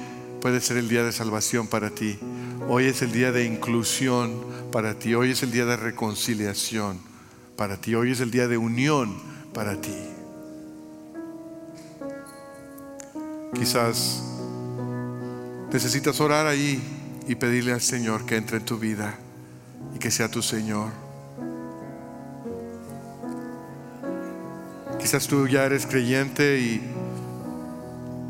puede 0.41 0.61
ser 0.61 0.77
el 0.77 0.89
día 0.89 1.03
de 1.03 1.11
salvación 1.11 1.67
para 1.67 1.89
ti. 1.89 2.17
Hoy 2.67 2.85
es 2.85 3.01
el 3.01 3.11
día 3.11 3.31
de 3.31 3.45
inclusión 3.45 4.45
para 4.71 4.95
ti. 4.95 5.13
Hoy 5.13 5.31
es 5.31 5.43
el 5.43 5.51
día 5.51 5.65
de 5.65 5.77
reconciliación 5.77 6.99
para 7.55 7.77
ti. 7.77 7.95
Hoy 7.95 8.11
es 8.11 8.19
el 8.21 8.31
día 8.31 8.47
de 8.47 8.57
unión 8.57 9.17
para 9.53 9.79
ti. 9.79 9.95
Quizás 13.53 14.23
necesitas 15.71 16.19
orar 16.21 16.47
ahí 16.47 16.81
y 17.27 17.35
pedirle 17.35 17.73
al 17.73 17.81
Señor 17.81 18.25
que 18.25 18.35
entre 18.35 18.57
en 18.57 18.65
tu 18.65 18.77
vida 18.77 19.17
y 19.95 19.99
que 19.99 20.11
sea 20.11 20.29
tu 20.29 20.41
Señor. 20.41 21.10
Quizás 25.01 25.27
tú 25.27 25.47
ya 25.47 25.65
eres 25.65 25.87
creyente 25.87 26.59
y, 26.59 26.79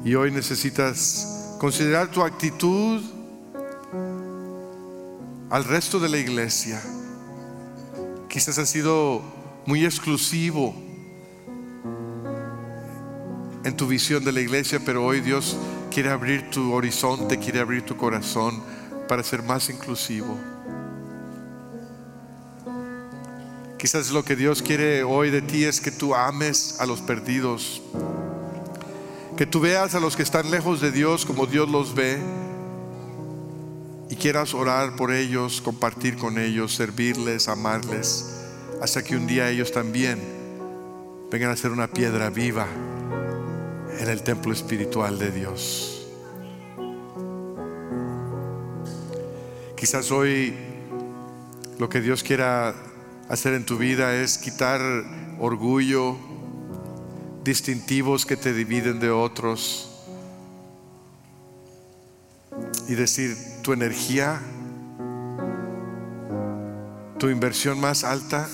y 0.06 0.16
hoy 0.16 0.32
necesitas 0.32 1.58
considerar 1.60 2.10
tu 2.10 2.24
actitud 2.24 3.04
al 5.50 5.66
resto 5.66 6.00
de 6.00 6.08
la 6.08 6.18
iglesia. 6.18 6.82
Quizás 8.30 8.58
has 8.58 8.70
sido 8.70 9.22
muy 9.66 9.84
exclusivo 9.84 10.74
en 13.66 13.76
tu 13.76 13.86
visión 13.86 14.24
de 14.24 14.32
la 14.32 14.40
iglesia, 14.40 14.80
pero 14.86 15.06
hoy 15.06 15.20
Dios 15.20 15.58
quiere 15.92 16.10
abrir 16.10 16.50
tu 16.52 16.74
horizonte, 16.74 17.38
quiere 17.38 17.60
abrir 17.60 17.84
tu 17.84 17.98
corazón 17.98 18.64
para 19.10 19.24
ser 19.24 19.44
más 19.44 19.70
inclusivo. 19.70 20.40
Quizás 23.82 24.12
lo 24.12 24.24
que 24.24 24.36
Dios 24.36 24.62
quiere 24.62 25.02
hoy 25.02 25.32
de 25.32 25.42
ti 25.42 25.64
es 25.64 25.82
que 25.82 25.90
tú 25.90 26.14
ames 26.14 26.76
a 26.80 26.86
los 26.86 27.02
perdidos, 27.02 27.82
que 29.36 29.48
tú 29.48 29.60
veas 29.60 29.96
a 29.96 30.00
los 30.00 30.16
que 30.16 30.22
están 30.22 30.52
lejos 30.52 30.82
de 30.82 30.92
Dios 30.92 31.26
como 31.26 31.48
Dios 31.48 31.68
los 31.68 31.96
ve 31.96 32.20
y 34.08 34.16
quieras 34.18 34.54
orar 34.54 34.96
por 34.96 35.12
ellos, 35.12 35.62
compartir 35.62 36.16
con 36.16 36.38
ellos, 36.38 36.76
servirles, 36.76 37.48
amarles, 37.48 38.44
hasta 38.84 39.04
que 39.04 39.16
un 39.16 39.26
día 39.26 39.50
ellos 39.50 39.72
también 39.72 40.20
vengan 41.32 41.50
a 41.50 41.56
ser 41.56 41.72
una 41.72 41.88
piedra 41.88 42.30
viva 42.30 42.68
en 44.00 44.08
el 44.08 44.22
templo 44.22 44.54
espiritual 44.54 45.18
de 45.18 45.32
Dios. 45.32 46.08
Quizás 49.76 50.12
hoy 50.12 50.54
lo 51.80 51.90
que 51.90 52.00
Dios 52.00 52.22
quiera 52.22 52.76
hacer 53.32 53.54
en 53.54 53.66
tu 53.66 53.78
vida 53.78 54.14
es 54.14 54.38
quitar 54.38 54.82
orgullo, 55.40 56.18
distintivos 57.46 58.26
que 58.26 58.36
te 58.36 58.52
dividen 58.52 59.00
de 59.00 59.10
otros 59.10 59.90
y 62.90 62.96
decir 62.96 63.38
tu 63.62 63.72
energía, 63.72 64.42
tu 67.20 67.30
inversión 67.30 67.80
más 67.80 68.04
alta 68.04 68.50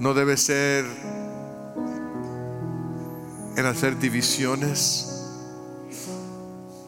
no 0.00 0.12
debe 0.12 0.36
ser 0.36 0.84
en 3.56 3.64
hacer 3.64 3.96
divisiones, 4.00 5.24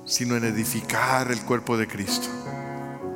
sino 0.07 0.37
en 0.37 0.43
edificar 0.43 1.31
el 1.31 1.41
cuerpo 1.43 1.77
de 1.77 1.87
Cristo. 1.87 2.27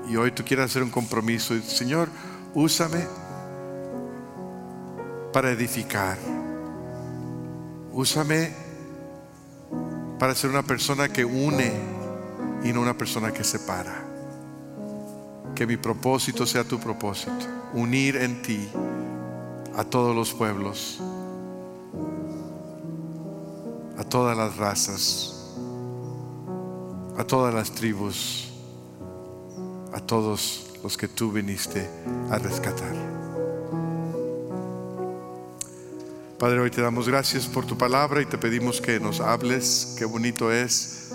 Y 0.09 0.14
hoy 0.14 0.31
tú 0.31 0.45
quieres 0.45 0.66
hacer 0.66 0.85
un 0.85 0.91
compromiso, 0.91 1.61
Señor, 1.62 2.09
úsame 2.57 3.07
para 5.30 5.50
edificar. 5.50 6.16
Úsame 7.92 8.50
para 10.18 10.34
ser 10.34 10.48
una 10.48 10.62
persona 10.62 11.11
que 11.11 11.24
une 11.24 11.70
y 12.64 12.72
no 12.72 12.80
una 12.80 12.96
persona 12.96 13.30
que 13.30 13.44
separa. 13.44 14.02
Que 15.54 15.66
mi 15.66 15.76
propósito 15.76 16.46
sea 16.46 16.64
tu 16.64 16.80
propósito, 16.80 17.46
unir 17.74 18.16
en 18.16 18.40
ti 18.40 18.68
a 19.76 19.84
todos 19.84 20.16
los 20.16 20.32
pueblos, 20.32 20.98
a 23.98 24.04
todas 24.04 24.36
las 24.36 24.57
razas, 24.57 25.54
a 27.18 27.24
todas 27.24 27.52
las 27.54 27.70
tribus, 27.72 28.50
a 29.92 30.00
todos 30.00 30.66
los 30.87 30.97
que 30.97 31.09
tú 31.09 31.32
viniste 31.32 31.84
a 32.30 32.39
rescatar. 32.39 32.95
Padre, 36.39 36.61
hoy 36.61 36.70
te 36.70 36.80
damos 36.80 37.09
gracias 37.09 37.49
por 37.49 37.66
tu 37.66 37.76
palabra 37.76 38.22
y 38.22 38.26
te 38.26 38.39
pedimos 38.39 38.80
que 38.80 39.01
nos 39.01 39.18
hables. 39.18 39.97
Qué 39.99 40.05
bonito 40.05 40.53
es 40.53 41.11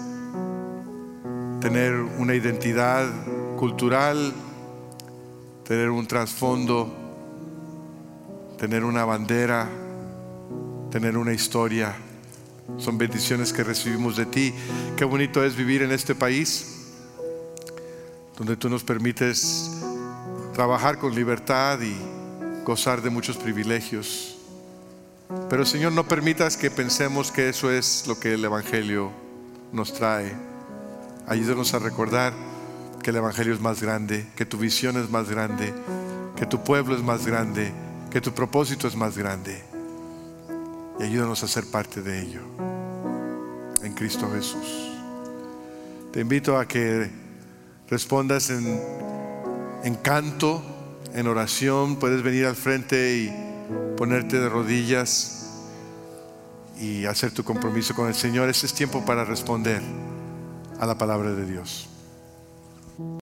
tener 1.62 1.94
una 1.94 2.36
identidad 2.36 3.08
cultural, 3.56 4.34
tener 5.66 5.90
un 5.90 6.06
trasfondo, 6.06 6.94
tener 8.60 8.84
una 8.84 9.06
bandera, 9.06 9.70
tener 10.92 11.16
una 11.16 11.32
historia. 11.32 11.96
Son 12.78 12.98
bendiciones 12.98 13.54
que 13.54 13.64
recibimos 13.64 14.18
de 14.18 14.26
ti. 14.26 14.54
Qué 14.98 15.06
bonito 15.06 15.42
es 15.46 15.56
vivir 15.56 15.82
en 15.82 15.94
este 15.94 16.14
país 16.14 16.81
donde 18.42 18.58
tú 18.58 18.70
nos 18.70 18.84
permites 18.84 19.70
trabajar 20.56 20.98
con 20.98 21.14
libertad 21.14 21.80
y 21.80 21.96
gozar 22.66 23.04
de 23.04 23.12
muchos 23.12 23.38
privilegios. 23.38 24.36
Pero 25.48 25.64
Señor, 25.64 25.92
no 25.92 26.08
permitas 26.08 26.58
que 26.58 26.72
pensemos 26.72 27.32
que 27.32 27.50
eso 27.50 27.70
es 27.70 28.08
lo 28.08 28.20
que 28.20 28.34
el 28.34 28.44
Evangelio 28.44 29.12
nos 29.72 29.94
trae. 29.94 30.36
Ayúdanos 31.28 31.76
a 31.76 31.78
recordar 31.78 32.34
que 33.04 33.12
el 33.12 33.18
Evangelio 33.18 33.54
es 33.54 33.62
más 33.62 33.80
grande, 33.80 34.26
que 34.36 34.48
tu 34.48 34.58
visión 34.58 34.98
es 34.98 35.12
más 35.12 35.30
grande, 35.30 35.72
que 36.36 36.48
tu 36.48 36.64
pueblo 36.64 36.96
es 36.96 37.04
más 37.04 37.28
grande, 37.28 37.72
que 38.10 38.22
tu 38.22 38.34
propósito 38.34 38.88
es 38.88 38.96
más 38.96 39.16
grande. 39.16 39.62
Y 41.00 41.04
ayúdanos 41.04 41.44
a 41.44 41.48
ser 41.48 41.70
parte 41.70 42.02
de 42.02 42.24
ello. 42.24 42.42
En 43.84 43.94
Cristo 43.94 44.28
Jesús. 44.34 44.98
Te 46.12 46.22
invito 46.22 46.58
a 46.58 46.68
que 46.68 47.22
respondas 47.92 48.50
en, 48.50 48.82
en 49.84 49.96
canto, 49.96 50.64
en 51.14 51.28
oración. 51.28 51.98
Puedes 51.98 52.24
venir 52.24 52.48
al 52.48 52.56
frente 52.56 53.18
y 53.18 53.96
ponerte 53.98 54.40
de 54.40 54.50
rodillas 54.50 55.38
y 56.80 57.06
hacer 57.06 57.32
tu 57.32 57.44
compromiso 57.44 57.94
con 57.94 58.08
el 58.08 58.16
Señor. 58.16 58.50
Ese 58.50 58.66
es 58.66 58.74
tiempo 58.74 59.06
para 59.06 59.26
responder 59.26 59.82
a 60.80 60.86
la 60.88 60.98
palabra 60.98 61.34
de 61.34 61.46
Dios. 61.46 61.91